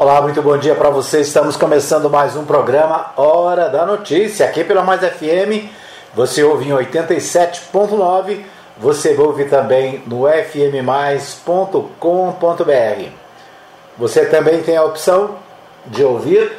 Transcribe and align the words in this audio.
Olá, 0.00 0.22
muito 0.22 0.40
bom 0.40 0.56
dia 0.56 0.74
para 0.74 0.88
você. 0.88 1.20
Estamos 1.20 1.58
começando 1.58 2.08
mais 2.08 2.34
um 2.34 2.46
programa 2.46 3.12
Hora 3.18 3.68
da 3.68 3.84
Notícia, 3.84 4.46
aqui 4.46 4.64
pela 4.64 4.82
Mais 4.82 5.02
FM. 5.02 5.68
Você 6.14 6.42
ouve 6.42 6.66
em 6.66 6.72
87.9, 6.72 8.42
você 8.78 9.14
ouve 9.14 9.44
também 9.44 10.02
no 10.06 10.26
fmmais.com.br. 10.26 11.84
Você 13.98 14.24
também 14.24 14.62
tem 14.62 14.78
a 14.78 14.84
opção 14.84 15.36
de 15.84 16.02
ouvir 16.02 16.50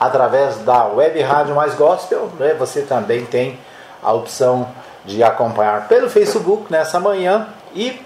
através 0.00 0.56
da 0.56 0.84
Web 0.86 1.20
Rádio 1.22 1.54
Mais 1.54 1.76
Gospel, 1.76 2.30
né? 2.36 2.56
Você 2.58 2.82
também 2.82 3.24
tem 3.24 3.60
a 4.02 4.12
opção 4.12 4.66
de 5.04 5.22
acompanhar 5.22 5.86
pelo 5.86 6.10
Facebook 6.10 6.64
nessa 6.68 6.98
manhã 6.98 7.46
e, 7.76 8.04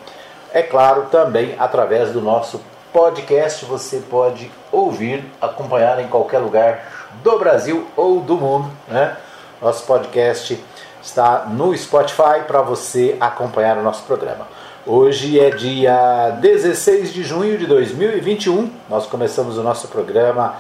é 0.53 0.63
claro, 0.63 1.07
também 1.11 1.57
através 1.59 2.11
do 2.11 2.21
nosso 2.21 2.61
podcast 2.97 3.67
você 3.67 3.99
pode 3.99 4.51
ouvir, 4.73 5.23
acompanhar 5.39 6.01
em 6.03 6.09
qualquer 6.09 6.39
lugar 6.39 7.11
do 7.23 7.39
Brasil 7.39 7.87
ou 7.95 8.23
do 8.23 8.39
mundo. 8.39 8.71
Né? 8.89 9.15
Nosso 9.61 9.85
podcast 9.85 10.59
está 11.03 11.45
no 11.45 11.77
Spotify 11.77 12.41
para 12.47 12.63
você 12.63 13.15
acompanhar 13.21 13.77
o 13.77 13.83
nosso 13.83 14.03
programa. 14.05 14.49
Hoje 14.87 15.39
é 15.39 15.51
dia 15.51 16.39
16 16.41 17.13
de 17.13 17.23
junho 17.23 17.59
de 17.59 17.67
2021. 17.67 18.73
Nós 18.89 19.05
começamos 19.05 19.59
o 19.59 19.63
nosso 19.63 19.89
programa 19.89 20.57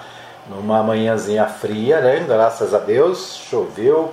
numa 0.46 0.82
manhãzinha 0.82 1.46
fria, 1.46 2.02
né? 2.02 2.22
Graças 2.28 2.74
a 2.74 2.78
Deus, 2.78 3.34
choveu 3.48 4.12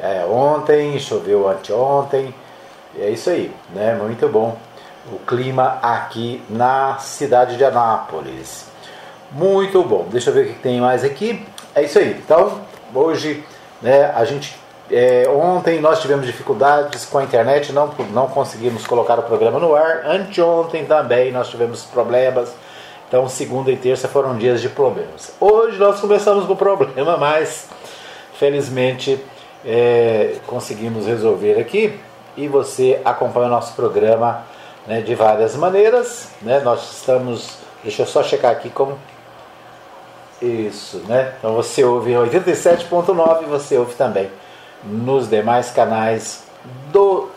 é, 0.00 0.24
ontem, 0.24 0.98
choveu 0.98 1.46
anteontem. 1.46 2.34
É 2.98 3.10
isso 3.10 3.28
aí, 3.28 3.54
né? 3.74 3.94
Muito 3.94 4.26
bom 4.26 4.56
o 5.12 5.18
clima 5.18 5.78
aqui 5.82 6.42
na 6.48 6.98
cidade 6.98 7.56
de 7.56 7.64
Anápolis. 7.64 8.66
Muito 9.30 9.82
bom. 9.82 10.06
Deixa 10.10 10.30
eu 10.30 10.34
ver 10.34 10.46
o 10.46 10.48
que 10.48 10.58
tem 10.60 10.80
mais 10.80 11.04
aqui. 11.04 11.44
É 11.74 11.82
isso 11.82 11.98
aí. 11.98 12.10
Então, 12.10 12.60
hoje, 12.94 13.44
né, 13.82 14.12
a 14.14 14.24
gente. 14.24 14.56
É, 14.90 15.28
ontem 15.28 15.80
nós 15.80 16.00
tivemos 16.00 16.24
dificuldades 16.24 17.04
com 17.04 17.18
a 17.18 17.22
internet, 17.22 17.72
não, 17.74 17.92
não 18.10 18.26
conseguimos 18.26 18.86
colocar 18.86 19.18
o 19.18 19.22
programa 19.22 19.58
no 19.58 19.74
ar. 19.74 20.06
Anteontem 20.06 20.86
também 20.86 21.30
nós 21.30 21.48
tivemos 21.48 21.84
problemas. 21.84 22.54
Então, 23.06 23.28
segunda 23.28 23.70
e 23.70 23.76
terça 23.76 24.08
foram 24.08 24.36
dias 24.36 24.62
de 24.62 24.68
problemas. 24.68 25.32
Hoje 25.38 25.78
nós 25.78 26.00
começamos 26.00 26.46
com 26.46 26.56
problema, 26.56 27.18
mas 27.18 27.68
felizmente 28.34 29.22
é, 29.64 30.36
conseguimos 30.46 31.06
resolver 31.06 31.60
aqui. 31.60 31.98
E 32.36 32.48
você 32.48 33.00
acompanha 33.04 33.46
o 33.46 33.50
nosso 33.50 33.74
programa 33.74 34.44
né, 34.88 35.02
de 35.02 35.14
várias 35.14 35.54
maneiras. 35.54 36.28
Né? 36.42 36.60
Nós 36.60 36.92
estamos. 36.92 37.58
Deixa 37.84 38.02
eu 38.02 38.06
só 38.06 38.22
checar 38.22 38.50
aqui 38.50 38.70
como. 38.70 38.98
Isso, 40.40 41.02
né? 41.08 41.34
Então 41.38 41.52
você 41.54 41.82
ouve 41.84 42.12
em 42.12 42.14
87.9 42.14 43.46
você 43.46 43.76
ouve 43.76 43.94
também 43.96 44.30
nos 44.84 45.28
demais 45.28 45.72
canais 45.72 46.44
do 46.92 47.28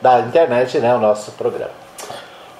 da 0.00 0.20
internet, 0.20 0.78
né, 0.78 0.94
o 0.94 1.00
nosso 1.00 1.32
programa. 1.32 1.72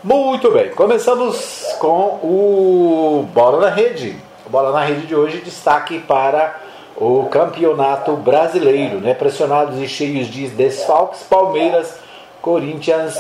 Muito 0.03 0.51
bem, 0.51 0.71
começamos 0.71 1.65
com 1.79 2.19
o 2.21 3.29
Bola 3.33 3.61
na 3.61 3.71
Rede. 3.71 4.17
O 4.45 4.51
Bola 4.51 4.73
na 4.73 4.85
Rede 4.85 5.07
de 5.07 5.15
hoje 5.15 5.39
destaque 5.39 6.01
para 6.01 6.59
o 6.97 7.27
Campeonato 7.27 8.17
Brasileiro, 8.17 9.01
né? 9.01 9.15
Pressionados 9.15 9.81
e 9.81 9.87
cheios 9.87 10.27
de 10.27 10.49
desfalques, 10.49 11.23
Palmeiras, 11.23 11.97
Corinthians 12.43 13.17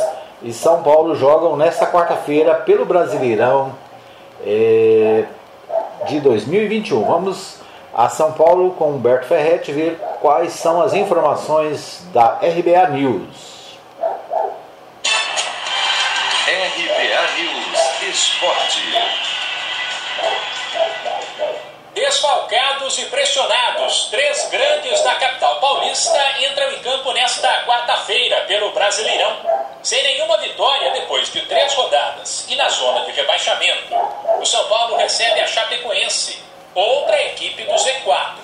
e 0.46 0.52
São 0.52 0.80
Paulo 0.80 1.16
jogam 1.16 1.56
nesta 1.56 1.88
quarta-feira 1.88 2.54
pelo 2.54 2.86
Brasileirão 2.86 3.76
é, 4.46 5.24
de 6.06 6.20
2021. 6.20 7.04
Vamos 7.04 7.58
a 7.92 8.08
São 8.08 8.32
Paulo 8.32 8.70
com 8.74 8.90
Humberto 8.90 9.26
Ferretti 9.26 9.72
ver 9.72 9.98
quais 10.20 10.52
são 10.52 10.80
as 10.80 10.94
informações 10.94 12.06
da 12.12 12.34
RBA 12.34 12.90
News. 12.90 13.76
RBA 16.46 17.22
News 17.38 18.02
Esporte. 18.08 18.82
Desfalcados 21.92 22.65
e 22.98 23.06
pressionados, 23.06 24.06
três 24.10 24.48
grandes 24.48 25.02
da 25.02 25.14
capital 25.16 25.60
paulista 25.60 26.18
entram 26.40 26.70
em 26.72 26.78
campo 26.80 27.12
nesta 27.12 27.64
quarta-feira 27.64 28.42
pelo 28.42 28.70
Brasileirão. 28.70 29.36
Sem 29.82 30.02
nenhuma 30.02 30.38
vitória 30.38 30.92
depois 30.92 31.30
de 31.30 31.42
três 31.42 31.74
rodadas 31.74 32.46
e 32.48 32.56
na 32.56 32.68
zona 32.68 33.04
de 33.04 33.12
rebaixamento, 33.12 33.94
o 34.40 34.46
São 34.46 34.64
Paulo 34.68 34.96
recebe 34.96 35.40
a 35.40 35.46
Chapecoense, 35.46 36.42
outra 36.74 37.22
equipe 37.24 37.64
do 37.64 37.74
Z4. 37.74 38.36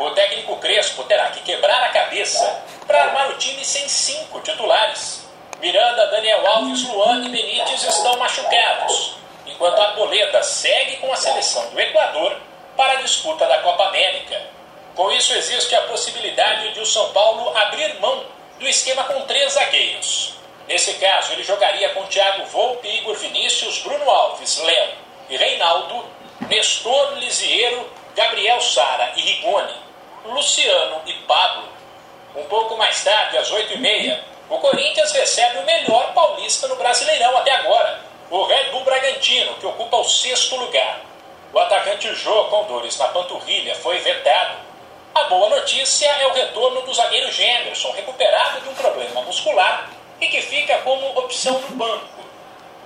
O 0.00 0.10
técnico 0.12 0.56
Crespo 0.56 1.04
terá 1.04 1.30
que 1.30 1.40
quebrar 1.40 1.82
a 1.82 1.90
cabeça 1.90 2.62
para 2.86 3.04
armar 3.04 3.30
o 3.30 3.38
time 3.38 3.64
sem 3.64 3.88
cinco 3.88 4.40
titulares. 4.40 5.26
Miranda, 5.60 6.06
Daniel 6.06 6.46
Alves, 6.46 6.88
Luan 6.88 7.24
e 7.24 7.28
Benítez 7.28 7.82
estão 7.84 8.16
machucados, 8.16 9.16
enquanto 9.46 9.78
a 9.78 9.88
Arboleda 9.88 10.42
segue 10.42 10.96
com 10.96 11.12
a 11.12 11.16
seleção 11.16 11.68
do 11.70 11.80
Equador 11.80 12.36
para 12.76 12.94
a 12.94 13.02
disputa 13.02 13.46
da 13.46 13.58
Copa 13.58 13.84
América. 13.88 14.40
Com 14.94 15.10
isso, 15.10 15.32
existe 15.34 15.74
a 15.74 15.82
possibilidade 15.82 16.72
de 16.72 16.80
o 16.80 16.86
São 16.86 17.12
Paulo 17.12 17.56
abrir 17.56 17.98
mão 18.00 18.24
do 18.58 18.66
esquema 18.66 19.04
com 19.04 19.22
três 19.22 19.52
zagueiros. 19.52 20.34
Nesse 20.68 20.94
caso, 20.94 21.32
ele 21.32 21.42
jogaria 21.42 21.90
com 21.90 22.06
Thiago 22.06 22.46
Volpe, 22.46 22.88
Igor 22.88 23.16
Vinícius, 23.16 23.80
Bruno 23.80 24.08
Alves, 24.08 24.58
Léo 24.58 24.88
e 25.28 25.36
Reinaldo, 25.36 26.04
Nestor 26.48 27.14
Lisiero, 27.18 27.90
Gabriel 28.14 28.60
Sara 28.60 29.12
e 29.16 29.20
Rigoni, 29.20 29.74
Luciano 30.24 31.02
e 31.06 31.12
Pablo. 31.26 31.68
Um 32.36 32.44
pouco 32.44 32.76
mais 32.76 33.02
tarde, 33.04 33.36
às 33.36 33.50
8h30, 33.50 34.18
o 34.48 34.58
Corinthians 34.58 35.12
recebe 35.12 35.58
o 35.58 35.64
melhor 35.64 36.12
paulista 36.14 36.68
no 36.68 36.76
Brasileirão 36.76 37.36
até 37.36 37.50
agora, 37.52 38.00
o 38.30 38.44
Red 38.44 38.70
Bull 38.70 38.84
Bragantino, 38.84 39.54
que 39.54 39.66
ocupa 39.66 39.96
o 39.98 40.04
sexto 40.04 40.56
lugar. 40.56 41.00
O 41.54 41.58
atacante 41.60 42.12
Jô, 42.16 42.46
com 42.46 42.64
dores 42.64 42.98
na 42.98 43.06
panturrilha, 43.06 43.76
foi 43.76 44.00
vetado. 44.00 44.56
A 45.14 45.22
boa 45.24 45.48
notícia 45.50 46.08
é 46.08 46.26
o 46.26 46.32
retorno 46.32 46.82
do 46.82 46.92
zagueiro 46.92 47.30
Gemerson, 47.30 47.92
recuperado 47.92 48.60
de 48.60 48.70
um 48.70 48.74
problema 48.74 49.22
muscular 49.22 49.88
e 50.20 50.26
que 50.26 50.42
fica 50.42 50.78
como 50.78 51.16
opção 51.16 51.60
no 51.60 51.76
banco. 51.76 52.24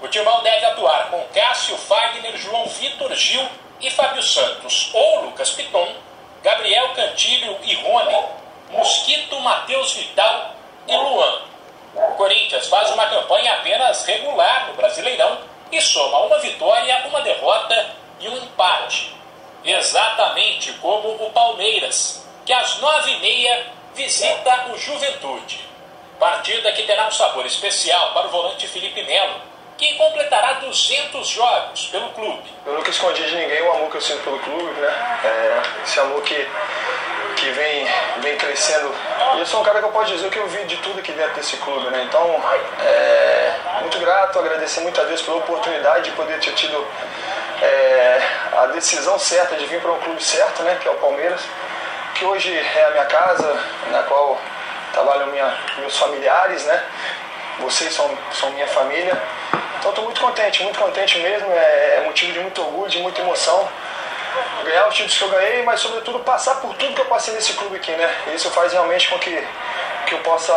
O 0.03 0.09
Timão 0.09 0.43
deve 0.43 0.67
atuar 0.67 1.09
com 1.09 1.27
Cássio, 1.33 1.78
Fagner, 1.78 2.37
João 2.37 2.67
Vitor, 2.67 3.15
Gil 3.15 3.49
e 3.81 3.91
Fábio 3.91 4.23
Santos, 4.23 4.91
ou 4.93 5.23
Lucas 5.23 5.53
Piton, 5.53 5.89
Gabriel 6.43 6.91
Cantilho 6.91 7.57
e 7.62 7.75
Rony, 7.75 8.23
Mosquito, 8.69 9.41
Matheus 9.41 9.95
Vital 9.95 10.53
e 10.87 10.95
Luan. 10.95 11.41
O 11.95 12.17
Corinthians 12.17 12.69
faz 12.69 12.91
uma 12.91 13.07
campanha 13.07 13.51
apenas 13.55 14.05
regular 14.05 14.69
no 14.69 14.75
Brasileirão 14.75 15.39
e 15.73 15.81
soma 15.81 16.19
uma 16.27 16.39
vitória, 16.39 17.07
uma 17.07 17.23
derrota 17.23 17.97
e 18.21 18.29
um 18.29 18.37
empate. 18.37 19.15
Exatamente 19.65 20.73
como 20.75 21.09
o 21.09 21.31
Palmeiras, 21.33 22.25
que 22.47 22.53
às 22.53 22.79
nove 22.79 23.12
e 23.12 23.21
meia 23.21 23.67
visita 23.95 24.67
o 24.73 24.79
Juventude. 24.79 25.69
Partida 26.19 26.73
que 26.73 26.84
terá 26.84 27.07
um 27.07 27.11
sabor 27.11 27.45
especial 27.47 28.12
para 28.12 28.27
o 28.27 28.31
volante 28.31 28.67
Felipe 28.67 29.03
Melo, 29.03 29.41
que 29.77 29.95
completará 29.95 30.55
200 30.55 31.28
jogos 31.28 31.87
pelo 31.87 32.09
clube. 32.11 32.43
Eu 32.67 32.75
nunca 32.75 32.91
escondi 32.91 33.23
de 33.25 33.37
ninguém 33.37 33.62
o 33.62 33.73
amor 33.73 33.91
que 33.91 33.97
eu 33.97 34.01
sinto 34.01 34.25
pelo 34.25 34.39
clube, 34.41 34.81
né? 34.81 35.21
É, 35.25 35.62
esse 35.84 36.01
amor 36.01 36.21
que, 36.23 36.49
que 37.37 37.51
vem, 37.51 37.87
vem 38.19 38.37
crescendo. 38.37 38.93
E 39.37 39.39
eu 39.39 39.47
sou 39.47 39.61
um 39.61 39.62
cara 39.62 39.78
que 39.78 39.84
eu 39.84 39.93
posso 39.93 40.12
dizer 40.12 40.28
que 40.31 40.39
eu 40.39 40.49
vi 40.49 40.65
de 40.65 40.77
tudo 40.78 40.99
aqui 40.99 41.12
dentro 41.12 41.34
desse 41.34 41.57
clube, 41.59 41.89
né? 41.91 42.05
Então, 42.09 42.43
é, 42.84 43.55
muito 43.81 43.99
grato, 44.01 44.39
agradecer 44.41 44.81
muito 44.81 45.01
a 45.01 45.05
Deus 45.05 45.23
pela 45.23 45.37
oportunidade 45.37 46.11
de 46.11 46.17
poder 46.17 46.41
ter 46.41 46.55
tido 46.55 46.84
é, 47.63 48.23
a 48.57 48.67
decisão 48.67 49.19
certa 49.19 49.57
de 49.57 49.66
vir 49.66 49.81
para 49.81 49.93
um 49.93 49.99
clube 50.01 50.22
certo, 50.22 50.63
né, 50.63 50.78
que 50.81 50.89
é 50.89 50.91
o 50.91 50.95
Palmeiras, 50.95 51.41
que 52.15 52.25
hoje 52.25 52.53
é 52.53 52.84
a 52.87 52.91
minha 52.91 53.05
casa, 53.05 53.60
na 53.91 54.03
qual 54.03 54.39
trabalham 54.93 55.28
minha, 55.28 55.57
meus 55.78 55.97
familiares, 55.97 56.65
né? 56.65 56.83
Vocês 57.60 57.93
são, 57.95 58.10
são 58.33 58.51
minha 58.51 58.66
família. 58.66 59.21
Então 59.78 59.91
estou 59.91 60.05
muito 60.05 60.21
contente, 60.21 60.63
muito 60.63 60.78
contente 60.78 61.19
mesmo. 61.19 61.49
É, 61.53 61.97
é 61.99 62.03
motivo 62.05 62.33
de 62.33 62.41
muito 62.41 62.60
orgulho, 62.60 62.91
de 62.91 62.99
muita 62.99 63.21
emoção. 63.21 63.69
Ganhar 64.65 64.89
os 64.89 64.95
títulos 64.95 65.19
que 65.19 65.25
eu 65.25 65.31
ganhei, 65.31 65.63
mas 65.63 65.81
sobretudo 65.81 66.19
passar 66.21 66.57
por 66.57 66.75
tudo 66.75 66.95
que 66.95 67.01
eu 67.01 67.07
passei 67.07 67.34
nesse 67.34 67.53
clube 67.54 67.77
aqui, 67.77 67.93
né? 67.93 68.13
Isso 68.34 68.51
faz 68.51 68.72
realmente 68.72 69.09
com 69.09 69.19
que, 69.19 69.45
que 70.09 70.15
eu 70.15 70.22
possa 70.22 70.55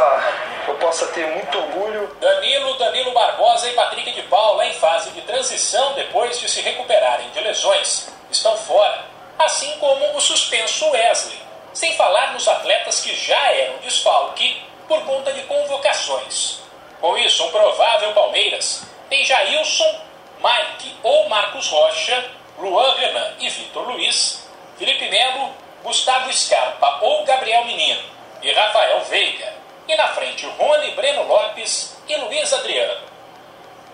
eu 0.68 0.76
possa 0.76 1.08
ter 1.08 1.28
muito 1.28 1.58
orgulho. 1.58 2.16
Danilo, 2.20 2.76
Danilo 2.76 3.12
Barbosa 3.12 3.70
e 3.70 3.74
Patrick 3.74 4.12
de 4.12 4.22
Paula, 4.24 4.66
em 4.66 4.74
fase 4.74 5.12
de 5.12 5.22
transição 5.22 5.94
depois 5.94 6.40
de 6.40 6.50
se 6.50 6.62
recuperarem 6.62 7.30
de 7.32 7.40
lesões, 7.42 8.10
estão 8.30 8.56
fora, 8.58 9.06
assim 9.40 9.78
como 9.80 10.16
o 10.16 10.22
suspenso 10.22 10.90
Wesley, 10.92 11.40
sem 11.74 11.96
falar 11.96 12.34
nos 12.34 12.48
atletas 12.48 13.02
que 13.02 13.14
já 13.16 13.52
eram 13.52 13.78
desfalque 13.80 14.62
por 14.88 15.04
conta 15.04 15.34
de 15.34 15.42
convocações. 15.44 16.62
Com 17.02 17.18
isso, 17.18 17.44
um 17.44 17.52
provável 17.52 18.14
Palmeiras 18.14 18.84
tem 19.10 19.26
Jailson, 19.26 20.00
Mike 20.40 20.96
ou 21.04 21.28
Marcos 21.28 21.68
Rocha, 21.68 22.32
Luan 22.60 22.94
Renan 22.96 23.34
e 23.40 23.50
Vitor 23.50 23.84
Luiz, 23.90 24.48
Felipe 24.78 25.10
Melo, 25.10 25.50
Gustavo 25.84 26.32
Scarpa 26.32 27.00
ou 27.02 27.26
Gabriel 27.26 27.66
Menino 27.66 28.11
e 28.42 28.52
Rafael 28.52 29.02
Veiga. 29.06 29.54
E 29.88 29.96
na 29.96 30.08
frente, 30.10 30.46
Rony 30.58 30.92
Breno 30.96 31.28
Lopes 31.28 31.98
e 32.08 32.16
Luiz 32.16 32.52
Adriano. 32.54 33.02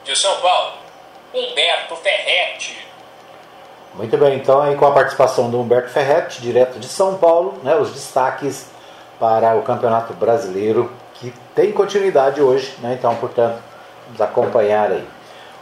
De 0.04 0.16
São 0.16 0.40
Paulo, 0.40 0.74
Humberto 1.34 1.96
Ferretti. 1.98 2.88
Muito 3.94 4.16
bem, 4.18 4.36
então 4.36 4.62
aí 4.62 4.76
com 4.76 4.86
a 4.86 4.92
participação 4.92 5.50
do 5.50 5.60
Humberto 5.60 5.90
Ferretti, 5.90 6.40
direto 6.40 6.80
de 6.80 6.88
São 6.88 7.18
Paulo, 7.18 7.60
né, 7.64 7.76
os 7.76 7.92
destaques 7.92 8.68
para 9.20 9.56
o 9.56 9.64
Campeonato 9.64 10.14
Brasileiro, 10.14 10.92
que 11.16 11.34
tem 11.56 11.72
continuidade 11.72 12.40
hoje, 12.40 12.76
né, 12.80 12.96
então, 12.98 13.16
portanto, 13.16 13.60
vamos 14.06 14.22
acompanhar 14.22 14.92
aí. 14.92 15.08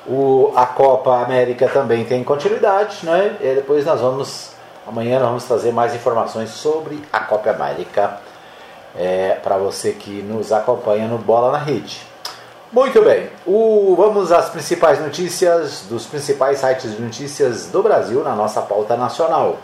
O, 0.06 0.52
a 0.56 0.66
Copa 0.66 1.24
América 1.24 1.70
também 1.70 2.04
tem 2.04 2.24
continuidade, 2.24 3.06
né, 3.06 3.38
e 3.40 3.56
depois 3.56 3.86
nós 3.86 4.02
vamos, 4.02 4.52
amanhã 4.86 5.18
nós 5.18 5.30
vamos 5.30 5.46
trazer 5.46 5.72
mais 5.72 5.96
informações 5.96 6.50
sobre 6.50 7.02
a 7.14 7.22
Copa 7.22 7.52
América 7.52 8.20
é, 8.98 9.38
para 9.44 9.58
você 9.58 9.92
que 9.92 10.22
nos 10.22 10.52
acompanha 10.52 11.08
no 11.08 11.18
Bola 11.18 11.52
na 11.52 11.58
Rede. 11.58 12.02
Muito 12.72 13.02
bem, 13.02 13.30
o, 13.46 13.96
vamos 13.96 14.32
às 14.32 14.50
principais 14.50 15.00
notícias 15.00 15.86
dos 15.90 16.06
principais 16.06 16.60
sites 16.60 16.96
de 16.96 17.02
notícias 17.02 17.68
do 17.68 17.82
Brasil 17.82 18.24
na 18.24 18.36
nossa 18.36 18.62
pauta 18.62 18.98
nacional. 18.98 19.58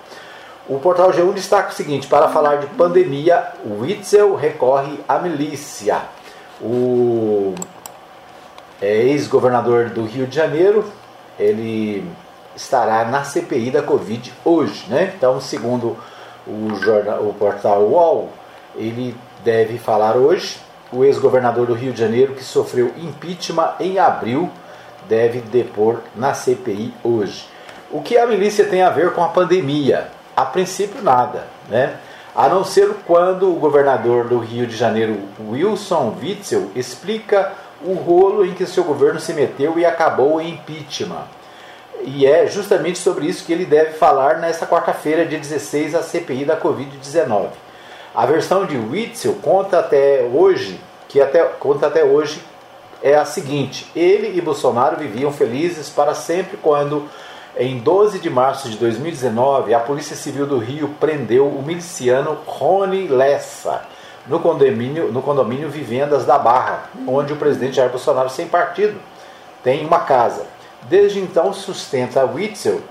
O 0.70 0.80
portal 0.80 1.12
G1 1.12 1.34
destaca 1.34 1.70
o 1.70 1.74
seguinte: 1.74 2.08
para 2.08 2.30
falar 2.30 2.58
de 2.58 2.68
pandemia, 2.68 3.48
o 3.66 3.82
Witzel 3.82 4.36
recorre 4.36 5.00
à 5.08 5.20
milícia. 5.20 6.02
O 6.62 7.56
é, 8.82 9.04
ex-governador 9.04 9.90
do 9.90 10.06
Rio 10.06 10.28
de 10.28 10.36
Janeiro, 10.36 10.86
ele 11.38 12.10
estará 12.56 13.06
na 13.06 13.24
CPI 13.24 13.72
da 13.72 13.82
Covid 13.82 14.32
hoje, 14.46 14.86
né? 14.88 15.14
Então, 15.18 15.42
segundo 15.42 15.98
o, 16.48 16.76
jornal, 16.76 17.24
o 17.24 17.34
portal 17.34 17.82
UOL, 17.82 18.30
ele 18.76 19.16
deve 19.44 19.78
falar 19.78 20.16
hoje. 20.16 20.60
O 20.92 21.06
ex-governador 21.06 21.68
do 21.68 21.74
Rio 21.74 21.94
de 21.94 22.00
Janeiro, 22.00 22.34
que 22.34 22.44
sofreu 22.44 22.92
impeachment 22.98 23.76
em 23.80 23.98
abril, 23.98 24.50
deve 25.08 25.40
depor 25.40 26.00
na 26.16 26.34
CPI 26.34 26.94
hoje. 27.04 27.46
O 27.90 28.02
que 28.02 28.18
a 28.18 28.26
milícia 28.26 28.66
tem 28.66 28.82
a 28.82 28.90
ver 28.90 29.14
com 29.14 29.24
a 29.24 29.30
pandemia? 29.30 30.10
A 30.36 30.46
princípio, 30.46 31.02
nada, 31.02 31.48
né? 31.70 31.96
A 32.34 32.48
não 32.48 32.64
ser 32.64 32.90
quando 33.06 33.52
o 33.52 33.60
governador 33.60 34.28
do 34.28 34.40
Rio 34.40 34.66
de 34.66 34.76
Janeiro, 34.76 35.18
Wilson 35.50 36.16
Witzel, 36.22 36.72
explica 36.76 37.52
o 37.84 37.94
rolo 37.94 38.46
em 38.46 38.54
que 38.54 38.66
seu 38.66 38.84
governo 38.84 39.20
se 39.20 39.34
meteu 39.34 39.78
e 39.78 39.86
acabou 39.86 40.40
em 40.40 40.52
impeachment. 40.52 41.26
E 42.04 42.26
é 42.26 42.48
justamente 42.48 42.98
sobre 43.00 43.26
isso 43.26 43.46
que 43.46 43.52
ele 43.52 43.66
deve 43.66 43.92
falar 43.92 44.38
nesta 44.38 44.66
quarta-feira, 44.66 45.26
dia 45.26 45.38
16, 45.38 45.94
a 45.94 46.02
CPI 46.02 46.46
da 46.46 46.60
Covid-19. 46.60 47.50
A 48.14 48.26
versão 48.26 48.66
de 48.66 48.78
Witzel 48.78 49.36
conta 49.42 49.80
até 49.80 50.30
hoje, 50.34 50.80
que 51.08 51.22
até, 51.22 51.44
conta 51.44 51.88
até 51.88 52.04
hoje 52.04 52.42
é 53.02 53.16
a 53.16 53.24
seguinte: 53.24 53.90
ele 53.96 54.38
e 54.38 54.42
Bolsonaro 54.42 54.98
viviam 54.98 55.32
felizes 55.32 55.90
para 55.90 56.14
sempre 56.14 56.58
quando, 56.58 57.08
em 57.58 57.80
12 57.80 58.20
de 58.20 58.30
março 58.30 58.70
de 58.70 58.78
2019, 58.78 59.74
a 59.74 59.80
Polícia 59.80 60.16
Civil 60.16 60.46
do 60.46 60.58
Rio 60.58 60.90
prendeu 61.00 61.48
o 61.48 61.64
miliciano 61.64 62.38
Rony 62.46 63.08
Lessa 63.08 63.84
no 64.28 64.42
condomínio, 64.42 65.10
no 65.12 65.22
condomínio 65.22 65.70
Vivendas 65.70 66.26
da 66.26 66.38
Barra, 66.38 66.90
onde 67.08 67.32
o 67.32 67.38
presidente 67.38 67.78
Jair 67.78 67.90
Bolsonaro, 67.90 68.30
sem 68.30 68.48
partido, 68.48 69.00
tem 69.64 69.86
uma 69.86 70.00
casa. 70.00 70.46
Desde 70.84 71.20
então, 71.20 71.54
sustenta 71.54 72.26
Witzel, 72.26 72.82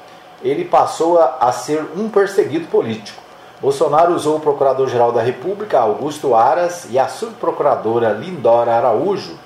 ele 0.43 0.65
passou 0.65 1.21
a, 1.21 1.37
a 1.41 1.53
ser 1.53 1.85
um 1.95 2.09
perseguido 2.09 2.67
político. 2.69 3.20
Bolsonaro 3.61 4.15
usou 4.15 4.39
o 4.39 4.41
Procurador-Geral 4.41 5.13
da 5.13 5.21
República, 5.21 5.81
Augusto 5.81 6.35
Aras, 6.35 6.87
e 6.89 6.99
a 6.99 7.09
subprocuradora 7.09 8.09
Lindora 8.09 8.73
Araújo 8.73 9.39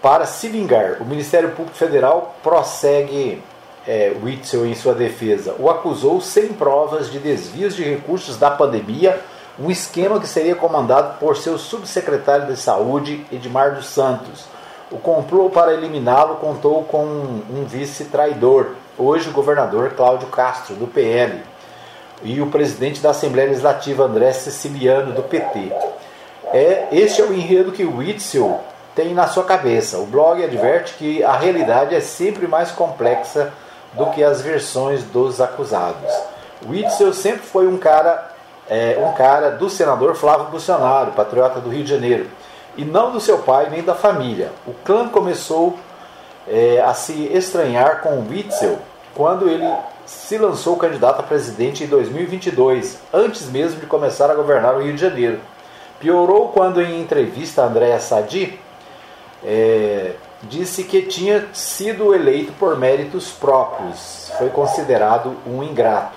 para 0.00 0.24
se 0.24 0.48
vingar. 0.48 0.96
O 1.00 1.04
Ministério 1.04 1.50
Público 1.50 1.76
Federal 1.76 2.34
prossegue 2.42 3.42
é, 3.86 4.14
Witzel 4.22 4.64
em 4.64 4.74
sua 4.74 4.94
defesa. 4.94 5.54
O 5.58 5.68
acusou 5.68 6.18
sem 6.18 6.48
provas 6.48 7.10
de 7.10 7.18
desvios 7.18 7.76
de 7.76 7.84
recursos 7.84 8.38
da 8.38 8.50
pandemia, 8.50 9.20
um 9.58 9.70
esquema 9.70 10.18
que 10.18 10.26
seria 10.26 10.54
comandado 10.54 11.18
por 11.18 11.36
seu 11.36 11.58
subsecretário 11.58 12.46
de 12.46 12.56
Saúde, 12.56 13.26
Edmar 13.30 13.74
dos 13.74 13.86
Santos. 13.86 14.46
O 14.90 14.96
complô 14.96 15.50
para 15.50 15.74
eliminá-lo 15.74 16.36
contou 16.36 16.84
com 16.84 17.04
um 17.04 17.66
vice-traidor, 17.66 18.68
hoje 18.96 19.28
o 19.28 19.32
governador 19.32 19.90
Cláudio 19.90 20.28
Castro, 20.28 20.74
do 20.74 20.86
PL 20.86 21.42
e 22.22 22.40
o 22.40 22.46
presidente 22.46 23.00
da 23.00 23.10
Assembleia 23.10 23.48
Legislativa, 23.48 24.04
André 24.04 24.32
Siciliano, 24.32 25.12
do 25.12 25.22
PT. 25.22 25.72
É, 26.52 26.88
este 26.92 27.20
é 27.20 27.24
o 27.24 27.32
enredo 27.32 27.72
que 27.72 27.84
o 27.84 27.98
Witzel 27.98 28.60
tem 28.94 29.12
na 29.12 29.26
sua 29.26 29.44
cabeça. 29.44 29.98
O 29.98 30.06
blog 30.06 30.42
adverte 30.42 30.94
que 30.94 31.22
a 31.22 31.36
realidade 31.36 31.94
é 31.94 32.00
sempre 32.00 32.46
mais 32.46 32.70
complexa 32.70 33.52
do 33.92 34.06
que 34.06 34.22
as 34.22 34.40
versões 34.40 35.02
dos 35.04 35.40
acusados. 35.40 36.12
Witzel 36.66 37.12
sempre 37.12 37.42
foi 37.42 37.66
um 37.66 37.76
cara, 37.76 38.30
é, 38.68 38.96
um 38.98 39.12
cara 39.12 39.50
do 39.50 39.68
senador 39.68 40.14
Flávio 40.14 40.46
Bolsonaro, 40.46 41.12
patriota 41.12 41.60
do 41.60 41.70
Rio 41.70 41.84
de 41.84 41.90
Janeiro, 41.90 42.26
e 42.76 42.84
não 42.84 43.12
do 43.12 43.20
seu 43.20 43.38
pai 43.38 43.68
nem 43.70 43.82
da 43.82 43.94
família. 43.94 44.52
O 44.66 44.72
clã 44.72 45.08
começou 45.08 45.78
é, 46.48 46.80
a 46.80 46.94
se 46.94 47.30
estranhar 47.32 48.00
com 48.00 48.26
Witzel 48.28 48.78
quando 49.14 49.48
ele 49.48 49.66
se 50.06 50.38
lançou 50.38 50.76
candidato 50.76 51.20
a 51.20 51.22
presidente 51.24 51.82
em 51.82 51.88
2022, 51.88 52.98
antes 53.12 53.50
mesmo 53.50 53.80
de 53.80 53.86
começar 53.86 54.30
a 54.30 54.34
governar 54.34 54.76
o 54.76 54.82
Rio 54.82 54.94
de 54.94 55.00
Janeiro. 55.00 55.40
Piorou 55.98 56.48
quando, 56.48 56.80
em 56.80 57.00
entrevista 57.00 57.62
Andréa 57.62 57.98
Sadi, 57.98 58.58
é, 59.44 60.12
disse 60.44 60.84
que 60.84 61.02
tinha 61.02 61.46
sido 61.52 62.14
eleito 62.14 62.52
por 62.52 62.78
méritos 62.78 63.32
próprios. 63.32 64.30
Foi 64.38 64.48
considerado 64.48 65.36
um 65.44 65.62
ingrato. 65.62 66.16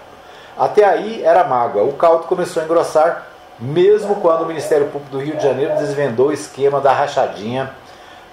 Até 0.58 0.86
aí 0.86 1.24
era 1.24 1.44
mágoa. 1.44 1.84
O 1.84 1.94
caldo 1.94 2.26
começou 2.26 2.62
a 2.62 2.66
engrossar, 2.66 3.28
mesmo 3.60 4.16
quando 4.18 4.44
o 4.44 4.46
Ministério 4.46 4.88
Público 4.88 5.12
do 5.12 5.20
Rio 5.20 5.36
de 5.36 5.44
Janeiro 5.44 5.78
desvendou 5.78 6.28
o 6.28 6.34
esquema 6.34 6.80
da 6.80 6.94
rachadinha 6.94 7.72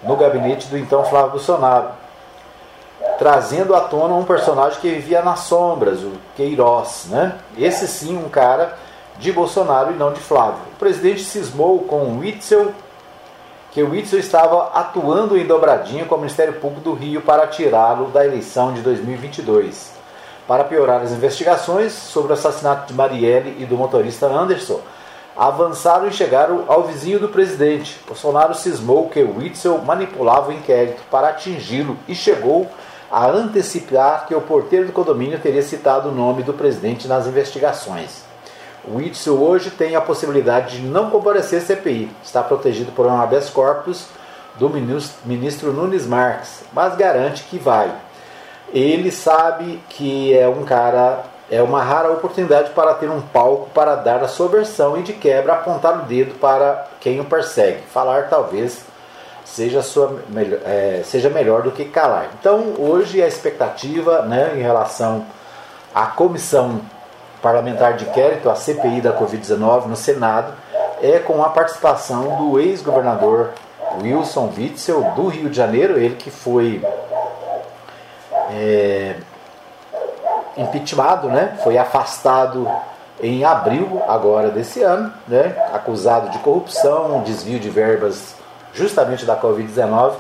no 0.02 0.16
gabinete 0.16 0.68
do 0.68 0.76
então 0.76 1.04
Flávio 1.04 1.30
Bolsonaro 1.30 2.05
trazendo 3.18 3.74
à 3.74 3.80
tona 3.80 4.14
um 4.14 4.24
personagem 4.24 4.80
que 4.80 4.88
vivia 4.88 5.22
nas 5.22 5.40
sombras, 5.40 6.00
o 6.00 6.12
Queiroz. 6.36 7.06
Né? 7.10 7.34
Esse 7.58 7.86
sim, 7.88 8.16
um 8.16 8.28
cara 8.28 8.76
de 9.18 9.32
Bolsonaro 9.32 9.92
e 9.92 9.96
não 9.96 10.12
de 10.12 10.20
Flávio. 10.20 10.60
O 10.74 10.78
presidente 10.78 11.24
cismou 11.24 11.80
com 11.80 12.02
o 12.02 12.18
Witzel, 12.18 12.72
que 13.72 13.82
o 13.82 13.90
Witzel 13.90 14.18
estava 14.18 14.70
atuando 14.74 15.36
em 15.36 15.46
dobradinha 15.46 16.04
com 16.04 16.14
o 16.14 16.18
Ministério 16.18 16.54
Público 16.54 16.82
do 16.82 16.92
Rio 16.92 17.22
para 17.22 17.46
tirá-lo 17.46 18.06
da 18.10 18.24
eleição 18.24 18.72
de 18.72 18.80
2022. 18.80 19.94
Para 20.46 20.64
piorar 20.64 21.00
as 21.00 21.10
investigações 21.10 21.92
sobre 21.92 22.30
o 22.30 22.34
assassinato 22.34 22.86
de 22.86 22.94
Marielle 22.94 23.56
e 23.58 23.64
do 23.64 23.76
motorista 23.76 24.26
Anderson, 24.26 24.80
avançaram 25.36 26.08
e 26.08 26.12
chegaram 26.12 26.64
ao 26.68 26.84
vizinho 26.84 27.18
do 27.18 27.28
presidente. 27.28 28.00
Bolsonaro 28.06 28.54
cismou 28.54 29.08
que 29.08 29.20
o 29.20 29.36
Witzel 29.38 29.78
manipulava 29.78 30.50
o 30.50 30.52
inquérito 30.52 31.02
para 31.10 31.28
atingi-lo 31.28 31.98
e 32.08 32.14
chegou 32.14 32.66
a 33.10 33.26
antecipar 33.26 34.26
que 34.26 34.34
o 34.34 34.40
porteiro 34.40 34.86
do 34.86 34.92
condomínio 34.92 35.38
teria 35.38 35.62
citado 35.62 36.08
o 36.08 36.12
nome 36.12 36.42
do 36.42 36.52
presidente 36.52 37.06
nas 37.06 37.26
investigações. 37.26 38.24
O 38.84 38.96
Witzel 38.96 39.40
hoje 39.40 39.70
tem 39.70 39.96
a 39.96 40.00
possibilidade 40.00 40.78
de 40.78 40.86
não 40.86 41.10
comparecer 41.10 41.60
à 41.60 41.64
CPI, 41.64 42.10
está 42.22 42.42
protegido 42.42 42.92
por 42.92 43.06
um 43.06 43.20
habeas 43.20 43.50
corpus 43.50 44.06
do 44.58 44.70
ministro 44.70 45.72
Nunes 45.72 46.06
Marques, 46.06 46.62
mas 46.72 46.96
garante 46.96 47.44
que 47.44 47.58
vai. 47.58 47.92
Ele 48.72 49.10
sabe 49.10 49.80
que 49.88 50.36
é 50.36 50.48
um 50.48 50.64
cara, 50.64 51.24
é 51.50 51.62
uma 51.62 51.82
rara 51.82 52.12
oportunidade 52.12 52.70
para 52.70 52.94
ter 52.94 53.08
um 53.10 53.20
palco 53.20 53.70
para 53.70 53.94
dar 53.96 54.22
a 54.22 54.28
sua 54.28 54.48
versão 54.48 54.96
e 54.96 55.02
de 55.02 55.12
quebra 55.12 55.54
apontar 55.54 56.00
o 56.00 56.02
dedo 56.02 56.34
para 56.38 56.86
quem 57.00 57.20
o 57.20 57.24
persegue, 57.24 57.82
falar 57.92 58.28
talvez 58.28 58.84
seja, 59.46 59.80
sua, 59.80 60.20
é, 60.64 61.02
seja 61.04 61.30
melhor 61.30 61.62
do 61.62 61.70
que 61.70 61.84
calar. 61.84 62.30
Então, 62.38 62.74
hoje 62.78 63.22
a 63.22 63.28
expectativa 63.28 64.22
né, 64.22 64.52
em 64.56 64.60
relação 64.60 65.24
à 65.94 66.06
comissão 66.06 66.80
parlamentar 67.40 67.94
de 67.94 68.04
inquérito, 68.04 68.50
a 68.50 68.56
CPI 68.56 69.00
da 69.00 69.16
Covid-19 69.16 69.86
no 69.86 69.96
Senado, 69.96 70.52
é 71.00 71.18
com 71.20 71.42
a 71.42 71.48
participação 71.48 72.36
do 72.36 72.58
ex-governador 72.58 73.50
Wilson 74.02 74.52
Witzel, 74.56 75.02
do 75.14 75.28
Rio 75.28 75.48
de 75.48 75.56
Janeiro, 75.56 75.96
ele 75.96 76.16
que 76.16 76.30
foi 76.30 76.84
é, 78.50 79.14
impeachmentado, 80.56 81.28
né, 81.28 81.56
foi 81.62 81.78
afastado 81.78 82.68
em 83.22 83.44
abril 83.44 84.02
agora 84.08 84.50
desse 84.50 84.82
ano, 84.82 85.12
né, 85.28 85.54
acusado 85.72 86.30
de 86.30 86.38
corrupção, 86.40 87.22
desvio 87.22 87.60
de 87.60 87.70
verbas 87.70 88.34
justamente 88.76 89.24
da 89.24 89.40
Covid-19, 89.40 90.12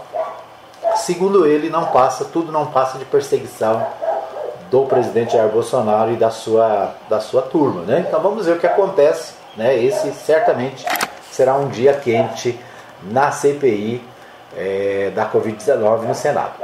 segundo 0.96 1.46
ele, 1.46 1.68
não 1.68 1.86
passa, 1.86 2.24
tudo 2.24 2.50
não 2.50 2.66
passa 2.66 2.98
de 2.98 3.04
perseguição 3.04 3.86
do 4.70 4.84
presidente 4.86 5.34
Jair 5.34 5.50
Bolsonaro 5.50 6.12
e 6.12 6.16
da 6.16 6.30
sua, 6.30 6.94
da 7.08 7.20
sua 7.20 7.42
turma. 7.42 7.82
Né? 7.82 8.04
Então 8.08 8.20
vamos 8.20 8.46
ver 8.46 8.56
o 8.56 8.58
que 8.58 8.66
acontece. 8.66 9.34
Né? 9.56 9.76
Esse 9.82 10.10
certamente 10.12 10.84
será 11.30 11.54
um 11.54 11.68
dia 11.68 11.92
quente 11.94 12.58
na 13.02 13.30
CPI 13.30 14.02
é, 14.56 15.12
da 15.14 15.30
Covid-19 15.30 16.02
no 16.02 16.14
Senado. 16.14 16.54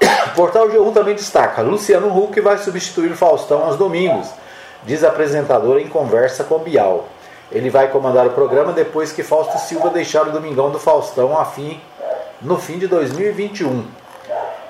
O 0.00 0.34
portal 0.34 0.68
G1 0.68 0.92
também 0.92 1.14
destaca: 1.14 1.62
Luciano 1.62 2.08
Huck 2.08 2.40
vai 2.40 2.58
substituir 2.58 3.14
Faustão 3.14 3.64
aos 3.64 3.76
domingos, 3.76 4.28
diz 4.84 5.04
apresentador 5.04 5.78
em 5.78 5.88
conversa 5.88 6.44
com 6.44 6.58
Bial. 6.58 7.06
Ele 7.50 7.70
vai 7.70 7.88
comandar 7.88 8.26
o 8.26 8.30
programa 8.30 8.72
depois 8.72 9.12
que 9.12 9.22
Fausto 9.22 9.58
Silva 9.58 9.90
deixar 9.90 10.26
o 10.26 10.32
Domingão 10.32 10.70
do 10.70 10.78
Faustão 10.78 11.38
a 11.38 11.44
fim, 11.44 11.80
no 12.42 12.58
fim 12.58 12.78
de 12.78 12.86
2021. 12.86 13.84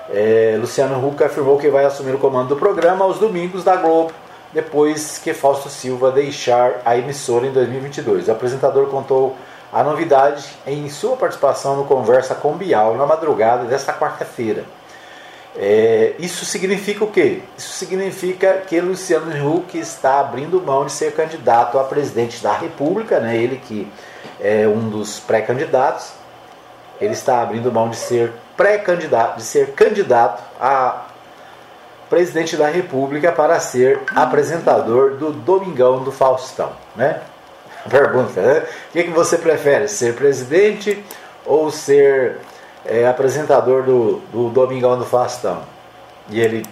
É, 0.09 0.57
Luciano 0.59 1.05
Huck 1.05 1.23
afirmou 1.23 1.57
que 1.57 1.69
vai 1.69 1.85
assumir 1.85 2.13
o 2.13 2.19
comando 2.19 2.49
do 2.49 2.55
programa 2.55 3.03
aos 3.03 3.19
domingos 3.19 3.63
da 3.63 3.75
Globo, 3.75 4.13
depois 4.53 5.17
que 5.17 5.33
Fausto 5.33 5.69
Silva 5.69 6.11
deixar 6.11 6.81
a 6.85 6.97
emissora 6.97 7.47
em 7.47 7.51
2022. 7.51 8.27
O 8.27 8.31
apresentador 8.31 8.87
contou 8.87 9.35
a 9.71 9.83
novidade 9.83 10.45
em 10.65 10.89
sua 10.89 11.17
participação 11.17 11.75
no 11.75 11.85
Conversa 11.85 12.35
com 12.35 12.53
Bial 12.53 12.95
na 12.95 13.05
madrugada 13.05 13.65
desta 13.65 13.91
quarta-feira. 13.91 14.63
É, 15.59 16.13
isso 16.19 16.45
significa 16.45 17.03
o 17.03 17.11
quê? 17.11 17.41
Isso 17.57 17.73
significa 17.73 18.61
que 18.67 18.79
Luciano 18.79 19.31
Huck 19.49 19.75
está 19.75 20.19
abrindo 20.19 20.61
mão 20.61 20.85
de 20.85 20.91
ser 20.91 21.13
candidato 21.13 21.79
a 21.79 21.83
presidente 21.83 22.43
da 22.43 22.55
República, 22.55 23.19
né? 23.19 23.35
ele 23.35 23.57
que 23.57 23.91
é 24.39 24.67
um 24.67 24.87
dos 24.87 25.19
pré-candidatos, 25.19 26.11
ele 27.01 27.13
está 27.13 27.41
abrindo 27.41 27.71
mão 27.71 27.89
de 27.89 27.95
ser 27.95 28.33
pré-candidato, 28.55 29.37
de 29.37 29.43
ser 29.43 29.71
candidato 29.71 30.43
a 30.61 31.07
presidente 32.07 32.55
da 32.55 32.67
República 32.67 33.31
para 33.31 33.59
ser 33.59 33.99
apresentador 34.15 35.15
do 35.15 35.31
Domingão 35.31 36.03
do 36.03 36.11
Faustão, 36.11 36.71
né? 36.95 37.21
Pergunta, 37.89 38.41
né? 38.41 38.63
O 38.89 38.91
que, 38.91 39.03
que 39.05 39.09
você 39.09 39.37
prefere, 39.39 39.87
ser 39.87 40.13
presidente 40.13 41.03
ou 41.45 41.71
ser 41.71 42.37
é, 42.87 43.07
apresentador 43.07 43.83
do, 43.83 44.17
do 44.31 44.49
Domingão 44.49 44.97
do 44.97 45.05
Faustão? 45.05 45.61
E 46.29 46.39
ele 46.39 46.65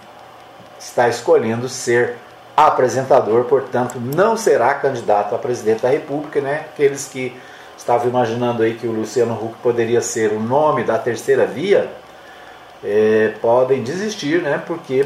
está 0.79 1.07
escolhendo 1.07 1.69
ser 1.69 2.15
apresentador, 2.55 3.45
portanto, 3.45 4.00
não 4.00 4.38
será 4.38 4.74
candidato 4.75 5.36
a 5.36 5.38
presidente 5.38 5.81
da 5.81 5.89
República, 5.89 6.39
né? 6.39 6.65
Aqueles 6.74 7.07
que 7.07 7.36
estavam 7.77 8.07
imaginando 8.07 8.63
aí 8.63 8.75
que 8.75 8.88
o 8.88 8.91
Luciano 8.91 9.34
Huck 9.34 9.55
poderia 9.62 10.01
ser 10.01 10.31
o 10.31 10.39
nome 10.39 10.84
da 10.84 10.98
terceira 10.98 11.45
via, 11.45 11.91
é, 12.84 13.34
podem 13.41 13.84
desistir, 13.84 14.41
né? 14.41 14.62
Porque 14.65 15.05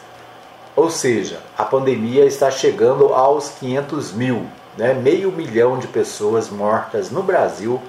ou 0.75 0.91
seja, 0.91 1.39
a 1.57 1.65
pandemia 1.65 2.25
está 2.25 2.51
chegando 2.51 3.15
aos 3.15 3.51
500 3.51 4.13
mil 4.13 4.47
né, 4.77 4.93
meio 4.93 5.33
milhão 5.33 5.79
de 5.79 5.89
pessoas 5.89 6.51
mortas 6.51 7.11
no 7.11 7.23
Brasil 7.23 7.81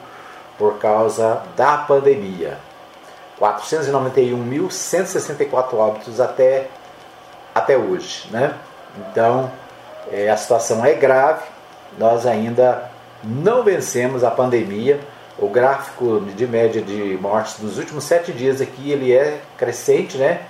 por 0.57 0.77
causa 0.77 1.43
da 1.55 1.77
pandemia. 1.77 2.57
491.164 3.39 5.73
óbitos 5.73 6.19
até, 6.19 6.67
até 7.53 7.77
hoje. 7.77 8.27
Né? 8.31 8.55
Então, 8.97 9.51
é, 10.11 10.27
a 10.29 10.37
situação 10.37 10.83
é 10.85 10.93
grave, 10.93 11.43
nós 11.97 12.25
ainda 12.25 12.89
não 13.23 13.63
vencemos 13.63 14.23
a 14.23 14.31
pandemia. 14.31 14.99
O 15.37 15.49
gráfico 15.49 16.21
de 16.35 16.47
média 16.47 16.81
de 16.81 17.15
mortes 17.21 17.59
dos 17.59 17.77
últimos 17.77 18.05
sete 18.05 18.31
dias 18.31 18.59
aqui 18.59 18.91
ele 18.91 19.13
é 19.13 19.39
crescente, 19.55 20.17
né? 20.17 20.41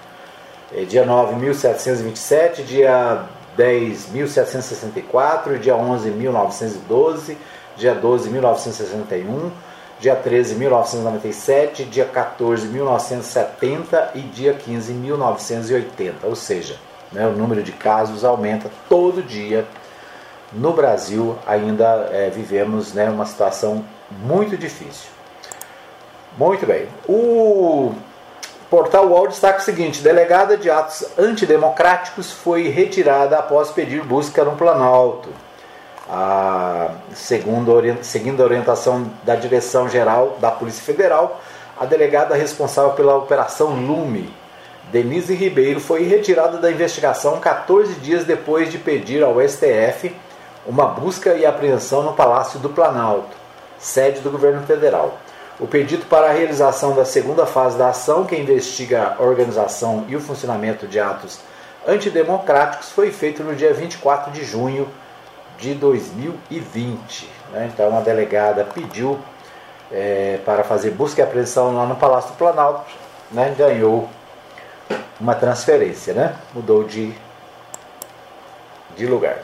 É 0.74 0.84
dia 0.84 1.06
9.727, 1.06 2.63
dia 2.63 3.25
10.764, 3.58 5.60
dia 5.60 5.74
11.912, 5.74 7.36
dia 7.75 7.94
12.961, 7.96 9.51
dia 10.00 10.16
13.997, 10.16 11.89
dia 11.89 12.06
14.970 12.06 14.10
e 14.16 14.22
dia 14.22 14.54
15.980. 14.54 16.13
Ou 16.24 16.36
seja, 16.36 16.77
né, 17.12 17.27
o 17.27 17.32
número 17.32 17.63
de 17.63 17.72
casos 17.72 18.24
aumenta 18.24 18.70
todo 18.88 19.24
dia. 19.24 19.66
No 20.54 20.74
Brasil 20.74 21.38
ainda 21.46 22.10
é, 22.12 22.30
vivemos 22.30 22.94
né, 22.94 23.10
uma 23.10 23.25
situação 23.25 23.84
muito 24.12 24.56
difícil. 24.56 25.10
Muito 26.38 26.66
bem. 26.66 26.88
O 27.08 27.94
Portal 28.70 29.08
UOL 29.08 29.27
destaca 29.27 29.60
o 29.60 29.63
seguinte: 29.63 30.01
delegada 30.01 30.56
de 30.56 30.70
atos 30.70 31.06
antidemocráticos 31.18 32.32
foi 32.32 32.70
retirada 32.70 33.38
após 33.38 33.72
pedir 33.72 34.04
busca 34.04 34.44
no 34.44 34.56
Planalto. 34.56 35.30
Ah, 36.10 36.92
segundo, 37.14 37.74
seguindo 38.02 38.42
a 38.42 38.46
orientação 38.46 39.12
da 39.24 39.36
Direção-Geral 39.36 40.38
da 40.40 40.50
Polícia 40.50 40.82
Federal, 40.82 41.42
a 41.78 41.86
delegada 41.86 42.34
responsável 42.34 42.92
pela 42.94 43.16
Operação 43.16 43.72
Lume, 43.86 44.34
Denise 44.90 45.36
Ribeiro, 45.36 45.82
foi 45.82 46.04
retirada 46.04 46.60
da 46.60 46.72
investigação 46.72 47.40
14 47.42 47.96
dias 47.96 48.24
depois 48.24 48.72
de 48.72 48.78
pedir 48.78 49.22
ao 49.22 49.36
STF 49.46 50.16
uma 50.66 50.86
busca 50.86 51.34
e 51.34 51.46
apreensão 51.46 52.04
no 52.04 52.14
Palácio 52.14 52.58
do 52.60 52.70
Planalto, 52.70 53.36
sede 53.78 54.22
do 54.22 54.32
governo 54.32 54.66
federal. 54.66 55.18
O 55.60 55.68
pedido 55.68 56.06
para 56.06 56.28
a 56.28 56.34
realização 56.34 56.96
da 56.96 57.04
segunda 57.04 57.46
fase 57.46 57.78
da 57.78 57.90
ação, 57.90 58.26
que 58.26 58.36
investiga 58.36 59.16
a 59.20 59.24
organização 59.24 60.06
e 60.08 60.16
o 60.16 60.22
funcionamento 60.22 60.88
de 60.88 61.00
atos 61.00 61.40
antidemocráticos, 61.86 62.92
foi 62.92 63.12
feito 63.12 63.44
no 63.44 63.56
dia 63.56 63.74
24 63.74 64.32
de 64.32 64.46
junho 64.46 64.88
de 65.58 65.74
2020. 65.74 67.30
Né? 67.52 67.70
Então, 67.74 67.98
a 67.98 68.02
delegada 68.02 68.64
pediu 68.64 69.20
é, 69.92 70.40
para 70.46 70.64
fazer 70.64 70.92
busca 70.92 71.22
e 71.22 71.24
apreensão 71.24 71.76
lá 71.76 71.86
no 71.86 71.96
Palácio 71.96 72.32
do 72.32 72.38
Planalto, 72.38 72.92
né? 73.32 73.54
ganhou 73.58 74.10
uma 75.20 75.36
transferência, 75.36 76.14
né? 76.14 76.36
mudou 76.54 76.84
de, 76.84 77.14
de 78.96 79.06
lugar. 79.06 79.40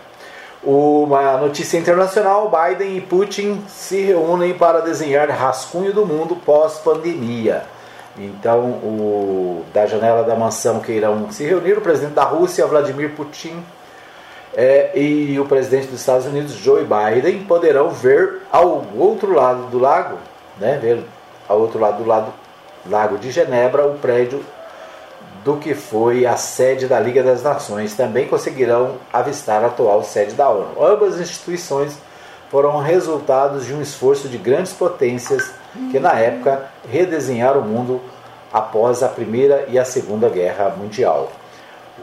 Uma 0.64 1.38
notícia 1.38 1.78
internacional: 1.78 2.50
Biden 2.50 2.96
e 2.96 3.02
Putin 3.02 3.62
se 3.68 4.02
reúnem 4.02 4.54
para 4.54 4.80
desenhar 4.80 5.30
rascunho 5.30 5.92
do 5.92 6.06
mundo 6.06 6.38
pós-pandemia. 6.38 7.66
Então, 8.18 8.60
o, 8.62 9.66
da 9.74 9.86
janela 9.86 10.24
da 10.24 10.36
mansão 10.36 10.80
que 10.80 10.92
irão 10.92 11.32
se 11.32 11.44
reunir 11.44 11.78
o 11.78 11.82
presidente 11.82 12.14
da 12.14 12.24
Rússia, 12.24 12.66
Vladimir 12.66 13.14
Putin, 13.16 13.64
é, 14.56 14.92
e 14.98 15.40
o 15.40 15.46
presidente 15.46 15.88
dos 15.88 16.00
Estados 16.00 16.26
Unidos, 16.26 16.54
Joe 16.54 16.86
Biden, 16.86 17.44
poderão 17.46 17.90
ver 17.90 18.42
ao 18.52 18.86
outro 18.96 19.34
lado 19.34 19.68
do 19.68 19.80
lago, 19.80 20.18
né, 20.60 20.78
ver 20.82 21.04
ao 21.48 21.60
outro 21.60 21.80
lado 21.80 22.04
do 22.04 22.08
lado, 22.08 22.34
lago 22.88 23.18
de 23.18 23.32
Genebra, 23.32 23.86
o 23.86 23.98
prédio 23.98 24.44
do 25.44 25.58
que 25.58 25.74
foi 25.74 26.26
a 26.26 26.38
sede 26.38 26.88
da 26.88 27.00
Liga 27.00 27.22
das 27.22 27.44
Nações. 27.44 27.96
Também 27.96 28.28
conseguirão 28.28 28.96
avistar 29.12 29.64
a 29.64 29.68
atual 29.68 30.04
sede 30.04 30.34
da 30.34 30.50
ONU. 30.50 30.82
Ambas 30.82 31.20
instituições 31.20 31.98
foram 32.50 32.78
resultados 32.78 33.66
de 33.66 33.74
um 33.74 33.82
esforço 33.82 34.30
de 34.30 34.38
grandes 34.38 34.74
potências 34.74 35.52
que, 35.92 36.00
na 36.00 36.14
época, 36.14 36.68
redesenharam 36.88 37.62
o 37.62 37.66
mundo 37.66 38.00
após 38.54 39.02
a 39.02 39.10
Primeira 39.10 39.66
e 39.68 39.80
a 39.80 39.84
Segunda 39.84 40.30
Guerra 40.30 40.70
Mundial. 40.78 41.32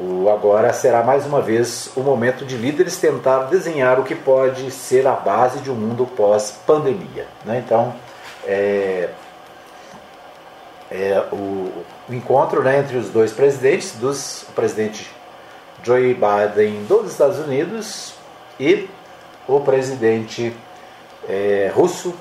O 0.03 0.31
agora 0.31 0.73
será 0.73 1.03
mais 1.03 1.27
uma 1.27 1.43
vez 1.43 1.91
o 1.95 2.01
momento 2.01 2.47
de 2.47 2.57
líderes 2.57 2.97
tentar 2.97 3.41
desenhar 3.45 4.01
o 4.01 4.03
que 4.03 4.15
pode 4.15 4.71
ser 4.71 5.07
a 5.07 5.13
base 5.13 5.59
de 5.59 5.71
um 5.71 5.75
mundo 5.75 6.07
pós-pandemia. 6.07 7.27
Né? 7.45 7.63
Então, 7.63 7.95
é, 8.47 9.11
é, 10.91 11.23
o, 11.31 11.37
o, 11.37 11.85
encontro 12.09 12.63
né, 12.63 12.79
entre 12.79 12.97
os 12.97 13.11
dois 13.11 13.31
presidentes, 13.31 13.93
dos, 13.93 14.45
o 14.45 14.53
presidente 14.53 15.11
Joe 15.83 16.15
Biden 16.15 16.83
dos 16.85 17.11
Estados 17.11 17.39
Unidos 17.39 18.15
e 18.59 18.89
o 19.47 19.61
presidente 19.61 20.57
é, 21.29 21.71
russo 21.75 22.15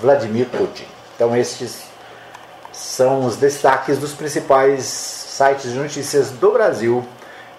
Vladimir 0.00 0.46
Putin. 0.46 0.86
Então, 1.14 1.36
estes 1.36 1.84
são 2.72 3.24
os 3.24 3.36
destaques 3.36 3.98
dos 3.98 4.12
principais 4.14 5.25
sites 5.36 5.70
de 5.70 5.78
notícias 5.78 6.30
do 6.30 6.50
Brasil 6.50 7.04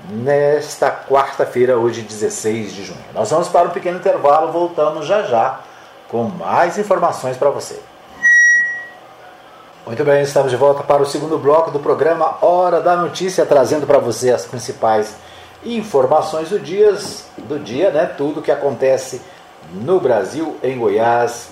nesta 0.09 0.89
quarta-feira, 0.89 1.77
hoje 1.77 2.01
16 2.01 2.73
de 2.73 2.83
junho. 2.83 3.05
Nós 3.13 3.29
vamos 3.29 3.49
para 3.49 3.67
um 3.67 3.71
pequeno 3.71 3.99
intervalo, 3.99 4.51
voltamos 4.51 5.05
já 5.05 5.21
já 5.21 5.59
com 6.07 6.23
mais 6.23 6.79
informações 6.79 7.37
para 7.37 7.51
você. 7.51 7.79
Muito 9.85 10.03
bem, 10.03 10.23
estamos 10.23 10.49
de 10.49 10.57
volta 10.57 10.81
para 10.81 11.03
o 11.03 11.05
segundo 11.05 11.37
bloco 11.37 11.69
do 11.69 11.79
programa 11.79 12.43
Hora 12.43 12.81
da 12.81 12.95
Notícia, 12.95 13.45
trazendo 13.45 13.85
para 13.85 13.99
você 13.99 14.31
as 14.31 14.43
principais 14.43 15.15
informações 15.63 16.49
do 16.49 16.59
dia, 16.59 16.97
do 17.37 17.59
dia, 17.59 17.91
né? 17.91 18.07
Tudo 18.07 18.41
que 18.41 18.51
acontece 18.51 19.21
no 19.71 19.99
Brasil, 19.99 20.57
em 20.63 20.79
Goiás 20.79 21.49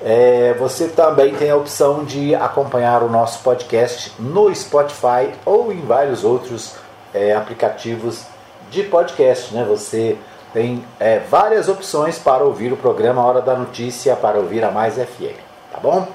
É, 0.05 0.55
você 0.59 0.89
também 0.89 1.33
tem 1.35 1.51
a 1.51 1.57
opção 1.57 2.05
de 2.05 2.35
acompanhar 2.35 3.05
o 3.05 3.09
nosso 3.09 3.41
podcast 3.43 4.13
no 4.19 4.53
Spotify 4.53 5.31
ou 5.45 5.73
em 5.73 5.81
vários 5.81 6.25
outros 6.25 6.75
é, 7.15 7.35
aplicativos 7.35 8.25
de 8.71 8.83
podcast. 8.85 9.55
Né? 9.55 9.65
Você 9.69 10.17
tem 10.53 10.85
é, 11.01 11.19
várias 11.19 11.69
opções 11.69 12.19
para 12.19 12.45
ouvir 12.45 12.73
o 12.73 12.77
programa 12.77 13.25
Hora 13.25 13.41
da 13.41 13.55
Notícia, 13.55 14.15
para 14.17 14.39
ouvir 14.39 14.65
a 14.65 14.71
Mais 14.71 14.95
FM. 14.95 15.39
Tá 15.73 15.79
bom? 15.81 16.07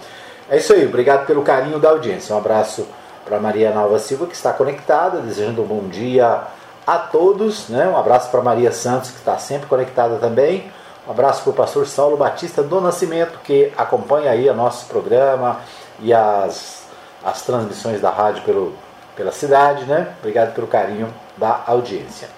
É 0.50 0.58
isso 0.58 0.74
aí, 0.74 0.86
obrigado 0.86 1.26
pelo 1.26 1.42
carinho 1.42 1.80
da 1.80 1.90
audiência. 1.90 2.34
Um 2.36 2.38
abraço 2.38 2.88
para 3.26 3.40
Maria 3.40 3.72
Nova 3.72 4.00
Silva, 4.00 4.28
que 4.28 4.36
está 4.36 4.54
conectada, 4.54 5.20
desejando 5.20 5.62
um 5.62 5.66
bom 5.66 5.88
dia 5.90 6.44
a 6.86 6.98
todos. 6.98 7.68
Né? 7.68 7.88
Um 7.88 7.98
abraço 7.98 8.30
para 8.30 8.42
Maria 8.42 8.72
Santos, 8.72 9.12
que 9.12 9.18
está 9.18 9.38
sempre 9.38 9.68
conectada 9.68 10.16
também. 10.18 10.72
Um 11.08 11.12
abraço 11.12 11.42
para 11.44 11.52
o 11.52 11.54
pastor 11.54 11.88
Saulo 11.88 12.16
Batista 12.16 12.62
do 12.62 12.80
Nascimento, 12.80 13.40
que 13.44 13.72
acompanha 13.78 14.32
aí 14.32 14.50
o 14.50 14.54
nosso 14.54 14.88
programa 14.88 15.60
e 16.00 16.14
as, 16.14 16.84
as 17.24 17.42
transmissões 17.42 18.00
da 18.00 18.10
rádio 18.10 18.44
pelo 18.44 18.74
pela 19.18 19.32
cidade, 19.32 19.84
né? 19.86 20.14
Obrigado 20.20 20.54
pelo 20.54 20.68
carinho 20.68 21.14
da 21.36 21.64
audiência. 21.66 22.30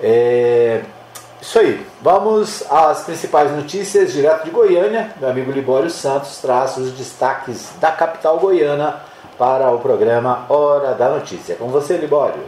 É, 0.00 0.82
isso 1.40 1.58
aí. 1.58 1.86
Vamos 2.02 2.64
às 2.70 3.04
principais 3.04 3.50
notícias 3.52 4.12
direto 4.12 4.44
de 4.44 4.50
Goiânia. 4.50 5.12
Meu 5.18 5.30
amigo 5.30 5.52
Libório 5.52 5.88
Santos 5.88 6.38
traz 6.38 6.76
os 6.76 6.92
destaques 6.92 7.70
da 7.80 7.92
capital 7.92 8.38
goiana 8.38 9.02
para 9.38 9.70
o 9.70 9.78
programa 9.78 10.44
Hora 10.48 10.94
da 10.94 11.08
Notícia. 11.08 11.54
Com 11.54 11.68
você, 11.68 11.96
Libório. 11.96 12.44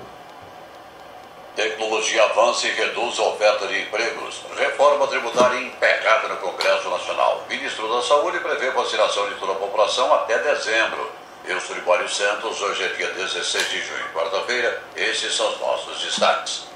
Tecnologia 1.55 2.25
avança 2.25 2.67
e 2.67 2.71
reduz 2.71 3.19
a 3.19 3.23
oferta 3.25 3.67
de 3.67 3.83
empregos. 3.83 4.43
Reforma 4.57 5.07
tributária 5.07 5.61
impecável 5.61 6.31
no 6.31 6.37
Congresso 6.37 6.89
Nacional. 6.91 7.43
Ministro 7.49 7.87
da 7.93 8.03
Saúde 8.03 8.41
prevê 8.41 8.71
vacinação 8.71 9.29
de 9.29 9.35
toda 9.37 9.53
a 9.53 9.57
população 9.57 10.13
até 10.15 10.39
dezembro. 10.39 11.20
Eu 11.51 11.61
sou 11.61 11.75
Libório 11.75 12.09
Santos, 12.09 12.61
hoje 12.61 12.85
é 12.85 12.89
dia 12.91 13.11
16 13.11 13.71
de 13.71 13.83
junho, 13.83 14.05
quarta-feira. 14.15 14.81
Esses 14.95 15.35
são 15.35 15.53
os 15.53 15.59
nossos 15.59 16.01
destaques. 16.01 16.69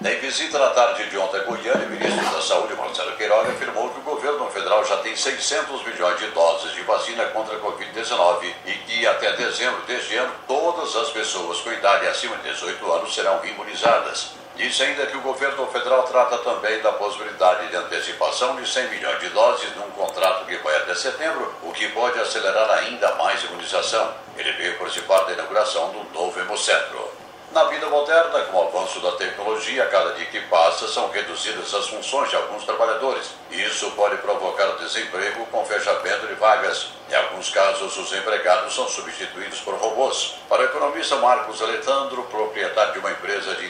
Em 0.00 0.20
visita 0.20 0.56
na 0.56 0.70
tarde 0.70 1.10
de 1.10 1.18
ontem 1.18 1.38
a 1.38 1.42
Goiânia, 1.42 1.84
o 1.84 1.90
ministro 1.90 2.30
da 2.30 2.40
Saúde, 2.40 2.74
Marcelo 2.74 3.16
Queiroga, 3.16 3.50
afirmou 3.50 3.90
que 3.90 3.98
o 3.98 4.02
governo 4.02 4.48
federal 4.50 4.84
já 4.84 4.98
tem 4.98 5.16
600 5.16 5.84
milhões 5.84 6.16
de 6.20 6.28
doses 6.28 6.72
de 6.74 6.82
vacina 6.82 7.24
contra 7.30 7.56
a 7.56 7.58
Covid-19 7.58 8.54
e 8.66 8.72
que 8.72 9.04
até 9.04 9.32
dezembro 9.32 9.82
deste 9.82 10.14
ano 10.14 10.32
todas 10.46 10.94
as 10.94 11.10
pessoas 11.10 11.60
com 11.62 11.72
idade 11.72 12.06
acima 12.06 12.36
de 12.36 12.52
18 12.52 12.92
anos 12.92 13.12
serão 13.12 13.44
imunizadas. 13.44 14.39
Disse 14.56 14.82
ainda 14.82 15.06
que 15.06 15.16
o 15.16 15.22
governo 15.22 15.66
federal 15.68 16.02
trata 16.02 16.38
também 16.38 16.80
da 16.80 16.92
possibilidade 16.92 17.68
de 17.68 17.76
antecipação 17.76 18.56
de 18.56 18.68
100 18.68 18.88
milhões 18.88 19.20
de 19.20 19.28
doses 19.30 19.74
num 19.76 19.90
contrato 19.90 20.44
que 20.44 20.56
vai 20.58 20.76
até 20.76 20.94
setembro, 20.94 21.54
o 21.62 21.72
que 21.72 21.88
pode 21.88 22.18
acelerar 22.20 22.70
ainda 22.70 23.14
mais 23.14 23.42
a 23.42 23.46
imunização. 23.46 24.12
Ele 24.36 24.52
veio 24.52 24.78
participar 24.78 25.24
da 25.24 25.32
inauguração 25.32 25.90
do 25.90 26.04
novo 26.12 26.38
Hemocentro. 26.38 27.20
Na 27.52 27.64
vida 27.64 27.88
moderna, 27.88 28.42
com 28.42 28.58
o 28.58 28.68
avanço 28.68 29.00
da 29.00 29.10
tecnologia, 29.12 29.82
a 29.82 29.88
cada 29.88 30.12
dia 30.12 30.26
que 30.26 30.40
passa 30.42 30.86
são 30.86 31.10
reduzidas 31.10 31.74
as 31.74 31.88
funções 31.88 32.30
de 32.30 32.36
alguns 32.36 32.62
trabalhadores. 32.62 33.32
Isso 33.50 33.90
pode 33.96 34.18
provocar 34.18 34.76
desemprego 34.76 35.44
com 35.46 35.64
fechamento 35.64 36.28
de 36.28 36.34
vagas. 36.34 36.90
Em 37.10 37.14
alguns 37.16 37.50
casos, 37.50 37.96
os 37.96 38.12
empregados 38.12 38.72
são 38.72 38.86
substituídos 38.86 39.60
por 39.62 39.74
robôs. 39.74 40.36
Para 40.48 40.62
o 40.62 40.64
economista 40.66 41.16
Marcos 41.16 41.60
Alessandro, 41.60 42.22
proprietário 42.24 42.92
de 42.92 43.00
uma 43.00 43.10
empresa 43.10 43.56
de 43.56 43.66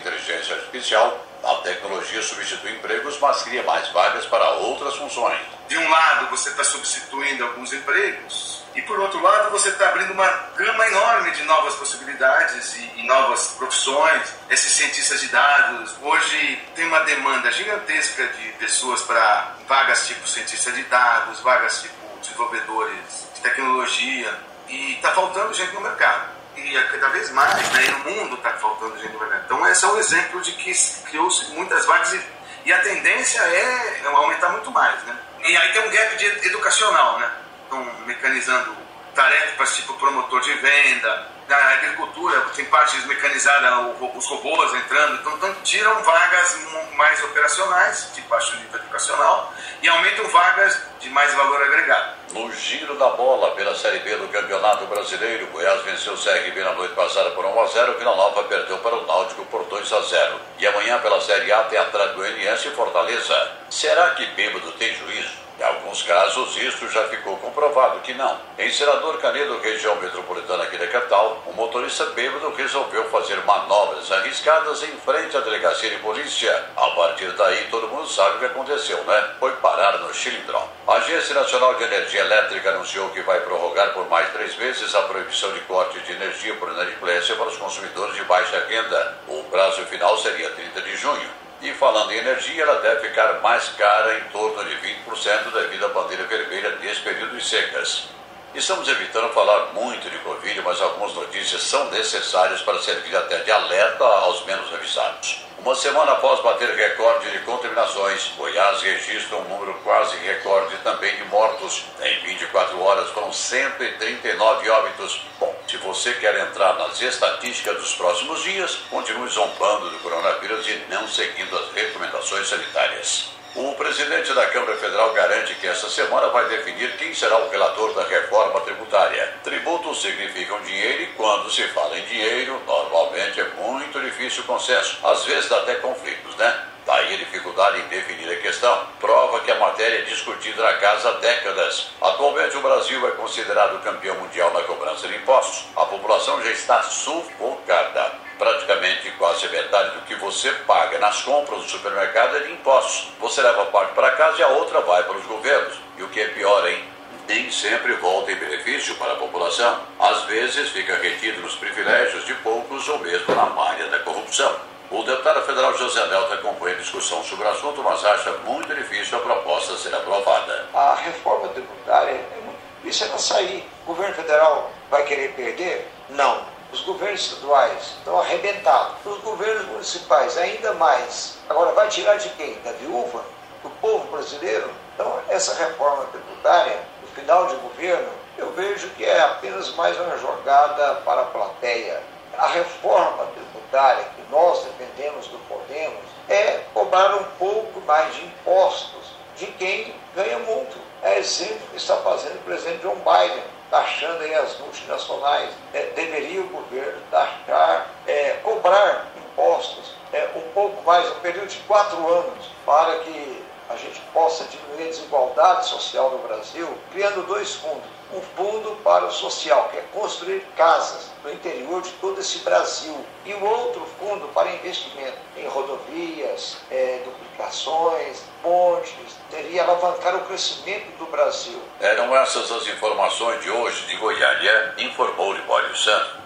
artificial, 0.80 1.26
a 1.44 1.54
tecnologia 1.56 2.22
substitui 2.22 2.72
empregos, 2.72 3.18
mas 3.20 3.42
cria 3.42 3.62
mais 3.62 3.88
vagas 3.90 4.26
para 4.26 4.50
outras 4.52 4.96
funções. 4.96 5.38
De 5.68 5.76
um 5.78 5.90
lado, 5.90 6.30
você 6.30 6.48
está 6.48 6.64
substituindo 6.64 7.44
alguns 7.44 7.72
empregos 7.72 8.64
e 8.74 8.82
por 8.82 8.98
outro 9.00 9.20
lado, 9.20 9.50
você 9.50 9.68
está 9.68 9.88
abrindo 9.88 10.12
uma 10.12 10.28
gama 10.56 10.86
enorme 10.86 11.30
de 11.32 11.42
novas 11.42 11.74
possibilidades 11.74 12.76
e, 12.76 13.00
e, 13.00 13.06
novas 13.06 13.54
profissões. 13.58 14.32
Esses 14.48 14.72
cientistas 14.72 15.20
de 15.20 15.28
dados, 15.28 15.96
hoje 16.00 16.62
tem 16.74 16.86
uma 16.86 17.00
demanda 17.00 17.50
gigantesca 17.50 18.26
de 18.28 18.52
pessoas 18.52 19.02
para 19.02 19.56
vagas 19.66 20.06
tipo 20.06 20.26
cientista 20.26 20.70
de 20.72 20.82
dados, 20.84 21.40
vagas 21.40 21.82
tipo 21.82 21.94
desenvolvedores 22.20 23.28
de 23.34 23.40
tecnologia. 23.40 24.38
E 24.68 24.94
está 24.94 25.12
faltando 25.12 25.52
gente 25.52 25.74
no 25.74 25.80
mercado. 25.80 26.39
E 26.64 26.76
é 26.76 26.82
cada 26.84 27.08
vez 27.08 27.30
mais, 27.30 27.70
né? 27.72 27.84
E 27.86 27.90
no 27.90 28.10
mundo 28.10 28.36
está 28.36 28.52
faltando 28.54 28.98
gente 28.98 29.12
no 29.12 29.20
mercado. 29.20 29.42
Então, 29.44 29.68
esse 29.68 29.84
é 29.84 29.88
um 29.88 29.98
exemplo 29.98 30.40
de 30.40 30.52
que 30.52 30.72
criou-se 31.06 31.50
muitas 31.52 31.86
vagas 31.86 32.12
e, 32.12 32.20
e 32.66 32.72
a 32.72 32.80
tendência 32.80 33.40
é 33.40 34.02
aumentar 34.06 34.50
muito 34.50 34.70
mais, 34.70 35.02
né? 35.04 35.16
E 35.42 35.56
aí 35.56 35.72
tem 35.72 35.82
um 35.86 35.90
gap 35.90 36.16
de 36.16 36.26
educacional, 36.48 37.18
né? 37.18 37.30
estão 37.70 37.84
mecanizando 38.04 38.76
tarefas 39.14 39.76
tipo 39.76 39.94
promotor 39.94 40.40
de 40.40 40.52
venda, 40.54 41.28
na 41.48 41.56
agricultura 41.56 42.40
tem 42.54 42.64
partes 42.66 43.04
mecanizadas, 43.06 43.72
os 44.14 44.26
robôs 44.26 44.74
entrando, 44.74 45.20
então, 45.20 45.36
então 45.36 45.54
tiram 45.62 46.02
vagas 46.02 46.58
mais 46.96 47.22
operacionais, 47.24 48.10
de 48.14 48.20
baixo 48.22 48.56
nível 48.56 48.80
educacional, 48.80 49.52
e 49.82 49.88
aumentam 49.88 50.26
vagas 50.28 50.82
de 51.00 51.08
mais 51.10 51.32
valor 51.34 51.62
agregado. 51.62 52.20
No 52.32 52.52
giro 52.52 52.96
da 52.96 53.08
bola 53.10 53.50
pela 53.52 53.74
Série 53.74 53.98
B 54.00 54.14
do 54.16 54.28
Campeonato 54.28 54.86
Brasileiro, 54.86 55.46
Goiás 55.48 55.82
venceu 55.82 56.12
o 56.12 56.16
CRB 56.16 56.60
na 56.60 56.74
noite 56.74 56.94
passada 56.94 57.30
por 57.30 57.44
1 57.44 57.60
a 57.60 57.66
0 57.66 57.98
Vila 57.98 58.14
Nova 58.14 58.44
perdeu 58.44 58.78
para 58.78 58.96
o 58.96 59.06
Náutico 59.06 59.44
por 59.46 59.64
2 59.64 59.92
a 59.92 60.00
0 60.00 60.40
E 60.58 60.66
amanhã 60.66 60.98
pela 61.00 61.20
Série 61.20 61.50
A 61.52 61.64
tem 61.64 61.78
Atlético 61.78 62.16
Goianiense 62.16 62.68
e 62.68 62.70
Fortaleza. 62.72 63.52
Será 63.68 64.10
que 64.10 64.26
bêbado 64.26 64.70
tem 64.72 64.94
juízo? 64.94 65.49
Em 65.60 65.62
alguns 65.62 66.02
casos, 66.04 66.56
isso 66.56 66.88
já 66.88 67.06
ficou 67.08 67.36
comprovado 67.36 68.00
que 68.00 68.14
não. 68.14 68.40
Em 68.58 68.72
Senador 68.72 69.18
Canedo, 69.18 69.60
região 69.60 69.94
metropolitana 69.96 70.64
aqui 70.64 70.78
da 70.78 70.86
capital, 70.86 71.44
um 71.46 71.52
motorista 71.52 72.06
bêbado 72.06 72.50
resolveu 72.54 73.04
fazer 73.10 73.36
manobras 73.44 74.10
arriscadas 74.10 74.82
em 74.82 74.96
frente 75.04 75.36
à 75.36 75.40
delegacia 75.40 75.90
de 75.90 75.96
polícia. 75.96 76.64
A 76.74 76.86
partir 76.92 77.30
daí, 77.32 77.68
todo 77.70 77.88
mundo 77.88 78.08
sabe 78.08 78.36
o 78.36 78.38
que 78.38 78.46
aconteceu, 78.46 79.04
né? 79.04 79.34
Foi 79.38 79.52
parar 79.56 79.98
no 79.98 80.14
Chilindrão. 80.14 80.66
A 80.88 80.94
Agência 80.94 81.34
Nacional 81.34 81.74
de 81.74 81.84
Energia 81.84 82.20
Elétrica 82.22 82.70
anunciou 82.70 83.10
que 83.10 83.20
vai 83.20 83.40
prorrogar 83.40 83.92
por 83.92 84.08
mais 84.08 84.32
três 84.32 84.56
meses 84.56 84.94
a 84.94 85.02
proibição 85.02 85.52
de 85.52 85.60
corte 85.60 86.00
de 86.00 86.12
energia 86.12 86.54
por 86.54 86.72
inadimplência 86.72 87.36
para 87.36 87.48
os 87.48 87.58
consumidores 87.58 88.14
de 88.14 88.24
baixa 88.24 88.64
renda. 88.66 89.18
O 89.28 89.44
prazo 89.50 89.84
final 89.84 90.16
seria 90.16 90.48
30 90.48 90.80
de 90.80 90.96
junho. 90.96 91.49
E 91.62 91.72
falando 91.74 92.10
em 92.10 92.16
energia, 92.16 92.62
ela 92.62 92.80
deve 92.80 93.08
ficar 93.08 93.40
mais 93.42 93.68
cara 93.70 94.18
em 94.18 94.24
torno 94.30 94.64
de 94.64 94.76
20% 94.76 95.52
devido 95.52 95.84
à 95.84 95.88
bandeira 95.88 96.24
vermelha 96.24 96.70
desse 96.76 97.00
período 97.02 97.36
de 97.36 97.44
secas. 97.44 98.19
Estamos 98.52 98.88
evitando 98.88 99.32
falar 99.32 99.72
muito 99.74 100.10
de 100.10 100.18
Covid, 100.18 100.60
mas 100.62 100.82
algumas 100.82 101.14
notícias 101.14 101.62
são 101.62 101.88
necessárias 101.92 102.60
para 102.62 102.82
servir 102.82 103.14
até 103.16 103.38
de 103.38 103.52
alerta 103.52 104.02
aos 104.04 104.44
menos 104.44 104.74
avisados. 104.74 105.44
Uma 105.58 105.76
semana 105.76 106.12
após 106.12 106.40
bater 106.40 106.68
recorde 106.68 107.30
de 107.30 107.38
contaminações, 107.40 108.32
Goiás 108.36 108.82
registra 108.82 109.36
um 109.36 109.44
número 109.44 109.72
quase 109.84 110.16
recorde 110.16 110.76
também 110.78 111.14
de 111.14 111.24
mortos. 111.26 111.84
Em 112.02 112.20
24 112.24 112.82
horas 112.82 113.08
foram 113.10 113.32
139 113.32 114.68
óbitos. 114.68 115.20
Bom, 115.38 115.54
se 115.68 115.76
você 115.76 116.12
quer 116.14 116.36
entrar 116.40 116.74
nas 116.74 117.00
estatísticas 117.00 117.76
dos 117.76 117.94
próximos 117.94 118.42
dias, 118.42 118.74
continue 118.90 119.28
zombando 119.28 119.90
do 119.90 119.98
coronavírus 120.00 120.66
e 120.66 120.86
não 120.88 121.06
seguindo 121.06 121.56
as 121.56 121.72
recomendações 121.72 122.48
sanitárias. 122.48 123.39
O 123.56 123.74
presidente 123.74 124.32
da 124.32 124.46
Câmara 124.46 124.76
Federal 124.76 125.12
garante 125.12 125.56
que 125.56 125.66
esta 125.66 125.90
semana 125.90 126.28
vai 126.28 126.48
definir 126.48 126.96
quem 126.96 127.12
será 127.12 127.36
o 127.36 127.50
relator 127.50 127.92
da 127.94 128.04
reforma 128.04 128.60
tributária. 128.60 129.34
Tributos 129.42 130.00
significam 130.00 130.60
dinheiro 130.60 131.02
e 131.02 131.06
quando 131.08 131.50
se 131.50 131.66
fala 131.68 131.98
em 131.98 132.04
dinheiro, 132.04 132.62
normalmente 132.64 133.40
é 133.40 133.44
muito 133.56 134.00
difícil 134.00 134.44
o 134.44 134.46
consenso. 134.46 135.04
Às 135.04 135.24
vezes 135.24 135.48
dá 135.48 135.56
até 135.56 135.74
conflitos, 135.76 136.36
né? 136.36 136.64
Daí 136.86 137.14
a 137.14 137.16
dificuldade 137.16 137.80
em 137.80 137.88
definir 137.88 138.30
a 138.32 138.36
questão. 138.36 138.86
Prova 139.00 139.40
que 139.40 139.50
a 139.50 139.58
matéria 139.58 139.98
é 139.98 140.02
discutida 140.02 140.62
na 140.62 140.74
casa 140.74 141.08
há 141.08 141.12
décadas. 141.14 141.90
Atualmente 142.00 142.56
o 142.56 142.62
Brasil 142.62 143.04
é 143.08 143.10
considerado 143.12 143.82
campeão 143.82 144.14
mundial 144.14 144.52
na 144.52 144.62
cobrança 144.62 145.08
de 145.08 145.16
impostos. 145.16 145.66
A 145.74 145.86
população 145.86 146.40
já 146.40 146.52
está 146.52 146.84
sufocada 146.84 148.29
praticamente 148.40 149.10
quase 149.18 149.46
metade 149.48 149.90
do 149.96 150.00
que 150.06 150.14
você 150.14 150.50
paga 150.66 150.98
nas 150.98 151.20
compras 151.20 151.60
do 151.60 151.68
supermercado 151.68 152.38
é 152.38 152.40
de 152.40 152.52
impostos. 152.52 153.12
Você 153.20 153.42
leva 153.42 153.66
parte 153.66 153.92
para 153.92 154.12
casa 154.12 154.38
e 154.38 154.42
a 154.42 154.48
outra 154.48 154.80
vai 154.80 155.02
para 155.02 155.18
os 155.18 155.26
governos. 155.26 155.78
E 155.98 156.02
o 156.02 156.08
que 156.08 156.20
é 156.20 156.28
pior, 156.28 156.66
hein? 156.66 156.82
Nem 157.28 157.52
sempre 157.52 157.92
volta 157.96 158.32
em 158.32 158.36
benefício 158.36 158.94
para 158.94 159.12
a 159.12 159.16
população. 159.16 159.80
Às 160.00 160.22
vezes 160.22 160.70
fica 160.70 160.96
retido 160.96 161.42
nos 161.42 161.54
privilégios 161.56 162.24
de 162.24 162.32
poucos 162.36 162.88
ou 162.88 162.98
mesmo 163.00 163.34
na 163.34 163.44
malha 163.44 163.86
da 163.88 163.98
corrupção. 163.98 164.56
O 164.90 165.02
deputado 165.02 165.42
federal 165.42 165.76
José 165.76 166.04
Nelta 166.06 166.34
acompanha 166.34 166.76
a 166.76 166.78
discussão 166.78 167.22
sobre 167.22 167.46
o 167.46 167.50
assunto, 167.50 167.82
mas 167.82 168.02
acha 168.06 168.32
muito 168.46 168.74
difícil 168.74 169.18
a 169.18 169.20
proposta 169.20 169.76
ser 169.76 169.94
aprovada. 169.94 170.66
A 170.72 170.94
reforma 170.94 171.48
tributária 171.48 172.12
é 172.12 172.40
muito 172.42 172.58
difícil 172.82 173.18
sair. 173.18 173.68
O 173.84 173.88
governo 173.88 174.14
federal 174.14 174.72
vai 174.90 175.04
querer 175.04 175.32
perder? 175.34 175.86
Não 176.08 176.59
os 176.72 176.80
governos 176.82 177.20
estaduais 177.20 177.94
estão 177.98 178.20
arrebentados. 178.20 178.94
Os 179.04 179.18
governos 179.22 179.66
municipais, 179.66 180.36
ainda 180.38 180.72
mais. 180.74 181.38
Agora, 181.48 181.72
vai 181.72 181.88
tirar 181.88 182.16
de 182.16 182.28
quem? 182.30 182.54
Da 182.60 182.72
viúva? 182.72 183.24
Do 183.62 183.70
povo 183.80 184.06
brasileiro? 184.10 184.70
Então, 184.94 185.20
essa 185.28 185.54
reforma 185.54 186.04
tributária, 186.06 186.78
no 187.02 187.08
final 187.08 187.46
de 187.48 187.56
governo, 187.56 188.08
eu 188.38 188.52
vejo 188.52 188.88
que 188.90 189.04
é 189.04 189.20
apenas 189.20 189.74
mais 189.74 189.98
uma 189.98 190.16
jogada 190.18 190.94
para 191.04 191.22
a 191.22 191.26
plateia. 191.26 192.02
A 192.38 192.46
reforma 192.46 193.26
tributária 193.34 194.04
que 194.16 194.22
nós 194.30 194.64
dependemos 194.64 195.26
do 195.26 195.38
Podemos 195.40 196.04
é 196.28 196.60
cobrar 196.72 197.16
um 197.16 197.24
pouco 197.38 197.80
mais 197.82 198.14
de 198.14 198.24
impostos 198.24 199.10
de 199.36 199.46
quem 199.46 199.94
ganha 200.14 200.38
muito. 200.38 200.78
É 201.02 201.18
exemplo 201.18 201.66
que 201.70 201.76
está 201.76 201.96
fazendo 201.96 202.36
o 202.36 202.44
presidente 202.44 202.82
John 202.82 202.96
Biden 202.96 203.42
taxando 203.70 204.22
aí 204.22 204.34
as 204.34 204.58
multinacionais, 204.58 205.50
é, 205.72 205.82
deveria 205.94 206.40
o 206.40 206.48
governo 206.48 207.00
taxar, 207.10 207.86
é, 208.06 208.38
cobrar 208.42 209.06
impostos 209.16 209.94
é, 210.12 210.30
um 210.34 210.52
pouco 210.52 210.82
mais, 210.82 211.08
um 211.12 211.20
período 211.20 211.48
de 211.48 211.58
quatro 211.60 211.96
anos, 212.08 212.46
para 212.66 212.98
que 213.00 213.44
a 213.68 213.76
gente 213.76 214.00
possa 214.12 214.44
diminuir 214.44 214.84
a 214.84 214.90
desigualdade 214.90 215.68
social 215.68 216.10
no 216.10 216.18
Brasil, 216.18 216.68
criando 216.92 217.24
dois 217.26 217.54
fundos. 217.54 217.99
Um 218.12 218.20
fundo 218.36 218.76
para 218.82 219.06
o 219.06 219.12
social, 219.12 219.68
que 219.70 219.78
é 219.78 219.84
construir 219.92 220.42
casas 220.56 221.10
no 221.22 221.32
interior 221.32 221.80
de 221.80 221.90
todo 222.00 222.20
esse 222.20 222.38
Brasil, 222.38 222.96
e 223.24 223.32
o 223.34 223.44
outro 223.44 223.82
fundo 223.98 224.26
para 224.34 224.52
investimento 224.52 225.16
em 225.36 225.46
rodovias, 225.46 226.56
é, 226.70 227.00
duplicações, 227.04 228.22
pontes, 228.42 229.16
teria 229.30 229.62
alavancar 229.62 230.16
o 230.16 230.20
crescimento 230.20 230.86
do 230.98 231.06
Brasil. 231.06 231.58
Eram 231.80 232.14
essas 232.16 232.50
as 232.50 232.66
informações 232.66 233.40
de 233.42 233.50
hoje 233.50 233.86
de 233.86 233.96
Goiânia, 233.96 234.74
informou 234.78 235.32
Libório 235.32 235.76
Santos. 235.76 236.20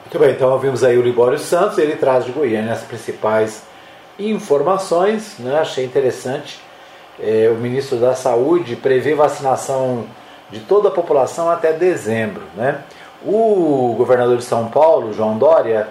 Muito 0.00 0.18
bem, 0.18 0.30
então 0.32 0.50
ouvimos 0.50 0.82
aí 0.82 0.98
o 0.98 1.02
Libório 1.02 1.38
Santos, 1.38 1.78
ele 1.78 1.96
traz 1.96 2.24
de 2.24 2.32
Goiânia 2.32 2.72
as 2.72 2.82
principais 2.82 3.62
informações, 4.18 5.38
né? 5.38 5.58
achei 5.58 5.84
interessante. 5.84 6.60
É, 7.18 7.48
o 7.50 7.54
ministro 7.54 7.98
da 7.98 8.14
Saúde 8.14 8.76
prevê 8.76 9.14
vacinação 9.14 10.06
de 10.52 10.60
toda 10.60 10.88
a 10.88 10.92
população 10.92 11.50
até 11.50 11.72
dezembro. 11.72 12.42
Né? 12.54 12.78
O 13.24 13.94
governador 13.96 14.36
de 14.36 14.44
São 14.44 14.68
Paulo, 14.68 15.12
João 15.12 15.38
Dória, 15.38 15.88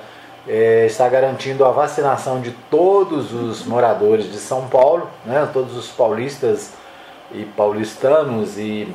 é, 0.48 0.86
está 0.86 1.10
garantindo 1.10 1.66
a 1.66 1.72
vacinação 1.72 2.40
de 2.40 2.52
todos 2.70 3.34
os 3.34 3.66
moradores 3.66 4.32
de 4.32 4.38
São 4.38 4.68
Paulo, 4.68 5.10
né, 5.26 5.48
todos 5.54 5.76
os 5.76 5.90
paulistas 5.90 6.74
e 7.32 7.46
paulistanos 7.46 8.58
e 8.58 8.94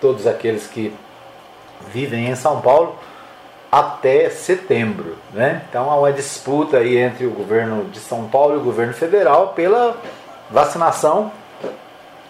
todos 0.00 0.26
aqueles 0.26 0.66
que 0.66 0.94
vivem 1.88 2.28
em 2.28 2.34
São 2.34 2.60
Paulo 2.60 2.96
até 3.70 4.30
setembro. 4.30 5.16
Né? 5.32 5.62
Então 5.68 5.90
há 5.90 5.96
uma 5.96 6.12
disputa 6.12 6.78
aí 6.78 6.96
entre 6.96 7.26
o 7.26 7.30
governo 7.30 7.84
de 7.84 7.98
São 7.98 8.24
Paulo 8.24 8.54
e 8.54 8.56
o 8.56 8.62
governo 8.64 8.94
federal 8.94 9.48
pela 9.48 9.96
vacinação. 10.50 11.30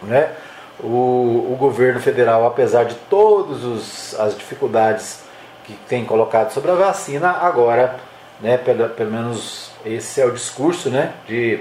Né? 0.03 0.31
O, 0.79 1.53
o 1.53 1.57
governo 1.59 2.01
federal, 2.01 2.47
apesar 2.47 2.85
de 2.85 2.95
todas 3.09 4.15
as 4.19 4.37
dificuldades 4.37 5.21
que 5.65 5.75
tem 5.89 6.05
colocado 6.05 6.53
sobre 6.53 6.71
a 6.71 6.75
vacina, 6.75 7.31
agora 7.31 7.97
né, 8.41 8.57
pelo, 8.59 8.89
pelo 8.91 9.11
menos 9.11 9.71
esse 9.85 10.21
é 10.21 10.27
o 10.27 10.33
discurso, 10.33 10.91
né, 10.91 11.13
de 11.27 11.61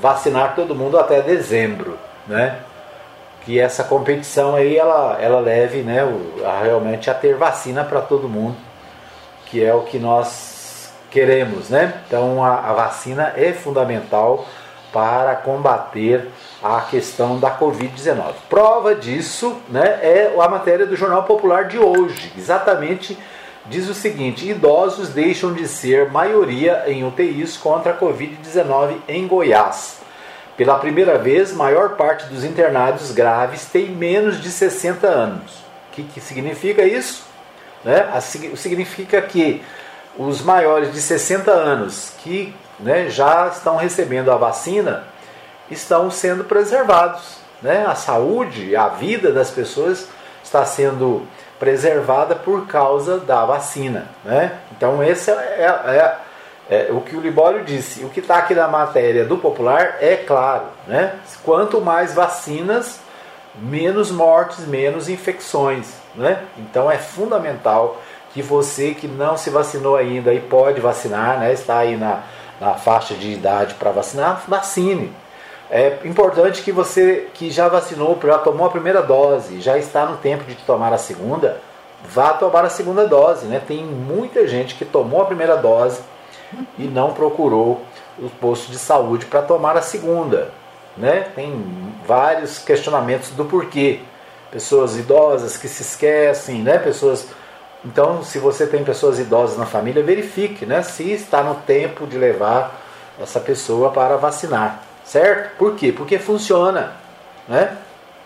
vacinar 0.00 0.54
todo 0.54 0.74
mundo 0.74 0.98
até 0.98 1.20
dezembro, 1.20 1.98
né, 2.26 2.58
que 3.44 3.60
essa 3.60 3.84
competição 3.84 4.56
aí 4.56 4.76
ela, 4.76 5.18
ela 5.20 5.40
leve, 5.40 5.82
né, 5.82 6.00
a, 6.44 6.62
realmente 6.62 7.10
a 7.10 7.14
ter 7.14 7.36
vacina 7.36 7.84
para 7.84 8.00
todo 8.00 8.28
mundo, 8.28 8.56
que 9.46 9.64
é 9.64 9.72
o 9.72 9.82
que 9.82 9.98
nós 9.98 10.90
queremos, 11.10 11.70
né? 11.70 11.94
Então 12.06 12.44
a, 12.44 12.56
a 12.56 12.72
vacina 12.72 13.32
é 13.36 13.52
fundamental 13.52 14.44
para 14.96 15.36
combater 15.36 16.26
a 16.62 16.80
questão 16.80 17.38
da 17.38 17.50
Covid-19. 17.58 18.32
Prova 18.48 18.94
disso 18.94 19.54
né, 19.68 19.98
é 20.00 20.34
a 20.40 20.48
matéria 20.48 20.86
do 20.86 20.96
Jornal 20.96 21.24
Popular 21.24 21.64
de 21.64 21.78
hoje, 21.78 22.32
exatamente 22.34 23.18
diz 23.66 23.90
o 23.90 23.94
seguinte: 23.94 24.48
idosos 24.48 25.10
deixam 25.10 25.52
de 25.52 25.68
ser 25.68 26.10
maioria 26.10 26.84
em 26.86 27.06
UTIs 27.06 27.58
contra 27.58 27.92
a 27.92 27.98
Covid-19 27.98 28.96
em 29.06 29.26
Goiás. 29.28 29.98
Pela 30.56 30.78
primeira 30.78 31.18
vez, 31.18 31.52
maior 31.52 31.90
parte 31.96 32.24
dos 32.32 32.42
internados 32.42 33.12
graves 33.12 33.66
tem 33.66 33.90
menos 33.90 34.40
de 34.40 34.50
60 34.50 35.06
anos. 35.06 35.56
O 35.90 35.92
que, 35.92 36.04
que 36.04 36.22
significa 36.22 36.82
isso? 36.82 37.26
Né? 37.84 38.18
Significa 38.56 39.20
que 39.20 39.62
os 40.16 40.40
maiores 40.40 40.90
de 40.90 41.02
60 41.02 41.50
anos 41.50 42.14
que 42.22 42.54
né, 42.78 43.08
já 43.08 43.48
estão 43.48 43.76
recebendo 43.76 44.30
a 44.30 44.36
vacina 44.36 45.04
estão 45.70 46.10
sendo 46.10 46.44
preservados. 46.44 47.38
Né? 47.60 47.84
A 47.86 47.94
saúde, 47.94 48.76
a 48.76 48.88
vida 48.88 49.32
das 49.32 49.50
pessoas 49.50 50.08
está 50.42 50.64
sendo 50.64 51.26
preservada 51.58 52.34
por 52.34 52.66
causa 52.66 53.18
da 53.18 53.44
vacina. 53.44 54.06
Né? 54.24 54.52
Então, 54.76 55.02
esse 55.02 55.30
é, 55.30 55.34
é, 55.34 56.18
é, 56.68 56.88
é 56.88 56.92
o 56.92 57.00
que 57.00 57.16
o 57.16 57.20
Libório 57.20 57.64
disse. 57.64 58.04
O 58.04 58.10
que 58.10 58.20
está 58.20 58.38
aqui 58.38 58.54
na 58.54 58.68
matéria 58.68 59.24
do 59.24 59.38
Popular 59.38 59.96
é 60.00 60.16
claro. 60.16 60.66
Né? 60.86 61.14
Quanto 61.42 61.80
mais 61.80 62.14
vacinas, 62.14 63.00
menos 63.54 64.10
mortes, 64.10 64.66
menos 64.66 65.08
infecções. 65.08 65.94
Né? 66.14 66.42
Então, 66.58 66.90
é 66.90 66.98
fundamental 66.98 68.00
que 68.32 68.42
você 68.42 68.92
que 68.92 69.08
não 69.08 69.36
se 69.36 69.48
vacinou 69.48 69.96
ainda 69.96 70.34
e 70.34 70.40
pode 70.40 70.78
vacinar, 70.78 71.40
né? 71.40 71.54
está 71.54 71.78
aí 71.78 71.96
na, 71.96 72.22
na 72.60 72.74
faixa 72.74 73.14
de 73.14 73.32
idade 73.32 73.74
para 73.74 73.90
vacinar, 73.90 74.44
vacine. 74.46 75.12
É 75.70 75.98
importante 76.04 76.62
que 76.62 76.70
você 76.70 77.28
que 77.34 77.50
já 77.50 77.68
vacinou, 77.68 78.18
já 78.22 78.38
tomou 78.38 78.66
a 78.66 78.70
primeira 78.70 79.02
dose, 79.02 79.60
já 79.60 79.76
está 79.76 80.06
no 80.06 80.16
tempo 80.18 80.44
de 80.44 80.54
tomar 80.54 80.92
a 80.92 80.98
segunda, 80.98 81.60
vá 82.04 82.32
tomar 82.32 82.64
a 82.64 82.70
segunda 82.70 83.06
dose. 83.06 83.46
Né? 83.46 83.60
Tem 83.66 83.84
muita 83.84 84.46
gente 84.46 84.76
que 84.76 84.84
tomou 84.84 85.22
a 85.22 85.26
primeira 85.26 85.56
dose 85.56 86.00
e 86.78 86.84
não 86.84 87.12
procurou 87.12 87.82
o 88.18 88.30
posto 88.30 88.70
de 88.70 88.78
saúde 88.78 89.26
para 89.26 89.42
tomar 89.42 89.76
a 89.76 89.82
segunda. 89.82 90.50
Né? 90.96 91.26
Tem 91.34 91.64
vários 92.06 92.58
questionamentos 92.58 93.30
do 93.30 93.44
porquê. 93.44 94.00
Pessoas 94.50 94.96
idosas 94.96 95.56
que 95.56 95.68
se 95.68 95.82
esquecem, 95.82 96.62
né? 96.62 96.78
pessoas. 96.78 97.28
Então, 97.84 98.22
se 98.22 98.38
você 98.38 98.66
tem 98.66 98.82
pessoas 98.82 99.18
idosas 99.18 99.56
na 99.56 99.66
família, 99.66 100.02
verifique 100.02 100.66
né? 100.66 100.82
se 100.82 101.10
está 101.12 101.42
no 101.42 101.54
tempo 101.54 102.06
de 102.06 102.18
levar 102.18 102.74
essa 103.20 103.38
pessoa 103.40 103.90
para 103.90 104.16
vacinar 104.16 104.82
certo? 105.06 105.56
Por 105.56 105.76
quê? 105.76 105.92
Porque 105.92 106.18
funciona, 106.18 106.92
né? 107.48 107.76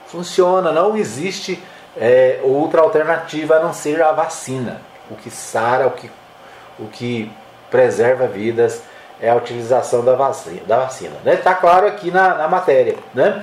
Funciona, 0.06 0.72
não 0.72 0.96
existe 0.96 1.62
é, 1.96 2.40
outra 2.42 2.80
alternativa 2.80 3.56
a 3.56 3.60
não 3.60 3.72
ser 3.72 4.02
a 4.02 4.10
vacina. 4.10 4.80
O 5.08 5.14
que 5.14 5.30
sara, 5.30 5.86
o 5.86 5.92
que, 5.92 6.10
o 6.78 6.86
que 6.86 7.30
preserva 7.70 8.26
vidas 8.26 8.82
é 9.20 9.30
a 9.30 9.36
utilização 9.36 10.04
da 10.04 10.16
vacina. 10.16 10.62
Está 10.62 10.76
vacina, 10.78 11.16
né? 11.22 11.36
Tá 11.36 11.54
claro 11.54 11.86
aqui 11.86 12.10
na, 12.10 12.34
na 12.34 12.48
matéria. 12.48 12.96
Né? 13.14 13.42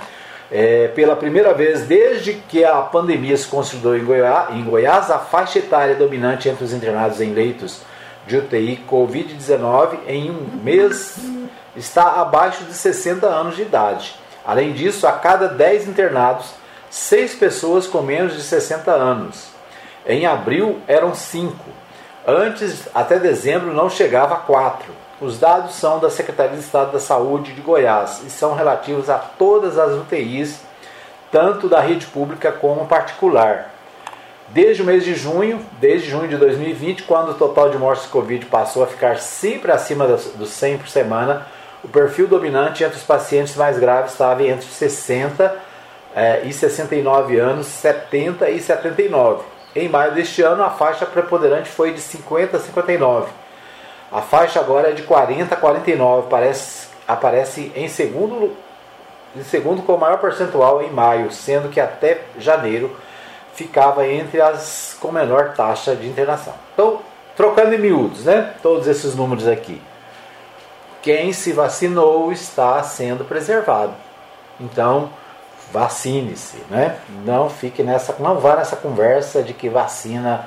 É, 0.49 0.87
pela 0.89 1.15
primeira 1.15 1.53
vez 1.53 1.81
desde 1.81 2.33
que 2.33 2.63
a 2.63 2.77
pandemia 2.77 3.35
se 3.35 3.47
consolidou 3.47 3.97
em 3.97 4.05
Goiás, 4.05 4.55
em 4.55 4.63
Goiás, 4.63 5.11
a 5.11 5.19
faixa 5.19 5.59
etária 5.59 5.95
dominante 5.95 6.47
entre 6.47 6.63
os 6.63 6.71
internados 6.71 7.19
em 7.19 7.33
leitos 7.33 7.81
de 8.25 8.37
UTI 8.37 8.83
Covid-19 8.89 9.99
em 10.07 10.31
um 10.31 10.61
mês 10.63 11.17
está 11.75 12.21
abaixo 12.21 12.63
de 12.63 12.73
60 12.73 13.27
anos 13.27 13.55
de 13.55 13.63
idade. 13.63 14.15
Além 14.45 14.71
disso, 14.73 15.05
a 15.05 15.11
cada 15.11 15.47
10 15.47 15.89
internados, 15.89 16.53
6 16.89 17.35
pessoas 17.35 17.85
com 17.85 18.01
menos 18.01 18.33
de 18.33 18.41
60 18.41 18.91
anos. 18.91 19.47
Em 20.05 20.25
abril 20.25 20.79
eram 20.87 21.13
5. 21.13 21.53
Antes, 22.25 22.87
até 22.93 23.19
dezembro, 23.19 23.73
não 23.73 23.89
chegava 23.89 24.35
a 24.35 24.39
4. 24.39 25.06
Os 25.19 25.39
dados 25.39 25.73
são 25.73 25.97
da 25.97 26.11
Secretaria 26.11 26.55
de 26.55 26.63
Estado 26.63 26.91
da 26.91 26.99
Saúde 26.99 27.53
de 27.53 27.61
Goiás 27.61 28.21
e 28.23 28.29
são 28.29 28.53
relativos 28.53 29.09
a 29.09 29.17
todas 29.17 29.75
as 29.79 29.93
UTIs, 29.93 30.61
tanto 31.31 31.67
da 31.67 31.79
rede 31.79 32.05
pública 32.05 32.51
como 32.51 32.85
particular. 32.85 33.73
Desde 34.49 34.83
o 34.83 34.85
mês 34.85 35.03
de 35.03 35.15
junho, 35.15 35.59
desde 35.79 36.07
junho 36.07 36.27
de 36.27 36.37
2020, 36.37 37.01
quando 37.03 37.31
o 37.31 37.33
total 37.33 37.71
de 37.71 37.79
mortes 37.79 38.05
de 38.05 38.11
Covid 38.11 38.45
passou 38.45 38.83
a 38.83 38.87
ficar 38.87 39.17
sempre 39.17 39.71
acima 39.71 40.05
dos 40.05 40.49
100 40.49 40.77
por 40.77 40.87
semana, 40.87 41.47
o 41.83 41.87
perfil 41.87 42.27
dominante 42.27 42.83
entre 42.83 42.97
os 42.97 43.03
pacientes 43.03 43.55
mais 43.55 43.79
graves 43.79 44.11
estava 44.11 44.43
entre 44.43 44.67
60 44.67 45.55
eh, 46.15 46.41
e 46.45 46.53
69 46.53 47.39
anos, 47.39 47.65
70 47.65 48.51
e 48.51 48.59
79. 48.59 49.43
Em 49.75 49.89
maio 49.89 50.13
deste 50.13 50.43
ano, 50.43 50.63
a 50.63 50.69
faixa 50.69 51.07
preponderante 51.07 51.69
foi 51.69 51.91
de 51.91 52.01
50 52.01 52.57
a 52.57 52.59
59. 52.59 53.46
A 54.11 54.21
faixa 54.21 54.59
agora 54.59 54.89
é 54.89 54.93
de 54.93 55.03
40 55.03 55.53
a 55.53 55.57
49, 55.57 56.27
parece, 56.29 56.87
aparece 57.07 57.71
em 57.75 57.87
segundo, 57.87 58.55
em 59.35 59.43
segundo 59.43 59.81
com 59.81 59.93
o 59.93 59.99
maior 59.99 60.19
percentual 60.19 60.81
em 60.81 60.89
maio, 60.89 61.31
sendo 61.31 61.69
que 61.69 61.79
até 61.79 62.21
janeiro 62.39 62.95
ficava 63.53 64.07
entre 64.07 64.39
as 64.39 64.95
com 64.99 65.11
menor 65.11 65.53
taxa 65.53 65.95
de 65.95 66.07
internação. 66.07 66.53
Então, 66.73 67.01
trocando 67.35 67.73
em 67.73 67.77
miúdos, 67.77 68.23
né? 68.23 68.53
Todos 68.61 68.87
esses 68.87 69.15
números 69.15 69.47
aqui 69.47 69.81
quem 71.07 71.31
se 71.31 71.53
vacinou 71.53 72.33
está 72.33 72.83
sendo 72.83 73.23
preservado. 73.23 73.93
Então, 74.59 75.09
vacine-se, 75.71 76.57
né? 76.69 76.97
Não 77.23 77.49
fique 77.49 77.81
nessa, 77.81 78.13
não 78.19 78.39
vá 78.39 78.57
nessa 78.57 78.75
conversa 78.75 79.41
de 79.41 79.53
que 79.53 79.69
vacina 79.69 80.45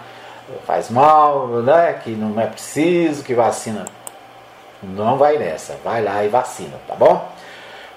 faz 0.66 0.90
mal, 0.90 1.48
né? 1.62 1.98
Que 2.02 2.10
não 2.10 2.40
é 2.40 2.46
preciso, 2.46 3.22
que 3.22 3.34
vacina 3.34 3.84
não 4.82 5.18
vai 5.18 5.36
nessa, 5.36 5.78
vai 5.84 6.02
lá 6.02 6.24
e 6.24 6.28
vacina, 6.28 6.78
tá 6.88 6.94
bom? 6.94 7.30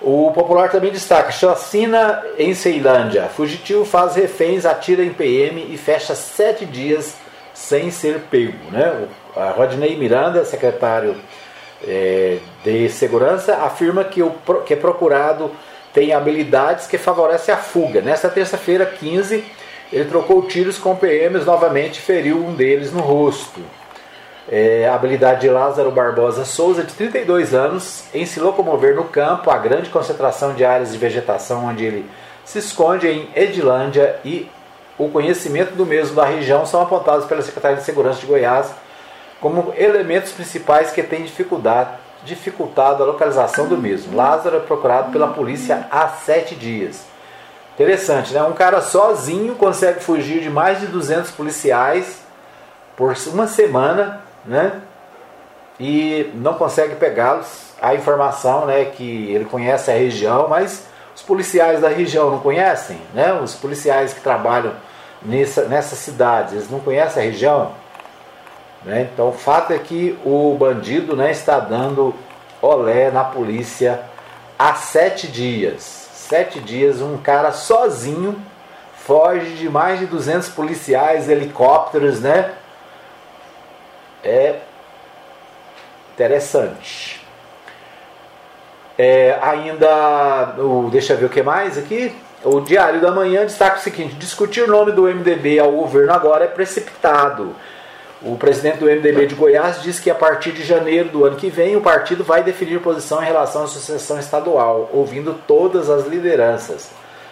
O 0.02 0.32
popular 0.34 0.70
também 0.70 0.92
destaca: 0.92 1.32
chacina 1.32 2.22
em 2.38 2.54
Ceilândia. 2.54 3.30
Fugitivo 3.30 3.86
faz 3.86 4.16
reféns, 4.16 4.66
atira 4.66 5.04
em 5.04 5.13
PM 5.13 5.74
e 5.74 5.78
fecha 5.78 6.13
sete 6.13 6.66
dias 6.66 7.16
sem 7.54 7.89
ser 7.89 8.20
pego. 8.30 8.70
Né? 8.72 9.08
O 9.36 9.39
Rodney 9.58 9.96
Miranda, 9.96 10.44
secretário 10.44 11.16
é, 11.88 12.39
de 12.63 12.89
segurança 12.89 13.56
afirma 13.56 14.04
que 14.04 14.22
o 14.22 14.32
que 14.66 14.74
é 14.74 14.78
procurado 14.78 15.52
tem 15.94 16.12
habilidades 16.12 16.88
que 16.88 16.98
favorecem 16.98 17.54
a 17.54 17.58
fuga. 17.58 18.02
Nesta 18.02 18.28
terça-feira, 18.28 18.86
15, 18.86 19.44
ele 19.93 20.06
trocou 20.06 20.41
tiros 20.41 20.79
com 20.79 20.95
PMs 20.95 21.45
novamente 21.45 22.01
feriu 22.01 22.43
um 22.43 22.56
deles 22.56 22.91
no 22.91 22.99
rosto. 22.99 23.62
É, 24.49 24.89
a 24.89 24.95
habilidade 24.95 25.41
de 25.41 25.49
Lázaro 25.49 25.91
Barbosa 25.91 26.45
Souza, 26.45 26.84
de 26.84 26.93
32 26.93 27.53
anos, 27.53 28.06
em 28.12 28.25
se 28.25 28.39
locomover 28.39 28.95
no 28.95 29.03
campo, 29.03 29.51
a 29.51 29.58
grande 29.58 29.91
concentração 29.91 30.56
de 30.56 30.65
áreas 30.65 30.91
de 30.91 30.97
vegetação 30.97 31.65
onde 31.65 31.86
ele 31.86 32.10
se 32.43 32.58
esconde 32.58 33.08
em 33.08 33.29
Edilândia 33.36 34.19
e 34.25 34.49
o 34.97 35.10
conhecimento 35.10 35.75
do 35.75 35.86
mesmo 35.86 36.15
da 36.15 36.25
região 36.25 36.65
são 36.65 36.82
apontados 36.82 37.25
pela 37.25 37.43
Secretaria 37.43 37.77
de 37.77 37.84
Segurança 37.84 38.19
de 38.19 38.25
Goiás 38.25 38.73
como 39.39 39.73
elementos 39.77 40.32
principais 40.32 40.89
que 40.89 41.03
têm 41.03 41.23
dificultado 41.23 43.03
a 43.03 43.06
localização 43.06 43.67
do 43.67 43.77
mesmo. 43.77 44.15
Lázaro 44.15 44.58
é 44.58 44.60
procurado 44.60 45.12
pela 45.12 45.27
polícia 45.27 45.86
há 45.91 46.08
sete 46.08 46.56
dias. 46.56 47.12
Interessante, 47.73 48.33
né? 48.33 48.43
Um 48.43 48.53
cara 48.53 48.81
sozinho 48.81 49.55
consegue 49.55 49.99
fugir 49.99 50.41
de 50.41 50.49
mais 50.49 50.79
de 50.79 50.88
200 50.88 51.31
policiais 51.31 52.19
por 52.95 53.15
uma 53.27 53.47
semana, 53.47 54.21
né? 54.45 54.81
E 55.79 56.31
não 56.36 56.53
consegue 56.53 56.95
pegá-los. 56.95 57.73
A 57.81 57.95
informação, 57.95 58.65
né, 58.65 58.86
que 58.86 59.31
ele 59.31 59.43
conhece 59.43 59.91
a 59.91 59.95
região, 59.95 60.47
mas 60.47 60.86
os 61.15 61.21
policiais 61.21 61.81
da 61.81 61.89
região 61.89 62.29
não 62.29 62.39
conhecem, 62.39 62.97
né? 63.13 63.33
Os 63.33 63.55
policiais 63.55 64.13
que 64.13 64.21
trabalham 64.21 64.73
nessa, 65.21 65.63
nessas 65.63 65.99
cidades, 65.99 66.53
eles 66.53 66.69
não 66.69 66.79
conhecem 66.79 67.23
a 67.23 67.25
região. 67.25 67.71
Né? 68.86 69.09
Então 69.13 69.29
o 69.29 69.33
fato 69.33 69.73
é 69.73 69.79
que 69.79 70.17
o 70.23 70.55
bandido 70.57 71.15
né, 71.15 71.31
está 71.31 71.59
dando 71.59 72.13
olé 72.62 73.12
na 73.12 73.23
polícia 73.23 74.01
há 74.57 74.75
sete 74.75 75.27
dias. 75.27 76.03
Sete 76.34 76.60
dias, 76.60 77.00
um 77.00 77.15
cara 77.15 77.52
sozinho 77.52 78.36
foge 78.96 79.52
de 79.52 79.69
mais 79.69 80.00
de 80.00 80.08
200 80.08 80.50
policiais, 80.50 81.30
helicópteros, 81.30 82.22
né? 82.22 82.54
É 84.24 84.56
interessante. 86.12 87.24
É, 88.98 89.38
ainda, 89.43 90.56
o, 90.58 90.89
deixa 90.91 91.13
eu 91.13 91.17
ver 91.17 91.26
o 91.26 91.30
que 91.30 91.43
mais 91.43 91.78
aqui. 91.78 92.12
O 92.43 92.62
Diário 92.62 93.00
da 93.00 93.12
Manhã 93.12 93.43
destaca 93.43 93.78
o 93.78 93.82
seguinte: 93.82 94.15
discutir 94.15 94.63
o 94.63 94.67
nome 94.67 94.91
do 94.91 95.04
MDB 95.04 95.60
ao 95.60 95.72
governo 95.72 96.13
agora 96.13 96.46
é 96.46 96.48
precipitado. 96.48 97.56
O 98.25 98.38
presidente 98.38 98.77
do 98.77 98.86
MDB 98.86 99.27
de 99.27 99.36
Goiás 99.36 99.81
diz 99.81 99.99
que 99.99 100.09
a 100.09 100.15
partir 100.15 100.53
de 100.53 100.63
janeiro 100.63 101.09
do 101.09 101.25
ano 101.25 101.36
que 101.36 101.49
vem 101.49 101.75
o 101.75 101.81
partido 101.81 102.23
vai 102.23 102.41
definir 102.41 102.79
posição 102.79 103.21
em 103.21 103.25
relação 103.25 103.65
à 103.65 103.67
sucessão 103.67 104.17
estadual, 104.17 104.89
ouvindo 104.93 105.38
todas 105.45 105.89
as 105.89 106.07
lideranças. 106.07 106.89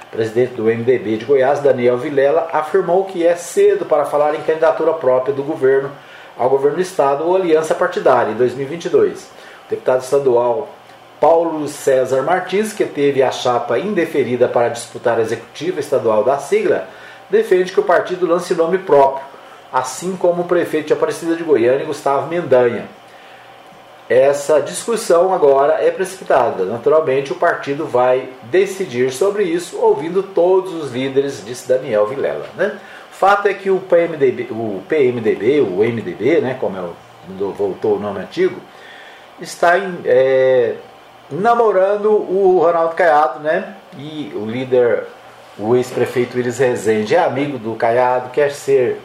O 0.10 0.12
presidente 0.12 0.56
do 0.56 0.66
MDB 0.66 1.16
de 1.16 1.24
Goiás, 1.24 1.62
Daniel 1.62 1.98
Vilela, 1.98 2.50
afirmou 2.52 3.06
que 3.06 3.26
é 3.26 3.38
cedo 3.38 3.86
para 3.86 4.04
falar 4.04 4.36
em 4.36 4.42
candidatura 4.42 4.92
própria 4.92 5.34
do 5.34 5.44
governo 5.44 5.90
ao 6.38 6.50
governo 6.50 6.76
do 6.76 6.82
estado 6.82 7.26
ou 7.26 7.38
aliança 7.38 7.74
partidária 7.74 8.34
em 8.34 8.36
2022. 8.36 9.22
O 9.22 9.70
deputado 9.70 10.02
estadual 10.02 10.68
Paulo 11.22 11.70
César 11.70 12.22
Martins, 12.22 12.74
que 12.74 12.84
teve 12.84 13.24
a 13.24 13.32
chapa 13.32 13.80
indeferida 13.80 14.50
para 14.50 14.68
disputar 14.68 15.20
a 15.20 15.22
executiva 15.22 15.80
estadual 15.80 16.22
da 16.26 16.38
sigla, 16.38 16.90
defende 17.30 17.72
que 17.72 17.80
o 17.80 17.84
partido 17.84 18.28
lance 18.28 18.54
nome 18.54 18.78
próprio 18.78 19.31
assim 19.72 20.16
como 20.16 20.42
o 20.42 20.46
prefeito 20.46 20.88
de 20.88 20.94
Aparecida 20.94 21.36
de 21.36 21.44
Goiânia, 21.44 21.86
Gustavo 21.86 22.28
Mendanha. 22.28 22.86
Essa 24.10 24.62
discussão 24.62 25.34
agora 25.34 25.76
é 25.76 25.90
precipitada. 25.90 26.66
Naturalmente, 26.66 27.32
o 27.32 27.36
partido 27.36 27.86
vai 27.86 28.28
decidir 28.44 29.12
sobre 29.12 29.44
isso, 29.44 29.80
ouvindo 29.80 30.22
todos 30.22 30.74
os 30.74 30.92
líderes, 30.92 31.42
disse 31.46 31.68
Daniel 31.68 32.08
Vilela. 32.08 32.46
Né? 32.58 32.78
Fato 33.10 33.48
é 33.48 33.54
que 33.54 33.70
o 33.70 33.80
PMDB, 33.80 34.48
o 34.52 34.82
PMDB, 34.90 35.62
o 35.62 35.78
MDB, 35.78 36.42
né, 36.42 36.58
como 36.60 36.78
é 36.78 36.82
o, 36.82 37.52
voltou 37.52 37.96
o 37.96 38.00
nome 38.00 38.20
antigo, 38.20 38.60
está 39.40 39.78
em, 39.78 40.00
é, 40.04 40.76
namorando 41.30 42.10
o 42.12 42.60
Ronaldo 42.60 42.96
Caiado, 42.96 43.40
né? 43.40 43.76
E 43.98 44.32
o 44.36 44.46
líder, 44.46 45.06
o 45.58 45.76
ex-prefeito 45.76 46.36
Willis 46.36 46.58
Rezende, 46.58 47.16
é 47.16 47.24
amigo 47.24 47.58
do 47.58 47.76
Caiado, 47.76 48.30
quer 48.32 48.52
ser 48.52 49.00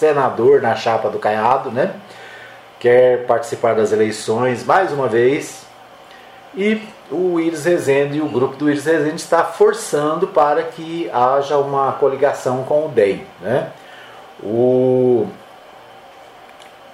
senador 0.00 0.62
na 0.62 0.74
chapa 0.74 1.10
do 1.10 1.18
Caiado, 1.18 1.70
né? 1.70 1.94
Quer 2.78 3.26
participar 3.26 3.74
das 3.74 3.92
eleições 3.92 4.64
mais 4.64 4.90
uma 4.90 5.06
vez. 5.06 5.66
E 6.56 6.82
o 7.10 7.38
Iris 7.38 7.66
Rezende, 7.66 8.20
o 8.20 8.28
grupo 8.28 8.56
do 8.56 8.70
Iris 8.70 8.86
Rezende 8.86 9.16
está 9.16 9.44
forçando 9.44 10.26
para 10.26 10.62
que 10.62 11.08
haja 11.12 11.58
uma 11.58 11.92
coligação 11.92 12.64
com 12.64 12.86
o 12.86 12.88
DEM, 12.88 13.26
né? 13.40 13.68
O 14.42 15.26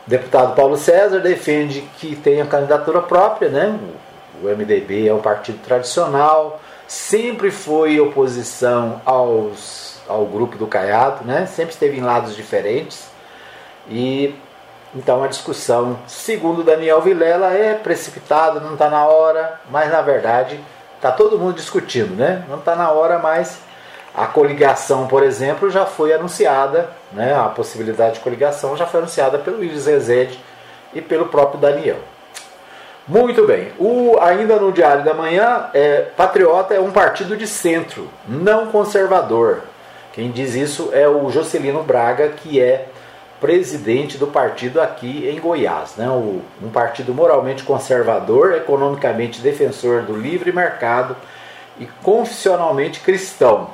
deputado 0.04 0.56
Paulo 0.56 0.76
César 0.76 1.20
defende 1.20 1.82
que 1.98 2.16
tenha 2.16 2.44
candidatura 2.44 3.00
própria, 3.00 3.48
né? 3.48 3.78
O 4.42 4.48
MDB 4.48 5.08
é 5.08 5.14
um 5.14 5.20
partido 5.20 5.58
tradicional, 5.64 6.60
sempre 6.88 7.52
foi 7.52 8.00
oposição 8.00 9.00
aos 9.06 9.95
ao 10.08 10.24
grupo 10.26 10.56
do 10.56 10.66
Caiado, 10.66 11.24
né? 11.24 11.46
sempre 11.46 11.72
esteve 11.72 11.98
em 11.98 12.02
lados 12.02 12.34
diferentes. 12.34 13.10
E 13.88 14.34
então 14.94 15.22
a 15.22 15.26
discussão, 15.26 15.98
segundo 16.06 16.62
Daniel 16.62 17.02
Vilela, 17.02 17.52
é 17.52 17.74
precipitada, 17.74 18.60
não 18.60 18.72
está 18.72 18.88
na 18.88 19.04
hora, 19.04 19.60
mas 19.70 19.90
na 19.90 20.00
verdade 20.00 20.58
está 20.96 21.12
todo 21.12 21.38
mundo 21.38 21.54
discutindo, 21.54 22.14
né? 22.16 22.44
Não 22.48 22.58
está 22.58 22.74
na 22.74 22.90
hora, 22.90 23.18
mas 23.18 23.60
A 24.18 24.26
coligação, 24.26 25.06
por 25.06 25.22
exemplo, 25.22 25.68
já 25.68 25.84
foi 25.84 26.14
anunciada, 26.14 26.88
né, 27.12 27.38
a 27.38 27.50
possibilidade 27.50 28.14
de 28.14 28.20
coligação 28.20 28.74
já 28.74 28.86
foi 28.86 29.00
anunciada 29.00 29.36
pelo 29.36 29.62
Iris 29.62 29.84
Rezende 29.84 30.40
e 30.94 31.02
pelo 31.02 31.26
próprio 31.26 31.60
Daniel. 31.60 31.98
Muito 33.06 33.46
bem. 33.46 33.72
O, 33.78 34.18
ainda 34.18 34.56
no 34.56 34.72
Diário 34.72 35.04
da 35.04 35.12
Manhã, 35.12 35.68
é, 35.74 36.06
Patriota 36.16 36.72
é 36.72 36.80
um 36.80 36.90
partido 36.90 37.36
de 37.36 37.46
centro, 37.46 38.08
não 38.26 38.68
conservador. 38.68 39.64
Quem 40.16 40.30
diz 40.30 40.54
isso 40.54 40.88
é 40.94 41.06
o 41.06 41.28
Jocelino 41.28 41.82
Braga, 41.82 42.30
que 42.30 42.58
é 42.58 42.86
presidente 43.38 44.16
do 44.16 44.26
partido 44.26 44.80
aqui 44.80 45.28
em 45.28 45.38
Goiás. 45.38 45.94
Né? 45.94 46.08
Um 46.08 46.70
partido 46.72 47.12
moralmente 47.12 47.62
conservador, 47.62 48.54
economicamente 48.54 49.42
defensor 49.42 50.04
do 50.04 50.16
livre 50.16 50.50
mercado 50.52 51.14
e 51.78 51.84
confessionalmente 52.02 53.00
cristão 53.00 53.68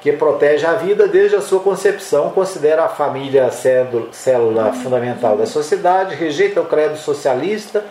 que 0.00 0.12
protege 0.12 0.64
a 0.64 0.74
vida 0.74 1.08
desde 1.08 1.34
a 1.34 1.40
sua 1.40 1.58
concepção, 1.58 2.30
considera 2.30 2.84
a 2.84 2.88
família 2.88 3.50
célula 3.50 4.72
fundamental 4.72 5.36
da 5.36 5.44
sociedade, 5.44 6.14
rejeita 6.14 6.60
o 6.60 6.66
credo 6.66 6.96
socialista 6.96 7.84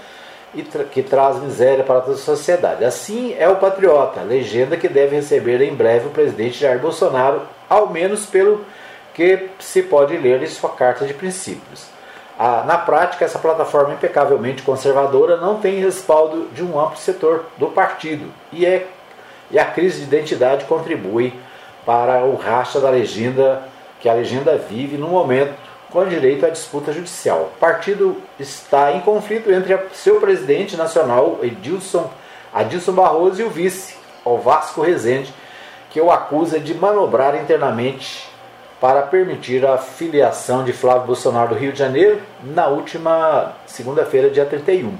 e 0.53 0.63
tra 0.63 0.83
que 0.83 1.03
traz 1.03 1.37
miséria 1.37 1.83
para 1.83 2.01
toda 2.01 2.15
a 2.15 2.19
sociedade. 2.19 2.83
Assim 2.83 3.35
é 3.37 3.47
o 3.47 3.57
patriota, 3.57 4.21
legenda 4.21 4.77
que 4.77 4.87
deve 4.87 5.15
receber 5.15 5.61
em 5.61 5.73
breve 5.73 6.07
o 6.07 6.11
presidente 6.11 6.59
Jair 6.59 6.79
Bolsonaro, 6.79 7.41
ao 7.69 7.89
menos 7.89 8.25
pelo 8.25 8.65
que 9.13 9.49
se 9.59 9.83
pode 9.83 10.17
ler 10.17 10.41
em 10.41 10.47
sua 10.47 10.69
carta 10.69 11.05
de 11.05 11.13
princípios. 11.13 11.87
Na 12.65 12.77
prática, 12.77 13.25
essa 13.25 13.37
plataforma 13.37 13.93
impecavelmente 13.93 14.63
conservadora 14.63 15.35
não 15.35 15.59
tem 15.59 15.81
respaldo 15.81 16.47
de 16.53 16.63
um 16.63 16.79
amplo 16.79 16.97
setor 16.97 17.45
do 17.57 17.67
partido 17.67 18.31
e, 18.53 18.65
é, 18.65 18.87
e 19.51 19.59
a 19.59 19.65
crise 19.65 19.99
de 19.99 20.15
identidade 20.15 20.63
contribui 20.63 21.33
para 21.85 22.23
o 22.23 22.37
racha 22.37 22.79
da 22.79 22.89
legenda 22.89 23.63
que 23.99 24.07
a 24.07 24.13
legenda 24.13 24.57
vive 24.57 24.95
no 24.95 25.09
momento 25.09 25.68
com 25.91 26.05
direito 26.05 26.45
à 26.45 26.49
disputa 26.49 26.93
judicial. 26.93 27.51
O 27.55 27.59
partido 27.59 28.21
está 28.39 28.91
em 28.93 29.01
conflito 29.01 29.51
entre 29.51 29.77
seu 29.93 30.19
presidente 30.19 30.77
nacional, 30.77 31.39
Edilson, 31.41 32.09
Adilson 32.53 32.93
Barroso, 32.93 33.41
e 33.41 33.45
o 33.45 33.49
vice, 33.49 33.95
Vasco 34.43 34.81
Rezende, 34.81 35.33
que 35.89 35.99
o 35.99 36.11
acusa 36.11 36.59
de 36.59 36.73
manobrar 36.73 37.35
internamente 37.35 38.29
para 38.79 39.01
permitir 39.01 39.65
a 39.65 39.77
filiação 39.77 40.63
de 40.63 40.71
Flávio 40.71 41.07
Bolsonaro 41.07 41.49
do 41.49 41.55
Rio 41.55 41.73
de 41.73 41.79
Janeiro 41.79 42.21
na 42.41 42.67
última 42.67 43.53
segunda-feira, 43.65 44.29
dia 44.29 44.45
31. 44.45 44.93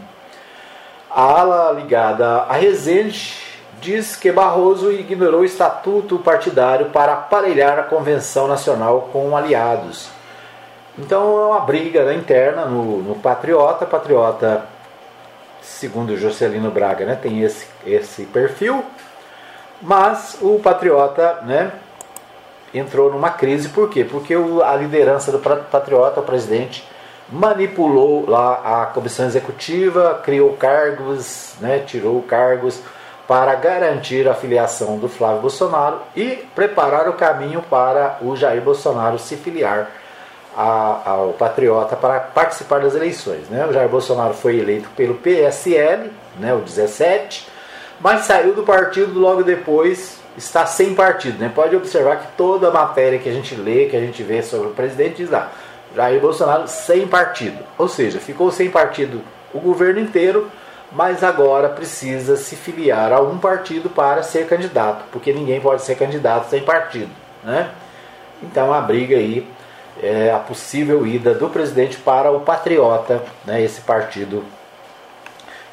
A 1.10 1.22
ala 1.40 1.72
ligada 1.72 2.44
a 2.44 2.54
Rezende 2.54 3.38
diz 3.80 4.16
que 4.16 4.32
Barroso 4.32 4.92
ignorou 4.92 5.42
o 5.42 5.46
estatuto 5.46 6.20
partidário 6.20 6.88
para 6.88 7.14
aparelhar 7.14 7.80
a 7.80 7.84
convenção 7.84 8.48
nacional 8.48 9.10
com 9.14 9.36
aliados. 9.38 10.19
Então 11.00 11.40
é 11.40 11.46
uma 11.46 11.62
briga 11.62 12.14
interna 12.14 12.66
no, 12.66 13.02
no, 13.02 13.16
Patriota. 13.16 13.86
Patriota, 13.86 14.66
segundo 15.62 16.18
Jocelino 16.18 16.70
Braga, 16.70 17.06
né, 17.06 17.16
tem 17.16 17.42
esse, 17.42 17.68
esse 17.86 18.24
perfil, 18.26 18.84
mas 19.82 20.38
o 20.42 20.60
Patriota 20.60 21.40
né, 21.44 21.72
entrou 22.74 23.10
numa 23.14 23.30
crise. 23.30 23.70
Por 23.70 23.90
quê? 23.90 24.04
Porque 24.04 24.36
o, 24.36 24.62
a 24.62 24.76
liderança 24.76 25.32
do 25.32 25.40
Patriota, 25.40 26.20
o 26.20 26.24
presidente, 26.24 26.86
manipulou 27.32 28.30
lá 28.30 28.82
a 28.82 28.86
comissão 28.88 29.26
executiva, 29.26 30.20
criou 30.22 30.58
cargos, 30.58 31.54
né, 31.62 31.80
tirou 31.80 32.22
cargos 32.24 32.82
para 33.26 33.56
garantir 33.56 34.28
a 34.28 34.34
filiação 34.34 34.98
do 34.98 35.08
Flávio 35.08 35.42
Bolsonaro 35.44 36.02
e 36.14 36.46
preparar 36.54 37.08
o 37.08 37.14
caminho 37.14 37.62
para 37.62 38.18
o 38.22 38.36
Jair 38.36 38.62
Bolsonaro 38.62 39.18
se 39.18 39.38
filiar 39.38 39.90
a, 40.56 41.10
ao 41.12 41.34
Patriota 41.34 41.96
para 41.96 42.20
participar 42.20 42.82
das 42.82 42.96
eleições. 42.96 43.50
Né? 43.50 43.66
O 43.66 43.74
Jair 43.74 43.90
Bolsonaro 43.90 44.34
foi 44.34 44.58
eleito 44.58 44.90
pelo 44.96 45.16
PSL, 45.16 46.12
né, 46.40 46.54
o 46.54 46.60
17, 46.60 47.48
mas 48.00 48.22
saiu 48.22 48.54
do 48.54 48.64
partido 48.64 49.20
logo 49.20 49.44
depois, 49.44 50.20
está 50.38 50.66
sem 50.66 50.94
partido. 50.96 51.40
Né? 51.40 51.52
Pode 51.54 51.76
observar 51.76 52.18
que 52.18 52.28
toda 52.38 52.70
a 52.70 52.72
matéria 52.72 53.20
que 53.20 53.30
a 53.30 53.34
gente 53.34 53.56
lê, 53.56 53.86
que 53.86 53.96
a 53.96 54.02
gente 54.02 54.24
vê 54.24 54.42
sobre 54.42 54.70
o 54.70 54.72
presidente, 54.72 55.18
diz 55.18 55.30
lá, 55.30 55.52
Jair 55.96 56.20
Bolsonaro 56.20 56.68
sem 56.68 57.08
partido. 57.08 57.64
Ou 57.78 57.88
seja, 57.88 58.20
ficou 58.20 58.52
sem 58.52 58.70
partido 58.70 59.22
o 59.54 59.60
governo 59.60 60.00
inteiro 60.00 60.50
mas 60.92 61.24
agora 61.24 61.70
precisa 61.70 62.36
se 62.36 62.56
filiar 62.56 63.14
a 63.14 63.22
um 63.22 63.38
partido 63.38 63.90
para 63.90 64.24
ser 64.24 64.48
candidato, 64.48 65.06
porque 65.12 65.32
ninguém 65.32 65.62
pode 65.62 65.84
ser 65.84 65.96
candidato 65.96 66.50
sem 66.50 66.64
partido. 66.64 67.12
Né? 67.44 67.70
Então 68.42 68.74
a 68.74 68.82
briga 68.82 69.16
aí 69.16 69.48
é 70.02 70.32
a 70.32 70.40
possível 70.40 71.06
ida 71.06 71.34
do 71.34 71.50
presidente 71.50 71.98
para 71.98 72.32
o 72.32 72.42
Patriota, 72.42 73.22
né, 73.46 73.62
esse 73.62 73.82
partido 73.82 74.44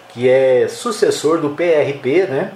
que 0.09 0.29
é 0.29 0.67
sucessor 0.69 1.39
do 1.39 1.51
PRP, 1.51 2.27
né, 2.27 2.53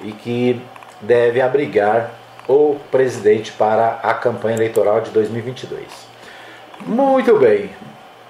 e 0.00 0.12
que 0.12 0.60
deve 1.00 1.40
abrigar 1.40 2.10
o 2.48 2.76
presidente 2.90 3.52
para 3.52 4.00
a 4.02 4.12
campanha 4.14 4.56
eleitoral 4.56 5.00
de 5.00 5.10
2022. 5.10 5.84
Muito 6.80 7.38
bem, 7.38 7.70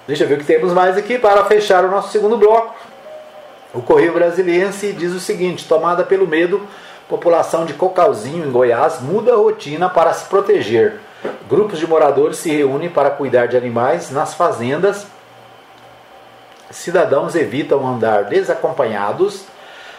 deixa 0.07 0.25
eu 0.25 0.29
ver 0.29 0.35
o 0.35 0.39
que 0.39 0.45
temos 0.45 0.73
mais 0.73 0.97
aqui 0.97 1.19
para 1.19 1.45
fechar 1.47 1.85
o 1.85 1.91
nosso 1.91 2.11
segundo 2.11 2.37
bloco. 2.37 2.75
O 3.73 3.81
Correio 3.81 4.13
Brasiliense 4.13 4.93
diz 4.93 5.13
o 5.13 5.21
seguinte: 5.21 5.67
tomada 5.67 6.05
pelo 6.05 6.27
medo, 6.27 6.67
população 7.09 7.65
de 7.65 7.73
Cocalzinho, 7.75 8.47
em 8.47 8.51
Goiás, 8.51 9.01
muda 9.01 9.33
a 9.33 9.37
rotina 9.37 9.89
para 9.89 10.13
se 10.13 10.29
proteger. 10.29 10.99
Grupos 11.49 11.79
de 11.79 11.87
moradores 11.87 12.39
se 12.39 12.51
reúnem 12.51 12.89
para 12.89 13.11
cuidar 13.11 13.47
de 13.47 13.57
animais 13.57 14.11
nas 14.11 14.35
fazendas. 14.35 15.07
Cidadãos 16.71 17.35
evitam 17.35 17.87
andar 17.87 18.25
desacompanhados 18.25 19.45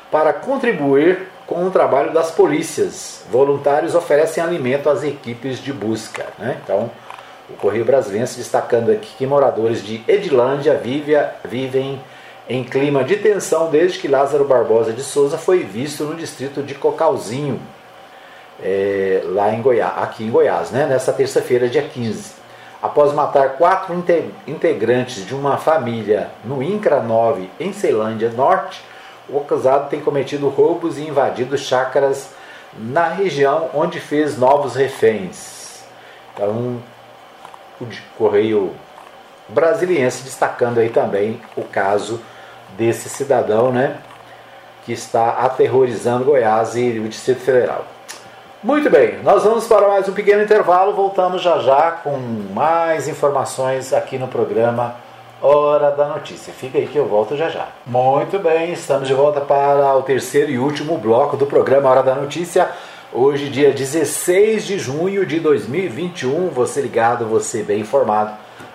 para 0.10 0.34
contribuir 0.34 1.28
com 1.46 1.66
o 1.66 1.72
trabalho 1.72 2.14
das 2.14 2.32
polícias. 2.32 3.26
Voluntários 3.30 3.96
oferecem 3.96 4.44
alimento 4.44 4.90
às 4.90 5.04
equipes 5.04 5.60
de 5.60 5.74
busca. 5.74 6.28
Né? 6.40 6.58
Então, 6.64 6.90
o 7.50 7.54
Correio 7.54 7.84
Brasiliense 7.84 8.38
destacando 8.38 8.92
aqui 8.92 9.14
que 9.18 9.28
moradores 9.28 9.84
de 9.84 10.02
Edilândia 10.08 10.80
vivem 11.44 12.02
em 12.48 12.64
clima 12.64 13.04
de 13.04 13.18
tensão 13.18 13.70
desde 13.70 14.00
que 14.00 14.08
Lázaro 14.08 14.46
Barbosa 14.46 14.94
de 14.94 15.04
Souza 15.04 15.38
foi 15.38 15.60
visto 15.64 16.04
no 16.04 16.16
distrito 16.16 16.64
de 16.64 16.74
Cocalzinho, 16.76 17.60
é, 18.64 19.22
lá 19.26 19.54
em 19.54 19.62
Goiás, 19.62 19.94
aqui 19.98 20.24
em 20.24 20.32
Goiás, 20.32 20.72
né, 20.72 20.86
nessa 20.86 21.12
terça-feira, 21.12 21.68
dia 21.68 21.82
15. 21.82 22.34
Após 22.82 23.14
matar 23.14 23.58
quatro 23.58 23.94
integrantes 24.48 25.26
de 25.26 25.36
uma 25.36 25.58
família 25.58 26.32
no 26.44 26.64
INCRA 26.64 27.02
9, 27.02 27.50
em 27.60 27.72
Ceilândia 27.72 28.30
Norte, 28.30 28.82
o 29.30 29.38
acusado 29.38 29.90
tem 29.90 30.02
cometido 30.02 30.50
roubos 30.50 30.98
e 30.98 31.04
invadido 31.04 31.58
chácaras 31.58 32.32
na 32.78 33.08
região 33.10 33.70
onde 33.74 34.00
fez 34.00 34.38
novos 34.38 34.76
reféns. 34.76 35.84
Então, 36.34 36.82
o 37.80 37.88
Correio 38.18 38.74
Brasiliense 39.48 40.24
destacando 40.24 40.80
aí 40.80 40.90
também 40.90 41.42
o 41.56 41.64
caso 41.64 42.22
desse 42.78 43.10
cidadão, 43.10 43.72
né, 43.72 43.98
que 44.86 44.94
está 44.94 45.32
aterrorizando 45.32 46.26
Goiás 46.26 46.76
e 46.76 47.00
o 47.00 47.08
Distrito 47.08 47.42
Federal. 47.42 47.86
Muito 48.64 48.92
bem, 48.92 49.24
nós 49.24 49.44
vamos 49.44 49.66
para 49.66 49.88
mais 49.88 50.08
um 50.08 50.14
pequeno 50.14 50.44
intervalo, 50.44 50.94
voltamos 50.94 51.42
já 51.42 51.58
já 51.58 51.94
com 51.94 52.16
mais 52.54 53.08
informações 53.08 53.92
aqui 53.92 54.20
no 54.20 54.28
programa 54.28 54.94
Hora 55.42 55.90
da 55.90 56.06
Notícia. 56.06 56.54
Fica 56.54 56.78
aí 56.78 56.86
que 56.86 56.96
eu 56.96 57.08
volto 57.08 57.36
já 57.36 57.50
já. 57.50 57.70
Muito 57.88 58.38
bem, 58.38 58.72
estamos 58.72 59.08
de 59.08 59.16
volta 59.16 59.42
para 59.42 59.98
o 59.98 60.04
terceiro 60.04 60.52
e 60.52 60.60
último 60.60 60.96
bloco 61.00 61.36
do 61.36 61.48
programa 61.48 61.90
Hora 61.90 62.04
da 62.04 62.14
Notícia. 62.14 62.70
Hoje, 63.12 63.50
dia 63.50 63.72
16 63.72 64.64
de 64.64 64.78
junho 64.78 65.26
de 65.26 65.40
2021. 65.40 66.50
Você 66.50 66.82
ligado, 66.82 67.26
você 67.26 67.64
bem 67.64 67.80
informado 67.80 68.32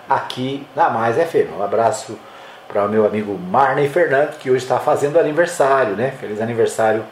aqui 0.09 0.67
na 0.75 0.89
Mais 0.89 1.15
FM. 1.15 1.57
Um 1.57 1.63
abraço 1.63 2.19
para 2.67 2.83
o 2.83 2.89
meu 2.89 3.05
amigo 3.05 3.39
Marney 3.39 3.87
Fernando, 3.87 4.37
que 4.37 4.51
hoje 4.51 4.63
está 4.63 4.79
fazendo 4.79 5.17
aniversário, 5.17 5.95
né? 5.95 6.11
Feliz 6.19 6.41
aniversário 6.41 7.05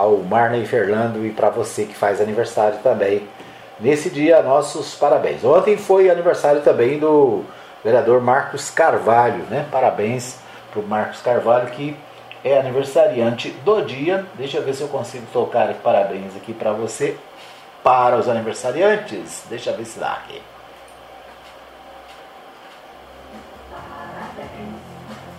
ao 0.00 0.16
Marney 0.16 0.64
Fernando 0.64 1.26
e 1.26 1.30
para 1.30 1.50
você 1.50 1.84
que 1.84 1.94
faz 1.94 2.22
aniversário 2.22 2.78
também. 2.78 3.28
Nesse 3.78 4.08
dia, 4.08 4.42
nossos 4.42 4.94
parabéns. 4.94 5.44
Ontem 5.44 5.76
foi 5.76 6.08
aniversário 6.08 6.62
também 6.62 6.98
do 6.98 7.44
vereador 7.84 8.20
Marcos 8.22 8.70
Carvalho, 8.70 9.44
né? 9.50 9.66
Parabéns 9.70 10.38
para 10.70 10.80
o 10.80 10.86
Marcos 10.86 11.20
Carvalho, 11.20 11.68
que 11.68 11.94
é 12.42 12.58
aniversariante 12.58 13.50
do 13.62 13.82
dia. 13.82 14.24
Deixa 14.34 14.56
eu 14.56 14.62
ver 14.62 14.72
se 14.72 14.80
eu 14.80 14.88
consigo 14.88 15.26
tocar 15.34 15.72
parabéns 15.74 16.34
aqui 16.34 16.54
para 16.54 16.72
você, 16.72 17.18
para 17.82 18.16
os 18.16 18.26
aniversariantes. 18.26 19.44
Deixa 19.50 19.70
eu 19.70 19.76
ver 19.76 19.84
se 19.84 19.98
dá 19.98 20.12
aqui. 20.12 20.40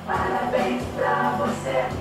Parabéns 0.05 0.83
pra 0.95 1.35
você. 1.39 2.00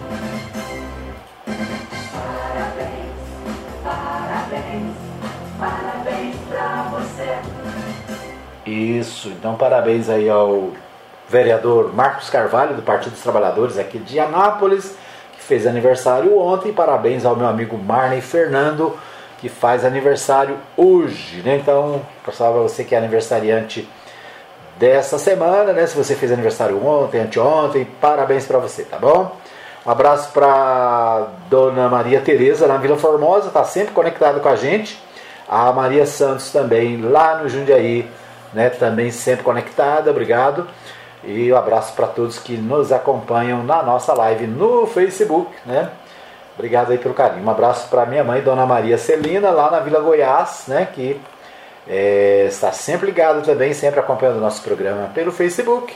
Isso, 8.66 9.28
então 9.28 9.56
parabéns 9.56 10.08
aí 10.08 10.28
ao 10.28 10.70
vereador 11.28 11.92
Marcos 11.94 12.28
Carvalho, 12.28 12.74
do 12.74 12.82
Partido 12.82 13.12
dos 13.12 13.22
Trabalhadores 13.22 13.78
aqui 13.78 13.98
de 13.98 14.18
Anápolis, 14.18 14.94
que 15.32 15.42
fez 15.42 15.66
aniversário 15.66 16.38
ontem. 16.38 16.72
Parabéns 16.72 17.24
ao 17.24 17.36
meu 17.36 17.46
amigo 17.46 17.78
Marney 17.78 18.20
Fernando, 18.20 18.98
que 19.38 19.48
faz 19.48 19.84
aniversário 19.84 20.56
hoje. 20.76 21.40
Né? 21.42 21.56
Então, 21.56 22.02
para 22.24 22.50
você 22.50 22.84
que 22.84 22.94
é 22.94 22.98
aniversariante 22.98 23.88
dessa 24.76 25.18
semana, 25.18 25.72
né? 25.72 25.86
Se 25.86 25.96
você 25.96 26.14
fez 26.14 26.32
aniversário 26.32 26.84
ontem, 26.84 27.20
anteontem, 27.20 27.86
parabéns 28.00 28.46
para 28.46 28.58
você, 28.58 28.82
tá 28.82 28.98
bom? 28.98 29.36
Um 29.84 29.90
abraço 29.90 30.32
para 30.32 31.28
Dona 31.48 31.88
Maria 31.88 32.20
Tereza 32.20 32.66
na 32.66 32.76
Vila 32.78 32.96
Formosa, 32.96 33.50
tá 33.50 33.62
sempre 33.64 33.92
conectada 33.92 34.40
com 34.40 34.48
a 34.48 34.56
gente. 34.56 34.98
A 35.50 35.72
Maria 35.72 36.06
Santos 36.06 36.52
também 36.52 37.02
lá 37.02 37.38
no 37.38 37.48
Jundiaí, 37.48 38.08
né? 38.54 38.70
Também 38.70 39.10
sempre 39.10 39.42
conectada, 39.42 40.08
obrigado. 40.08 40.68
E 41.24 41.52
um 41.52 41.56
abraço 41.56 41.92
para 41.94 42.06
todos 42.06 42.38
que 42.38 42.56
nos 42.56 42.92
acompanham 42.92 43.64
na 43.64 43.82
nossa 43.82 44.14
live 44.14 44.46
no 44.46 44.86
Facebook, 44.86 45.50
né? 45.66 45.90
Obrigado 46.54 46.92
aí 46.92 46.98
pelo 46.98 47.14
carinho. 47.14 47.44
Um 47.44 47.50
abraço 47.50 47.88
para 47.88 48.06
minha 48.06 48.22
mãe, 48.22 48.40
Dona 48.40 48.64
Maria 48.64 48.96
Celina, 48.96 49.50
lá 49.50 49.72
na 49.72 49.80
Vila 49.80 49.98
Goiás, 49.98 50.66
né? 50.68 50.86
Que 50.94 51.20
é, 51.88 52.44
está 52.46 52.70
sempre 52.70 53.06
ligado 53.06 53.44
também, 53.44 53.74
sempre 53.74 53.98
acompanhando 53.98 54.36
o 54.36 54.40
nosso 54.40 54.62
programa 54.62 55.10
pelo 55.12 55.32
Facebook. 55.32 55.92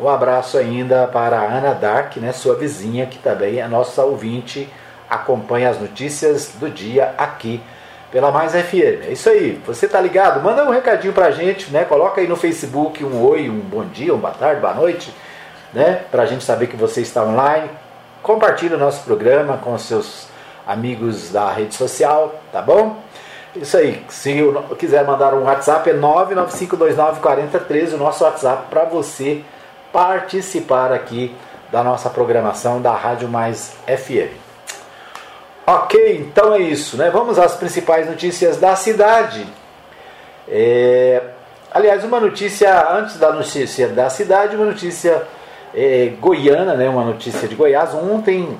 Um 0.00 0.08
abraço 0.08 0.56
ainda 0.56 1.08
para 1.08 1.40
a 1.40 1.42
Ana 1.42 1.74
Dark, 1.74 2.16
né, 2.18 2.32
sua 2.32 2.54
vizinha, 2.54 3.06
que 3.06 3.18
também 3.18 3.60
é 3.60 3.66
nossa 3.66 4.02
ouvinte, 4.04 4.68
acompanha 5.10 5.70
as 5.70 5.80
notícias 5.80 6.52
do 6.60 6.68
dia 6.68 7.14
aqui 7.18 7.60
pela 8.14 8.30
Mais 8.30 8.52
FM. 8.52 9.08
É 9.08 9.10
isso 9.10 9.28
aí, 9.28 9.60
você 9.66 9.88
tá 9.88 10.00
ligado? 10.00 10.40
Manda 10.40 10.64
um 10.64 10.70
recadinho 10.70 11.12
pra 11.12 11.32
gente, 11.32 11.72
né? 11.72 11.84
Coloca 11.84 12.20
aí 12.20 12.28
no 12.28 12.36
Facebook 12.36 13.04
um 13.04 13.26
oi, 13.26 13.50
um 13.50 13.58
bom 13.58 13.84
dia, 13.86 14.14
um 14.14 14.18
boa 14.18 14.32
tarde, 14.32 14.60
boa 14.60 14.72
noite, 14.72 15.12
né? 15.72 16.04
Pra 16.12 16.24
gente 16.24 16.44
saber 16.44 16.68
que 16.68 16.76
você 16.76 17.00
está 17.00 17.24
online. 17.24 17.68
Compartilhe 18.22 18.74
o 18.74 18.78
nosso 18.78 19.02
programa 19.02 19.56
com 19.56 19.76
seus 19.76 20.28
amigos 20.64 21.32
da 21.32 21.50
rede 21.50 21.74
social, 21.74 22.40
tá 22.52 22.62
bom? 22.62 22.98
Isso 23.56 23.76
aí, 23.76 24.04
se 24.08 24.32
quiser 24.78 25.04
mandar 25.04 25.34
um 25.34 25.42
WhatsApp 25.42 25.90
é 25.90 25.94
995294013, 25.94 27.94
o 27.94 27.98
nosso 27.98 28.22
WhatsApp 28.22 28.66
para 28.70 28.84
você 28.84 29.42
participar 29.92 30.92
aqui 30.92 31.34
da 31.72 31.82
nossa 31.82 32.08
programação 32.08 32.80
da 32.80 32.94
Rádio 32.94 33.28
Mais 33.28 33.74
FM. 33.88 34.43
Ok, 35.66 36.18
então 36.18 36.54
é 36.54 36.58
isso, 36.58 36.98
né? 36.98 37.08
Vamos 37.08 37.38
às 37.38 37.54
principais 37.54 38.06
notícias 38.06 38.58
da 38.58 38.76
cidade. 38.76 39.46
É, 40.46 41.22
aliás, 41.72 42.04
uma 42.04 42.20
notícia 42.20 42.86
antes 42.90 43.16
da 43.18 43.32
notícia 43.32 43.88
da 43.88 44.10
cidade, 44.10 44.56
uma 44.56 44.66
notícia 44.66 45.26
é, 45.74 46.12
goiana, 46.20 46.74
né? 46.74 46.86
Uma 46.86 47.04
notícia 47.04 47.48
de 47.48 47.54
Goiás. 47.54 47.94
Ontem 47.94 48.58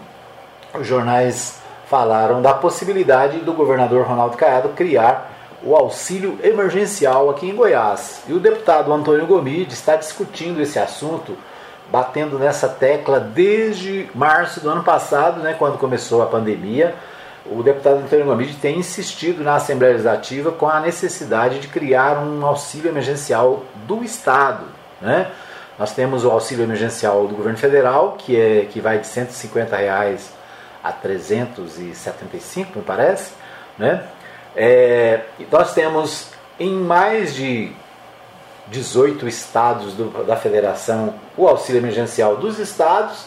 os 0.72 0.86
jornais 0.86 1.58
falaram 1.86 2.40
da 2.40 2.54
possibilidade 2.54 3.38
do 3.40 3.52
governador 3.52 4.06
Ronaldo 4.06 4.38
Caiado 4.38 4.70
criar 4.70 5.30
o 5.62 5.76
auxílio 5.76 6.38
emergencial 6.42 7.28
aqui 7.28 7.50
em 7.50 7.54
Goiás. 7.54 8.22
E 8.26 8.32
o 8.32 8.40
deputado 8.40 8.90
Antônio 8.90 9.26
Gomide 9.26 9.74
está 9.74 9.94
discutindo 9.96 10.62
esse 10.62 10.78
assunto 10.78 11.36
batendo 11.90 12.38
nessa 12.38 12.68
tecla 12.68 13.20
desde 13.20 14.08
março 14.14 14.60
do 14.60 14.68
ano 14.70 14.82
passado, 14.82 15.40
né, 15.40 15.54
quando 15.58 15.78
começou 15.78 16.22
a 16.22 16.26
pandemia. 16.26 16.94
O 17.46 17.62
deputado 17.62 17.96
Antônio 17.98 18.24
Gomide 18.24 18.54
tem 18.54 18.78
insistido 18.78 19.44
na 19.44 19.56
Assembleia 19.56 19.92
Legislativa 19.92 20.50
com 20.50 20.66
a 20.66 20.80
necessidade 20.80 21.58
de 21.60 21.68
criar 21.68 22.18
um 22.18 22.44
auxílio 22.44 22.88
emergencial 22.88 23.62
do 23.86 24.02
Estado. 24.02 24.64
Né? 25.00 25.30
Nós 25.78 25.92
temos 25.92 26.24
o 26.24 26.30
auxílio 26.30 26.64
emergencial 26.64 27.26
do 27.26 27.34
governo 27.34 27.58
federal, 27.58 28.16
que, 28.18 28.40
é, 28.40 28.64
que 28.64 28.80
vai 28.80 28.98
de 28.98 29.06
150 29.06 29.76
reais 29.76 30.32
a 30.82 30.90
375, 30.90 32.78
me 32.78 32.84
parece. 32.84 33.32
Né? 33.78 34.02
É, 34.56 35.20
nós 35.50 35.74
temos 35.74 36.30
em 36.58 36.72
mais 36.72 37.34
de 37.34 37.72
18 38.68 39.28
estados 39.28 39.94
do, 39.94 40.24
da 40.24 40.36
federação 40.36 41.14
o 41.36 41.46
auxílio 41.46 41.80
emergencial 41.80 42.36
dos 42.36 42.58
estados. 42.58 43.26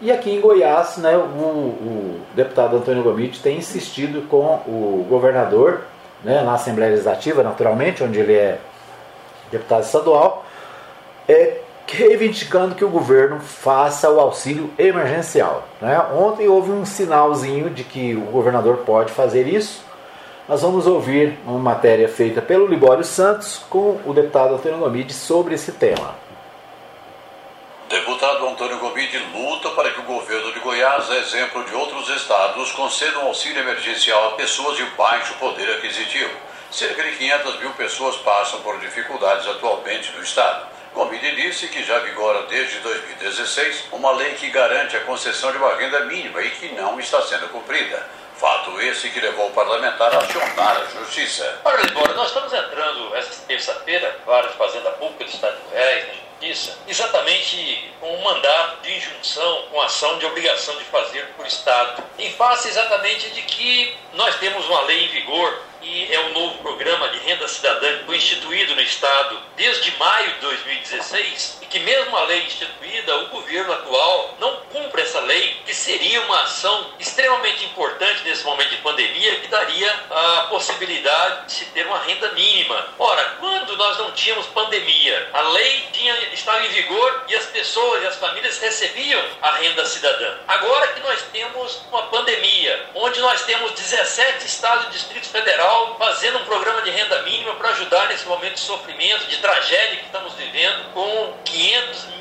E 0.00 0.10
aqui 0.10 0.30
em 0.30 0.40
Goiás, 0.40 0.96
né, 0.96 1.16
o, 1.16 1.20
o 1.20 2.20
deputado 2.34 2.76
Antônio 2.76 3.02
Gomide 3.02 3.40
tem 3.40 3.58
insistido 3.58 4.28
com 4.28 4.60
o 4.66 5.06
governador, 5.08 5.82
né, 6.22 6.42
na 6.42 6.54
Assembleia 6.54 6.90
Legislativa, 6.90 7.42
naturalmente, 7.42 8.02
onde 8.02 8.18
ele 8.18 8.34
é 8.34 8.58
deputado 9.50 9.84
estadual, 9.84 10.44
é, 11.28 11.58
reivindicando 11.86 12.74
que 12.74 12.84
o 12.84 12.88
governo 12.88 13.40
faça 13.40 14.10
o 14.10 14.18
auxílio 14.18 14.70
emergencial. 14.78 15.66
Né? 15.80 15.98
Ontem 16.12 16.48
houve 16.48 16.70
um 16.72 16.84
sinalzinho 16.84 17.70
de 17.70 17.84
que 17.84 18.14
o 18.14 18.32
governador 18.32 18.78
pode 18.78 19.12
fazer 19.12 19.46
isso, 19.46 19.83
nós 20.46 20.60
vamos 20.60 20.86
ouvir 20.86 21.38
uma 21.46 21.58
matéria 21.58 22.06
feita 22.06 22.42
pelo 22.42 22.66
Libório 22.66 23.02
Santos 23.02 23.62
com 23.70 23.98
o 24.04 24.12
deputado 24.12 24.54
Antônio 24.54 24.78
Gomide 24.78 25.14
sobre 25.14 25.54
esse 25.54 25.72
tema. 25.72 26.14
Deputado 27.88 28.46
Antônio 28.46 28.78
Gomide 28.78 29.18
luta 29.32 29.70
para 29.70 29.90
que 29.90 30.00
o 30.00 30.04
governo 30.04 30.52
de 30.52 30.60
Goiás, 30.60 31.08
exemplo 31.10 31.64
de 31.64 31.74
outros 31.74 32.08
estados, 32.10 32.72
conceda 32.72 33.20
um 33.20 33.28
auxílio 33.28 33.62
emergencial 33.62 34.28
a 34.28 34.32
pessoas 34.32 34.76
de 34.76 34.84
baixo 34.96 35.34
poder 35.34 35.70
aquisitivo. 35.76 36.32
Cerca 36.70 37.02
de 37.02 37.16
500 37.16 37.60
mil 37.60 37.70
pessoas 37.70 38.16
passam 38.16 38.60
por 38.60 38.78
dificuldades 38.80 39.46
atualmente 39.46 40.12
no 40.14 40.22
estado. 40.22 40.66
Gomide 40.92 41.34
disse 41.36 41.68
que 41.68 41.82
já 41.82 41.98
vigora 42.00 42.42
desde 42.48 42.78
2016 42.80 43.86
uma 43.92 44.12
lei 44.12 44.34
que 44.34 44.50
garante 44.50 44.96
a 44.96 45.00
concessão 45.00 45.50
de 45.52 45.58
uma 45.58 45.74
renda 45.74 46.04
mínima 46.04 46.42
e 46.42 46.50
que 46.50 46.74
não 46.74 47.00
está 47.00 47.22
sendo 47.22 47.48
cumprida. 47.48 48.06
Fato 48.36 48.80
esse 48.80 49.10
que 49.10 49.20
levou 49.20 49.48
o 49.48 49.52
parlamentar 49.52 50.12
a 50.14 50.18
acionar 50.18 50.76
a 50.76 50.84
justiça. 50.98 51.60
Ora, 51.64 51.82
Libório, 51.82 52.14
nós 52.14 52.28
estamos 52.28 52.52
entrando 52.52 53.14
esta 53.14 53.46
terça-feira, 53.46 54.18
várias 54.26 54.54
Fazenda 54.54 54.90
Pública 54.92 55.24
do 55.24 55.30
Estado 55.30 55.56
de 55.56 55.70
Goiás, 55.70 56.08
na 56.08 56.14
Justiça, 56.14 56.78
exatamente 56.88 57.92
com 58.00 58.12
um 58.12 58.22
mandato 58.22 58.82
de 58.82 58.96
injunção, 58.96 59.62
com 59.70 59.80
ação 59.80 60.18
de 60.18 60.26
obrigação 60.26 60.76
de 60.76 60.84
fazer 60.84 61.26
por 61.36 61.46
Estado, 61.46 62.02
em 62.18 62.32
face 62.32 62.68
exatamente 62.68 63.30
de 63.30 63.42
que 63.42 63.96
nós 64.12 64.34
temos 64.36 64.66
uma 64.66 64.82
lei 64.82 65.04
em 65.04 65.08
vigor 65.08 65.62
e 65.80 66.12
é 66.12 66.20
um 66.20 66.32
novo 66.32 66.58
programa 66.58 67.08
de 67.10 67.18
renda 67.18 67.46
cidadã 67.46 67.98
que 67.98 68.04
foi 68.04 68.16
instituído 68.16 68.74
no 68.74 68.80
Estado 68.80 69.38
desde 69.56 69.96
maio 69.96 70.32
de 70.34 70.40
2016 70.40 71.58
e 71.62 71.63
que 71.74 71.80
mesmo 71.80 72.16
a 72.16 72.22
lei 72.26 72.44
instituída, 72.44 73.16
o 73.16 73.26
governo 73.30 73.72
atual 73.72 74.36
não 74.38 74.58
cumpre 74.72 75.02
essa 75.02 75.18
lei, 75.18 75.60
que 75.66 75.74
seria 75.74 76.20
uma 76.20 76.42
ação 76.42 76.92
extremamente 77.00 77.64
importante 77.64 78.22
nesse 78.22 78.44
momento 78.44 78.70
de 78.70 78.76
pandemia, 78.76 79.40
que 79.40 79.48
daria 79.48 79.92
a 80.08 80.46
possibilidade 80.50 81.46
de 81.46 81.52
se 81.52 81.64
ter 81.66 81.84
uma 81.84 81.98
renda 81.98 82.30
mínima. 82.30 82.86
Ora, 82.96 83.24
quando 83.40 83.76
nós 83.76 83.98
não 83.98 84.12
tínhamos 84.12 84.46
pandemia, 84.46 85.30
a 85.32 85.40
lei 85.48 85.88
tinha, 85.90 86.14
estava 86.32 86.64
em 86.64 86.68
vigor 86.68 87.24
e 87.26 87.34
as 87.34 87.46
pessoas 87.46 88.04
e 88.04 88.06
as 88.06 88.16
famílias 88.18 88.56
recebiam 88.58 89.24
a 89.42 89.50
renda 89.56 89.84
cidadã. 89.84 90.32
Agora 90.46 90.86
que 90.92 91.00
nós 91.00 91.22
temos 91.32 91.80
uma 91.90 92.04
pandemia, 92.04 92.86
onde 92.94 93.18
nós 93.18 93.42
temos 93.46 93.72
17 93.72 94.46
estados 94.46 94.86
e 94.86 94.90
distritos 94.90 95.28
federais 95.28 95.64
fazendo 95.98 96.38
um 96.38 96.44
programa 96.44 96.82
de 96.82 96.90
renda 96.90 97.22
mínima 97.22 97.54
para 97.54 97.70
ajudar 97.70 98.06
nesse 98.08 98.26
momento 98.26 98.54
de 98.54 98.60
sofrimento, 98.60 99.26
de 99.26 99.38
tragédia 99.38 99.96
que 99.96 100.04
estamos 100.04 100.34
vivendo, 100.34 100.92
com 100.92 101.34
500 101.44 101.63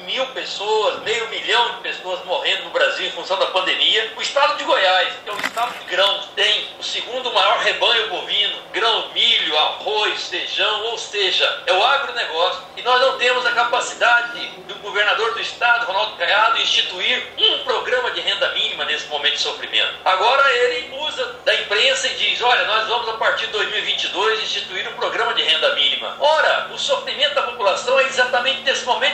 mil 0.05 0.25
pessoas, 0.27 1.01
meio 1.03 1.27
milhão 1.29 1.75
de 1.75 1.81
pessoas 1.81 2.23
morrendo 2.25 2.65
no 2.65 2.69
Brasil 2.69 3.07
em 3.07 3.11
função 3.11 3.37
da 3.39 3.47
pandemia. 3.47 4.13
O 4.15 4.21
estado 4.21 4.57
de 4.57 4.63
Goiás, 4.63 5.13
que 5.23 5.29
é 5.29 5.33
um 5.33 5.39
estado 5.39 5.77
de 5.79 5.85
grãos, 5.85 6.27
tem 6.35 6.67
o 6.79 6.83
segundo 6.83 7.33
maior 7.33 7.57
rebanho 7.59 8.09
bovino, 8.09 8.57
grão, 8.71 9.09
milho, 9.13 9.57
arroz, 9.57 10.27
feijão, 10.27 10.83
ou 10.85 10.97
seja, 10.97 11.63
é 11.65 11.73
o 11.73 11.83
agronegócio. 11.83 12.63
E 12.77 12.81
nós 12.81 13.01
não 13.01 13.17
temos 13.17 13.45
a 13.45 13.51
capacidade 13.51 14.47
do 14.67 14.75
governador 14.75 15.33
do 15.33 15.41
estado, 15.41 15.85
Ronaldo 15.85 16.17
Caiado, 16.17 16.61
instituir 16.61 17.27
um 17.37 17.63
programa 17.63 18.11
de 18.11 18.21
renda 18.21 18.49
mínima 18.53 18.85
nesse 18.85 19.07
momento 19.07 19.33
de 19.33 19.41
sofrimento. 19.41 19.93
Agora 20.05 20.53
ele 20.55 20.95
usa 20.99 21.39
da 21.45 21.53
imprensa 21.55 22.07
e 22.07 22.15
diz: 22.15 22.41
olha, 22.41 22.65
nós 22.65 22.87
vamos 22.87 23.09
a 23.09 23.13
partir 23.13 23.47
de 23.47 23.53
2022 23.53 24.43
instituir 24.43 24.87
um 24.89 24.93
programa 24.93 25.33
de 25.33 25.41
renda 25.41 25.73
mínima. 25.75 26.15
Ora, 26.19 26.69
o 26.71 26.77
sofrimento 26.77 27.35
da 27.35 27.43
população 27.43 27.99
é 27.99 28.03
exatamente 28.03 28.61
nesse 28.61 28.85
momento 28.85 29.12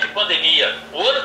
de 0.60 0.74
pandemia. 0.91 1.19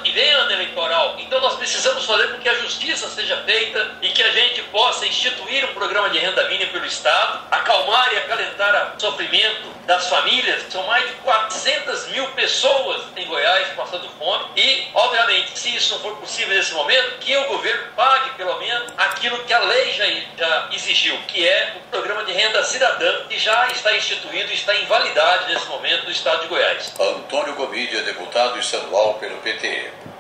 Precisamos 1.65 2.05
fazer 2.05 2.29
com 2.29 2.39
que 2.41 2.49
a 2.49 2.55
justiça 2.57 3.09
seja 3.09 3.39
feita 3.39 3.97
e 4.03 4.11
que 4.11 4.23
a 4.23 4.31
gente 4.31 4.61
possa 4.65 5.07
instituir 5.07 5.65
um 5.65 5.73
programa 5.73 6.11
de 6.11 6.19
renda 6.19 6.47
mínima 6.49 6.71
pelo 6.71 6.85
Estado, 6.85 7.41
acalmar 7.51 8.13
e 8.13 8.19
acalentar 8.19 8.95
o 8.95 9.01
sofrimento 9.01 9.73
das 9.87 10.07
famílias. 10.09 10.63
São 10.71 10.87
mais 10.87 11.07
de 11.07 11.15
400 11.17 12.09
mil 12.09 12.27
pessoas 12.33 13.05
em 13.17 13.27
Goiás 13.27 13.69
passando 13.69 14.07
fome. 14.19 14.45
E, 14.57 14.89
obviamente, 14.93 15.59
se 15.59 15.75
isso 15.75 15.95
não 15.95 16.01
for 16.01 16.17
possível 16.17 16.55
nesse 16.55 16.75
momento, 16.75 17.19
que 17.21 17.35
o 17.35 17.49
governo 17.49 17.85
pague 17.97 18.31
pelo 18.37 18.59
menos 18.59 18.93
aquilo 18.99 19.39
que 19.45 19.53
a 19.55 19.61
lei 19.61 19.91
já, 19.93 20.05
já 20.37 20.69
exigiu, 20.71 21.17
que 21.29 21.49
é 21.49 21.77
o 21.77 21.81
programa 21.89 22.25
de 22.25 22.33
renda 22.33 22.63
cidadã, 22.63 23.25
que 23.27 23.39
já 23.39 23.69
está 23.69 23.97
instituído 23.97 24.51
e 24.51 24.55
está 24.55 24.75
em 24.75 24.85
validade 24.85 25.51
nesse 25.51 25.67
momento 25.69 26.11
estado 26.11 26.43
de 26.43 26.49
Goiás. 26.49 26.93
Antônio 27.01 27.55
Gomídia, 27.55 28.03
deputado 28.03 28.59
estadual 28.59 29.15
pelo 29.15 29.39
PT. 29.39 30.14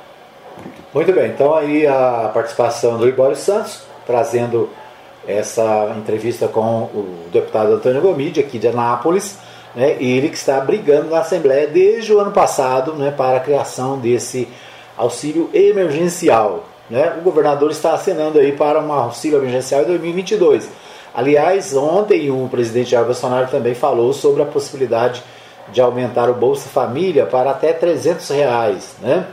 Muito 0.95 1.12
bem, 1.12 1.30
então 1.30 1.53
aí 1.53 1.84
a 1.88 2.30
participação 2.32 2.97
do 2.97 3.05
Libório 3.05 3.34
Santos, 3.34 3.82
trazendo 4.07 4.70
essa 5.26 5.92
entrevista 5.99 6.47
com 6.47 6.84
o 6.84 7.26
deputado 7.32 7.72
Antônio 7.72 8.01
Gomide, 8.01 8.38
aqui 8.38 8.61
de 8.61 8.68
Anápolis, 8.68 9.36
né, 9.74 9.97
ele 9.99 10.28
que 10.28 10.36
está 10.36 10.61
brigando 10.61 11.11
na 11.11 11.18
Assembleia 11.18 11.66
desde 11.66 12.14
o 12.14 12.20
ano 12.20 12.30
passado 12.30 12.92
né, 12.92 13.11
para 13.11 13.38
a 13.38 13.40
criação 13.40 13.99
desse 13.99 14.47
auxílio 14.97 15.51
emergencial. 15.53 16.62
Né? 16.88 17.12
O 17.18 17.22
governador 17.22 17.72
está 17.72 17.95
assinando 17.95 18.38
aí 18.38 18.53
para 18.53 18.80
um 18.80 18.92
auxílio 18.92 19.38
emergencial 19.38 19.82
em 19.82 19.86
2022. 19.86 20.70
Aliás, 21.12 21.74
ontem 21.74 22.30
o 22.30 22.49
presidente 22.49 22.90
Jair 22.90 23.05
Bolsonaro 23.05 23.49
também 23.49 23.74
falou 23.74 24.12
sobre 24.12 24.42
a 24.42 24.47
possibilidade 24.47 25.24
de 25.72 25.80
aumentar 25.80 26.30
o 26.30 26.34
Bolsa 26.34 26.68
Família 26.68 27.26
para 27.26 27.51
até 27.51 27.72
300 27.72 28.28
reais. 28.28 28.95
Né? 29.03 29.26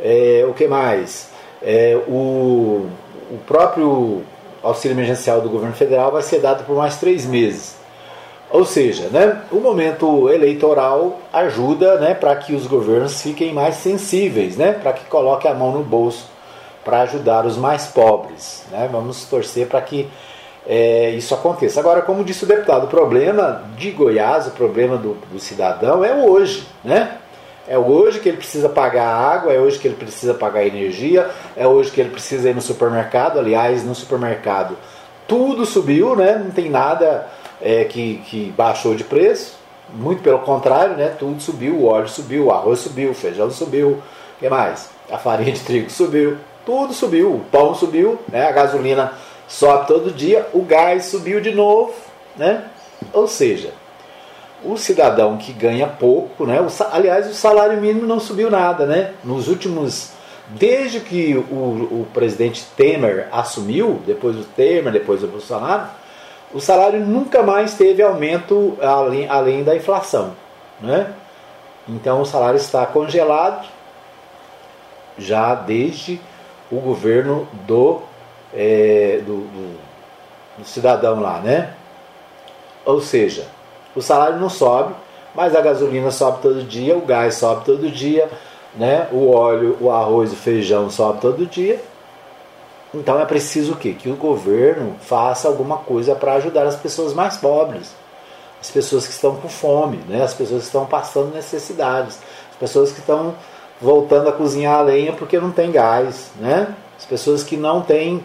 É, 0.00 0.44
o 0.48 0.52
que 0.52 0.66
mais? 0.66 1.30
É, 1.62 1.98
o, 2.06 2.86
o 3.30 3.38
próprio 3.46 4.22
auxílio 4.62 4.94
emergencial 4.94 5.40
do 5.40 5.48
governo 5.48 5.74
federal 5.74 6.12
vai 6.12 6.22
ser 6.22 6.40
dado 6.40 6.64
por 6.64 6.76
mais 6.76 6.96
três 6.96 7.24
meses. 7.24 7.76
Ou 8.50 8.64
seja, 8.64 9.08
né, 9.08 9.42
o 9.50 9.56
momento 9.56 10.30
eleitoral 10.30 11.18
ajuda 11.32 11.98
né, 11.98 12.14
para 12.14 12.34
que 12.36 12.54
os 12.54 12.66
governos 12.66 13.20
fiquem 13.20 13.52
mais 13.52 13.76
sensíveis, 13.76 14.56
né, 14.56 14.72
para 14.72 14.92
que 14.92 15.04
coloquem 15.06 15.50
a 15.50 15.54
mão 15.54 15.72
no 15.72 15.82
bolso 15.82 16.30
para 16.84 17.00
ajudar 17.02 17.44
os 17.44 17.56
mais 17.56 17.86
pobres. 17.88 18.64
Né? 18.70 18.88
Vamos 18.90 19.24
torcer 19.24 19.66
para 19.66 19.80
que 19.80 20.08
é, 20.64 21.10
isso 21.10 21.34
aconteça. 21.34 21.80
Agora, 21.80 22.02
como 22.02 22.22
disse 22.22 22.44
o 22.44 22.46
deputado, 22.46 22.84
o 22.84 22.88
problema 22.88 23.64
de 23.76 23.90
Goiás, 23.90 24.46
o 24.46 24.52
problema 24.52 24.96
do, 24.96 25.14
do 25.32 25.40
cidadão 25.40 26.04
é 26.04 26.14
hoje. 26.14 26.66
Né? 26.84 27.18
É 27.68 27.76
hoje 27.76 28.20
que 28.20 28.28
ele 28.28 28.36
precisa 28.36 28.68
pagar 28.68 29.08
água, 29.08 29.52
é 29.52 29.58
hoje 29.58 29.78
que 29.78 29.88
ele 29.88 29.96
precisa 29.96 30.34
pagar 30.34 30.64
energia, 30.64 31.28
é 31.56 31.66
hoje 31.66 31.90
que 31.90 32.00
ele 32.00 32.10
precisa 32.10 32.50
ir 32.50 32.54
no 32.54 32.60
supermercado. 32.60 33.38
Aliás, 33.38 33.84
no 33.84 33.94
supermercado 33.94 34.76
tudo 35.26 35.66
subiu, 35.66 36.14
né? 36.14 36.40
não 36.42 36.50
tem 36.50 36.70
nada 36.70 37.26
é, 37.60 37.84
que, 37.84 38.22
que 38.26 38.52
baixou 38.56 38.94
de 38.94 39.04
preço. 39.04 39.56
Muito 39.92 40.22
pelo 40.22 40.40
contrário, 40.40 40.96
né? 40.96 41.14
tudo 41.18 41.40
subiu, 41.40 41.74
o 41.74 41.86
óleo 41.86 42.08
subiu, 42.08 42.46
o 42.46 42.52
arroz 42.52 42.80
subiu, 42.80 43.10
o 43.10 43.14
feijão 43.14 43.50
subiu, 43.50 43.90
o 43.90 44.02
que 44.38 44.48
mais? 44.48 44.90
A 45.10 45.18
farinha 45.18 45.52
de 45.52 45.60
trigo 45.60 45.90
subiu, 45.90 46.38
tudo 46.64 46.92
subiu, 46.92 47.32
o 47.32 47.40
pão 47.50 47.74
subiu, 47.74 48.18
né? 48.28 48.48
a 48.48 48.52
gasolina 48.52 49.12
sobe 49.46 49.86
todo 49.86 50.10
dia, 50.10 50.46
o 50.52 50.62
gás 50.62 51.06
subiu 51.06 51.40
de 51.40 51.52
novo, 51.52 51.94
né? 52.36 52.64
Ou 53.12 53.28
seja, 53.28 53.72
o 54.64 54.76
cidadão 54.76 55.36
que 55.36 55.52
ganha 55.52 55.86
pouco, 55.86 56.46
né? 56.46 56.60
O, 56.60 56.68
aliás, 56.92 57.28
o 57.28 57.34
salário 57.34 57.80
mínimo 57.80 58.06
não 58.06 58.18
subiu 58.18 58.50
nada, 58.50 58.86
né? 58.86 59.12
Nos 59.24 59.48
últimos. 59.48 60.12
Desde 60.48 61.00
que 61.00 61.34
o, 61.34 61.54
o 61.54 62.08
presidente 62.14 62.64
Temer 62.76 63.28
assumiu, 63.32 64.00
depois 64.06 64.36
do 64.36 64.44
Temer, 64.44 64.92
depois 64.92 65.20
do 65.20 65.26
Bolsonaro, 65.26 65.88
o 66.54 66.60
salário 66.60 67.00
nunca 67.00 67.42
mais 67.42 67.74
teve 67.74 68.00
aumento 68.02 68.78
além, 68.80 69.28
além 69.28 69.64
da 69.64 69.74
inflação. 69.74 70.34
Né? 70.80 71.12
Então 71.88 72.20
o 72.20 72.24
salário 72.24 72.58
está 72.58 72.86
congelado 72.86 73.66
já 75.18 75.54
desde 75.54 76.20
o 76.70 76.76
governo 76.76 77.48
do, 77.66 78.02
é, 78.54 79.20
do, 79.26 79.38
do, 79.38 79.78
do 80.58 80.64
cidadão 80.64 81.20
lá. 81.20 81.40
Né? 81.40 81.72
Ou 82.84 83.00
seja, 83.00 83.48
o 83.96 84.02
salário 84.02 84.38
não 84.38 84.50
sobe, 84.50 84.94
mas 85.34 85.56
a 85.56 85.60
gasolina 85.60 86.10
sobe 86.10 86.42
todo 86.42 86.62
dia, 86.62 86.96
o 86.96 87.00
gás 87.00 87.34
sobe 87.34 87.64
todo 87.64 87.90
dia, 87.90 88.28
né? 88.74 89.08
o 89.10 89.30
óleo, 89.30 89.76
o 89.80 89.90
arroz, 89.90 90.32
o 90.32 90.36
feijão 90.36 90.90
sobe 90.90 91.20
todo 91.20 91.46
dia. 91.46 91.80
Então 92.94 93.20
é 93.20 93.24
preciso 93.24 93.72
o 93.72 93.76
quê? 93.76 93.94
Que 93.98 94.08
o 94.08 94.16
governo 94.16 94.96
faça 95.00 95.48
alguma 95.48 95.78
coisa 95.78 96.14
para 96.14 96.34
ajudar 96.34 96.66
as 96.66 96.76
pessoas 96.76 97.12
mais 97.12 97.36
pobres, 97.36 97.94
as 98.60 98.70
pessoas 98.70 99.06
que 99.06 99.12
estão 99.12 99.36
com 99.36 99.48
fome, 99.48 99.98
né? 100.08 100.22
as 100.22 100.34
pessoas 100.34 100.62
que 100.62 100.66
estão 100.66 100.86
passando 100.86 101.34
necessidades, 101.34 102.18
as 102.50 102.56
pessoas 102.56 102.92
que 102.92 103.00
estão 103.00 103.34
voltando 103.80 104.28
a 104.28 104.32
cozinhar 104.32 104.78
a 104.78 104.82
lenha 104.82 105.12
porque 105.12 105.38
não 105.38 105.50
tem 105.50 105.70
gás, 105.70 106.30
né? 106.40 106.74
as 106.98 107.04
pessoas 107.04 107.42
que 107.42 107.56
não 107.56 107.82
têm 107.82 108.22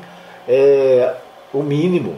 é, 0.48 1.14
o 1.54 1.62
mínimo 1.62 2.18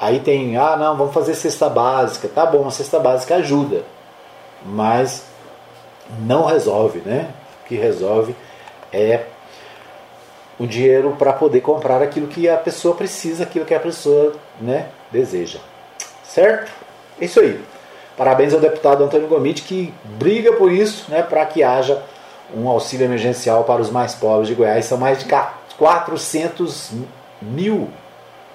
Aí 0.00 0.18
tem, 0.18 0.56
ah, 0.56 0.78
não, 0.78 0.96
vamos 0.96 1.12
fazer 1.12 1.34
cesta 1.34 1.68
básica. 1.68 2.26
Tá 2.26 2.46
bom, 2.46 2.66
a 2.66 2.70
cesta 2.70 2.98
básica 2.98 3.34
ajuda, 3.34 3.84
mas 4.64 5.24
não 6.20 6.46
resolve, 6.46 7.02
né? 7.04 7.28
O 7.62 7.68
que 7.68 7.74
resolve 7.74 8.34
é 8.90 9.26
o 10.58 10.66
dinheiro 10.66 11.14
para 11.18 11.34
poder 11.34 11.60
comprar 11.60 12.00
aquilo 12.00 12.28
que 12.28 12.48
a 12.48 12.56
pessoa 12.56 12.94
precisa, 12.94 13.42
aquilo 13.42 13.66
que 13.66 13.74
a 13.74 13.80
pessoa 13.80 14.32
né, 14.58 14.86
deseja. 15.12 15.58
Certo? 16.24 16.72
Isso 17.20 17.38
aí. 17.38 17.62
Parabéns 18.16 18.54
ao 18.54 18.60
deputado 18.60 19.04
Antônio 19.04 19.28
Gomit 19.28 19.62
que 19.62 19.92
briga 20.04 20.54
por 20.54 20.72
isso, 20.72 21.10
né, 21.10 21.22
para 21.22 21.44
que 21.44 21.62
haja 21.62 22.02
um 22.54 22.68
auxílio 22.68 23.04
emergencial 23.04 23.64
para 23.64 23.82
os 23.82 23.90
mais 23.90 24.14
pobres 24.14 24.48
de 24.48 24.54
Goiás. 24.54 24.86
São 24.86 24.96
mais 24.96 25.18
de 25.18 25.26
400 25.76 26.92
mil 27.40 27.88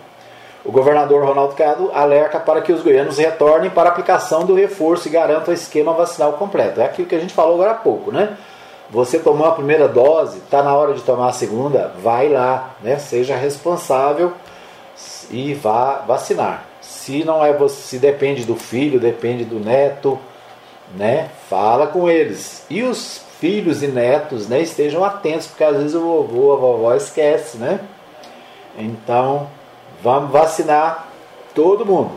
O 0.65 0.71
governador 0.71 1.23
Ronaldo 1.23 1.55
Cado 1.55 1.91
alerta 1.93 2.39
para 2.39 2.61
que 2.61 2.73
os 2.73 2.81
goianos 2.81 3.17
retornem 3.17 3.69
para 3.69 3.89
a 3.89 3.91
aplicação 3.91 4.45
do 4.45 4.53
reforço 4.53 5.07
e 5.07 5.11
garantam 5.11 5.53
o 5.53 5.57
esquema 5.57 5.93
vacinal 5.93 6.33
completo. 6.33 6.81
É 6.81 6.85
aquilo 6.85 7.07
que 7.07 7.15
a 7.15 7.19
gente 7.19 7.33
falou 7.33 7.55
agora 7.55 7.71
há 7.71 7.75
pouco, 7.75 8.11
né? 8.11 8.35
Você 8.89 9.19
tomou 9.19 9.47
a 9.47 9.51
primeira 9.51 9.87
dose, 9.87 10.39
está 10.39 10.63
na 10.63 10.75
hora 10.75 10.93
de 10.93 11.01
tomar 11.01 11.29
a 11.29 11.33
segunda, 11.33 11.93
vai 12.01 12.29
lá, 12.29 12.71
né? 12.81 12.97
Seja 12.97 13.35
responsável 13.35 14.33
e 15.29 15.53
vá 15.53 16.03
vacinar. 16.07 16.63
Se 16.81 17.23
não 17.23 17.43
é 17.43 17.53
você, 17.53 17.81
se 17.81 17.99
depende 17.99 18.45
do 18.45 18.55
filho, 18.55 18.99
depende 18.99 19.45
do 19.45 19.59
neto, 19.59 20.19
né? 20.95 21.29
Fala 21.49 21.87
com 21.87 22.09
eles. 22.09 22.65
E 22.69 22.83
os 22.83 23.21
filhos 23.39 23.83
e 23.83 23.87
netos, 23.87 24.47
né, 24.47 24.61
estejam 24.61 25.03
atentos, 25.03 25.47
porque 25.47 25.63
às 25.63 25.77
vezes 25.77 25.95
o 25.95 25.99
vovô, 25.99 26.53
a 26.53 26.55
vovó 26.55 26.95
esquece, 26.95 27.57
né? 27.57 27.79
Então, 28.77 29.47
vamos 30.01 30.31
vacinar 30.31 31.07
Todo 31.57 31.83
mundo. 31.83 32.11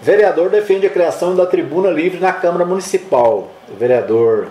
Vereador 0.00 0.48
defende 0.48 0.86
a 0.86 0.90
criação 0.90 1.36
da 1.36 1.44
tribuna 1.44 1.90
livre 1.90 2.18
na 2.18 2.32
Câmara 2.32 2.64
Municipal. 2.64 3.50
O 3.70 3.76
vereador 3.76 4.48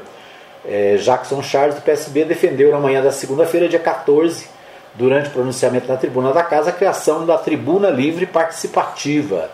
é, 0.63 0.97
Jackson 0.97 1.41
Charles, 1.41 1.73
do 1.73 1.81
PSB, 1.81 2.23
defendeu 2.23 2.71
na 2.71 2.77
manhã 2.77 3.01
da 3.01 3.11
segunda-feira, 3.11 3.67
dia 3.67 3.79
14, 3.79 4.47
durante 4.93 5.29
o 5.29 5.31
pronunciamento 5.31 5.87
na 5.87 5.97
tribuna 5.97 6.31
da 6.31 6.43
Casa, 6.43 6.69
a 6.69 6.73
criação 6.73 7.25
da 7.25 7.35
tribuna 7.35 7.89
livre 7.89 8.27
participativa. 8.27 9.49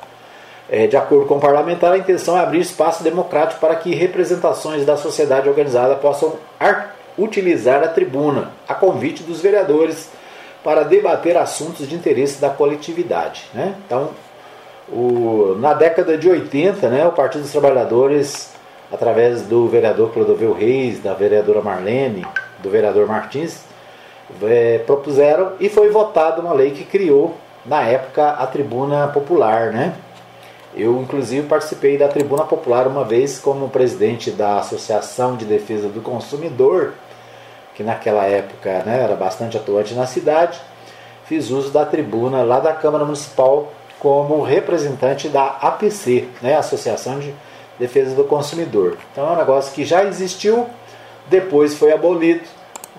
É, 0.76 0.88
de 0.88 0.98
acordo 0.98 1.28
com 1.28 1.36
o 1.36 1.40
parlamentar, 1.40 1.94
a 1.94 2.00
intenção 2.00 2.36
é 2.36 2.40
abrir 2.40 2.60
espaço 2.60 3.04
democrático 3.04 3.60
para 3.60 3.76
que 3.76 3.94
representações 3.94 4.84
da 4.84 4.98
sociedade 4.98 5.48
organizada 5.48 5.94
possam 5.94 6.34
utilizar 7.16 7.84
a 7.84 7.88
tribuna, 7.88 8.54
a 8.68 8.74
convite 8.74 9.22
dos 9.22 9.40
vereadores, 9.40 10.10
para 10.64 10.82
debater 10.82 11.38
assuntos 11.38 11.88
de 11.88 11.94
interesse 11.94 12.42
da 12.42 12.50
coletividade. 12.50 13.46
Né? 13.54 13.76
Então, 13.86 14.10
o, 14.92 15.56
na 15.60 15.76
década 15.76 16.18
de 16.18 16.28
80, 16.28 16.90
né, 16.90 17.06
o 17.06 17.12
Partido 17.12 17.44
dos 17.44 17.52
Trabalhadores, 17.52 18.52
através 18.92 19.44
do 19.44 19.68
vereador 19.68 20.12
Clodovil 20.12 20.54
Reis, 20.54 21.00
da 21.00 21.14
vereadora 21.14 21.62
Marlene, 21.62 22.26
do 22.64 22.72
vereador 22.72 23.06
Martins, 23.06 23.64
é, 24.42 24.80
propuseram 24.80 25.52
e 25.60 25.70
foi 25.70 25.92
votada 25.92 26.42
uma 26.42 26.52
lei 26.52 26.72
que 26.72 26.84
criou, 26.84 27.38
na 27.64 27.84
época, 27.84 28.32
a 28.32 28.48
tribuna 28.48 29.08
popular. 29.10 29.72
Né? 29.72 29.94
Eu, 30.76 31.00
inclusive, 31.02 31.48
participei 31.48 31.98
da 31.98 32.08
tribuna 32.08 32.44
popular 32.44 32.88
uma 32.88 33.04
vez 33.04 33.40
como 33.40 33.70
presidente 33.70 34.32
da 34.32 34.58
Associação 34.60 35.36
de 35.36 35.46
Defesa 35.46 35.88
do 35.88 36.02
Consumidor, 36.02 36.94
que 37.76 37.84
naquela 37.84 38.26
época 38.26 38.84
né, 38.84 39.04
era 39.04 39.16
bastante 39.16 39.56
atuante 39.56 39.94
na 39.94 40.08
cidade. 40.08 40.60
Fiz 41.26 41.52
uso 41.52 41.70
da 41.70 41.86
tribuna 41.86 42.44
lá 42.44 42.60
da 42.60 42.74
Câmara 42.74 43.06
Municipal 43.06 43.72
como 44.00 44.42
representante 44.42 45.30
da 45.30 45.46
APC, 45.46 46.28
né, 46.42 46.58
Associação 46.58 47.20
de 47.20 47.34
Defesa 47.80 48.16
do 48.16 48.24
Consumidor. 48.24 48.98
Então 49.12 49.30
é 49.30 49.32
um 49.32 49.38
negócio 49.38 49.74
que 49.74 49.86
já 49.86 50.04
existiu, 50.04 50.68
depois 51.30 51.76
foi 51.76 51.94
abolido 51.94 52.44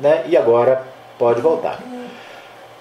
né, 0.01 0.25
e 0.27 0.37
agora 0.37 0.83
pode 1.18 1.41
voltar. 1.41 1.93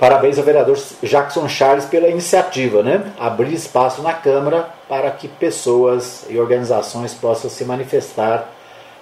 Parabéns 0.04 0.38
ao 0.38 0.44
vereador 0.44 0.78
Jackson 1.02 1.48
Charles 1.48 1.86
pela 1.86 2.10
iniciativa, 2.10 2.84
né? 2.84 3.06
Abrir 3.18 3.54
espaço 3.54 4.02
na 4.02 4.12
Câmara 4.12 4.68
para 4.90 5.10
que 5.12 5.30
pessoas 5.30 6.26
e 6.28 6.38
organizações 6.38 7.14
possam 7.14 7.50
se 7.50 7.64
manifestar 7.64 8.50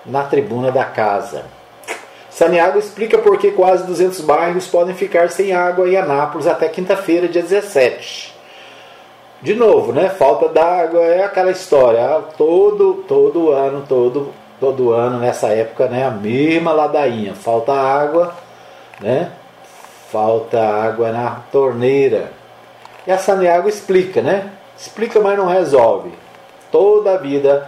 na 0.06 0.22
tribuna 0.22 0.72
da 0.72 0.86
casa. 0.86 1.46
Saniago 2.30 2.78
explica 2.78 3.18
por 3.18 3.40
que 3.40 3.50
quase 3.50 3.84
200 3.88 4.22
bairros 4.22 4.68
podem 4.68 4.94
ficar 4.94 5.32
sem 5.32 5.54
água 5.54 5.90
em 5.90 5.98
Anápolis 5.98 6.46
até 6.46 6.70
quinta-feira, 6.70 7.28
dia 7.28 7.42
17 7.42 8.36
de 9.42 9.56
novo, 9.56 9.92
né? 9.92 10.08
Falta 10.08 10.50
d'água 10.50 11.02
é 11.02 11.24
aquela 11.24 11.50
história. 11.50 12.00
Ah, 12.00 12.22
todo, 12.38 13.04
todo 13.08 13.50
ano, 13.50 13.84
todo, 13.90 14.32
todo 14.60 14.92
ano 14.92 15.18
nessa 15.18 15.48
época, 15.48 15.88
né? 15.88 16.06
A 16.06 16.12
mesma 16.12 16.72
ladainha. 16.72 17.34
Falta 17.34 17.74
água, 17.74 18.36
né? 19.00 19.32
Falta 20.12 20.60
água 20.60 21.12
na 21.12 21.42
torneira. 21.52 22.34
E 23.08 23.12
a 23.12 23.18
Saneago 23.18 23.70
explica, 23.70 24.22
né? 24.22 24.52
Explica, 24.78 25.20
mas 25.22 25.38
não 25.38 25.48
resolve. 25.48 26.12
Toda 26.70 27.14
a 27.14 27.18
vida 27.18 27.66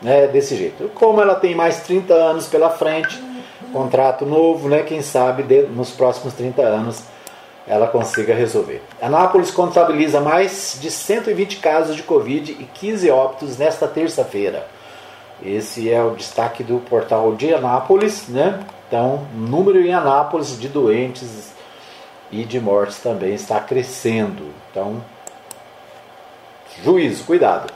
né, 0.00 0.28
desse 0.28 0.54
jeito. 0.56 0.88
Como 0.94 1.20
ela 1.20 1.34
tem 1.34 1.54
mais 1.54 1.80
30 1.80 2.14
anos 2.14 2.46
pela 2.46 2.70
frente, 2.70 3.20
contrato 3.72 4.24
novo, 4.24 4.68
né? 4.68 4.82
Quem 4.82 5.02
sabe 5.02 5.42
nos 5.64 5.90
próximos 5.90 6.32
30 6.34 6.62
anos 6.62 7.02
ela 7.66 7.86
consiga 7.86 8.34
resolver. 8.34 8.82
Anápolis 9.00 9.50
contabiliza 9.50 10.20
mais 10.20 10.78
de 10.80 10.90
120 10.90 11.58
casos 11.58 11.96
de 11.96 12.02
Covid 12.02 12.52
e 12.52 12.64
15 12.64 13.10
óbitos 13.10 13.58
nesta 13.58 13.86
terça-feira. 13.86 14.66
Esse 15.42 15.90
é 15.90 16.02
o 16.02 16.10
destaque 16.10 16.62
do 16.62 16.78
portal 16.78 17.34
de 17.34 17.52
Anápolis, 17.54 18.28
né? 18.28 18.60
Então, 18.86 19.26
número 19.34 19.80
em 19.80 19.94
Anápolis 19.94 20.58
de 20.58 20.68
doentes 20.68 21.52
e 22.32 22.44
de 22.44 22.60
mortes 22.60 22.98
também 22.98 23.34
está 23.34 23.60
crescendo. 23.60 24.48
Então, 24.70 25.02
juízo, 26.84 27.24
cuidado. 27.24 27.72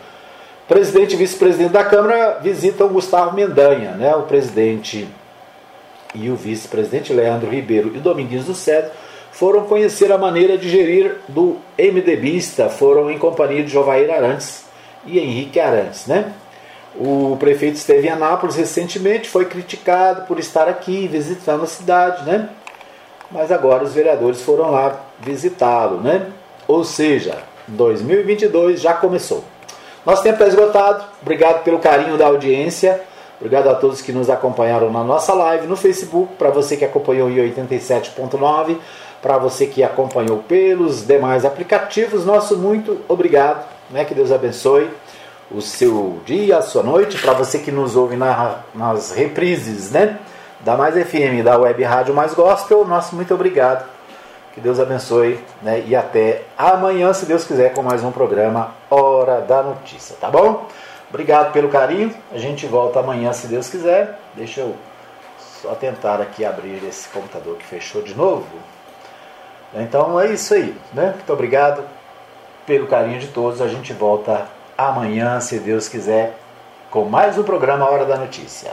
Presidente 0.69 1.15
e 1.15 1.17
vice-presidente 1.17 1.73
da 1.73 1.85
Câmara 1.85 2.39
visitam 2.41 2.89
Gustavo 2.89 3.37
Mendanha, 3.37 3.93
né? 3.93 4.15
O 4.17 4.23
presidente 4.23 5.07
e 6.15 6.31
o 6.31 6.37
vice-presidente 6.37 7.13
Leandro 7.13 7.51
Ribeiro 7.51 7.93
e 7.95 7.99
Domingues 7.99 8.45
do 8.45 8.55
Cedro 8.55 8.91
foram 9.33 9.65
conhecer 9.67 10.13
a 10.13 10.17
maneira 10.17 10.57
de 10.57 10.71
gerir 10.71 11.17
do 11.29 11.59
MDBista, 11.77 12.71
foram 12.71 13.11
em 13.11 13.19
companhia 13.19 13.65
de 13.65 13.71
Jovair 13.71 14.09
Arantes 14.11 14.65
e 15.05 15.19
Henrique 15.19 15.59
Arantes, 15.59 16.07
né? 16.07 16.33
O 16.97 17.37
prefeito 17.41 17.75
esteve 17.75 18.07
em 18.07 18.11
Anápolis 18.11 18.55
recentemente, 18.55 19.29
foi 19.29 19.47
criticado 19.47 20.23
por 20.27 20.39
estar 20.39 20.69
aqui 20.69 21.09
visitando 21.09 21.65
a 21.65 21.67
cidade, 21.67 22.25
né? 22.25 22.49
Mas 23.35 23.53
agora 23.53 23.85
os 23.85 23.93
vereadores 23.93 24.41
foram 24.41 24.70
lá 24.70 24.99
visitá-lo, 25.20 26.01
né? 26.01 26.28
Ou 26.66 26.85
seja, 26.85 27.37
2022 27.68 28.80
já 28.80 28.95
começou. 28.95 29.45
Nosso 30.07 30.22
tempo 30.22 30.35
está 30.35 30.47
esgotado. 30.47 31.05
Obrigado 31.20 31.62
pelo 31.62 31.78
carinho 31.78 32.16
da 32.16 32.26
audiência. 32.26 33.03
Obrigado 33.39 33.68
a 33.68 33.74
todos 33.74 34.01
que 34.01 34.12
nos 34.12 34.30
acompanharam 34.30 34.91
na 34.91 35.05
nossa 35.05 35.35
live 35.35 35.66
no 35.66 35.76
Facebook, 35.76 36.35
para 36.39 36.51
você 36.51 36.76
que 36.76 36.85
acompanhou 36.85 37.28
em 37.28 37.37
87.9 37.37 38.78
para 39.24 39.39
você 39.39 39.66
que 39.66 39.82
acompanhou 39.82 40.45
pelos 40.47 41.07
demais 41.07 41.47
aplicativos, 41.47 42.26
nosso 42.26 42.59
muito 42.59 43.01
obrigado, 43.09 43.66
né? 43.91 44.05
Que 44.05 44.14
Deus 44.14 44.30
abençoe 44.30 44.91
o 45.51 45.62
seu 45.62 46.20
dia, 46.26 46.59
a 46.59 46.62
sua 46.62 46.82
noite, 46.82 47.16
para 47.16 47.32
você 47.32 47.59
que 47.59 47.72
nos 47.72 47.97
ouve 47.97 48.16
na, 48.16 48.59
nas 48.74 49.12
reprises, 49.12 49.91
né? 49.91 50.18
Da 50.65 50.79
Mais 50.79 50.95
FM, 50.95 51.45
da 51.45 51.59
Web 51.59 51.83
Rádio 51.83 52.15
Mais 52.15 52.33
Gospel, 52.33 52.87
nosso 52.87 53.15
muito 53.15 53.35
obrigado. 53.35 53.87
Que 54.55 54.62
Deus 54.62 54.81
abençoe, 54.81 55.39
né? 55.61 55.85
E 55.87 55.95
até 55.95 56.41
amanhã, 56.57 57.12
se 57.12 57.27
Deus 57.27 57.45
quiser, 57.45 57.75
com 57.75 57.83
mais 57.83 58.03
um 58.03 58.11
programa 58.11 58.73
Hora 58.89 59.43
da 59.43 59.62
Notícia, 59.62 60.17
tá 60.19 60.31
bom? 60.31 60.67
Obrigado 61.11 61.53
pelo 61.53 61.69
carinho. 61.69 62.15
A 62.33 62.39
gente 62.39 62.67
volta 62.67 63.01
amanhã, 63.01 63.31
se 63.35 63.47
Deus 63.47 63.69
quiser. 63.69 64.19
Deixa 64.33 64.62
eu 64.62 64.75
só 65.61 65.75
tentar 65.75 66.19
aqui 66.23 66.47
abrir 66.47 66.83
esse 66.89 67.11
computador 67.11 67.59
que 67.59 67.67
fechou 67.67 68.01
de 68.01 68.15
novo. 68.15 68.47
Então 69.75 70.19
é 70.19 70.33
isso 70.33 70.55
aí, 70.55 70.75
né? 70.95 71.12
Muito 71.15 71.31
obrigado 71.31 71.85
pelo 72.65 72.87
carinho 72.87 73.21
de 73.21 73.27
todos. 73.27 73.61
A 73.61 73.69
gente 73.69 73.93
volta 73.93 74.47
amanhã, 74.79 75.39
se 75.41 75.59
Deus 75.59 75.89
quiser, 75.89 76.39
com 76.91 77.05
mais 77.05 77.37
um 77.37 77.43
programa 77.43 77.87
Hora 77.87 78.07
da 78.07 78.17
Notícia. 78.17 78.71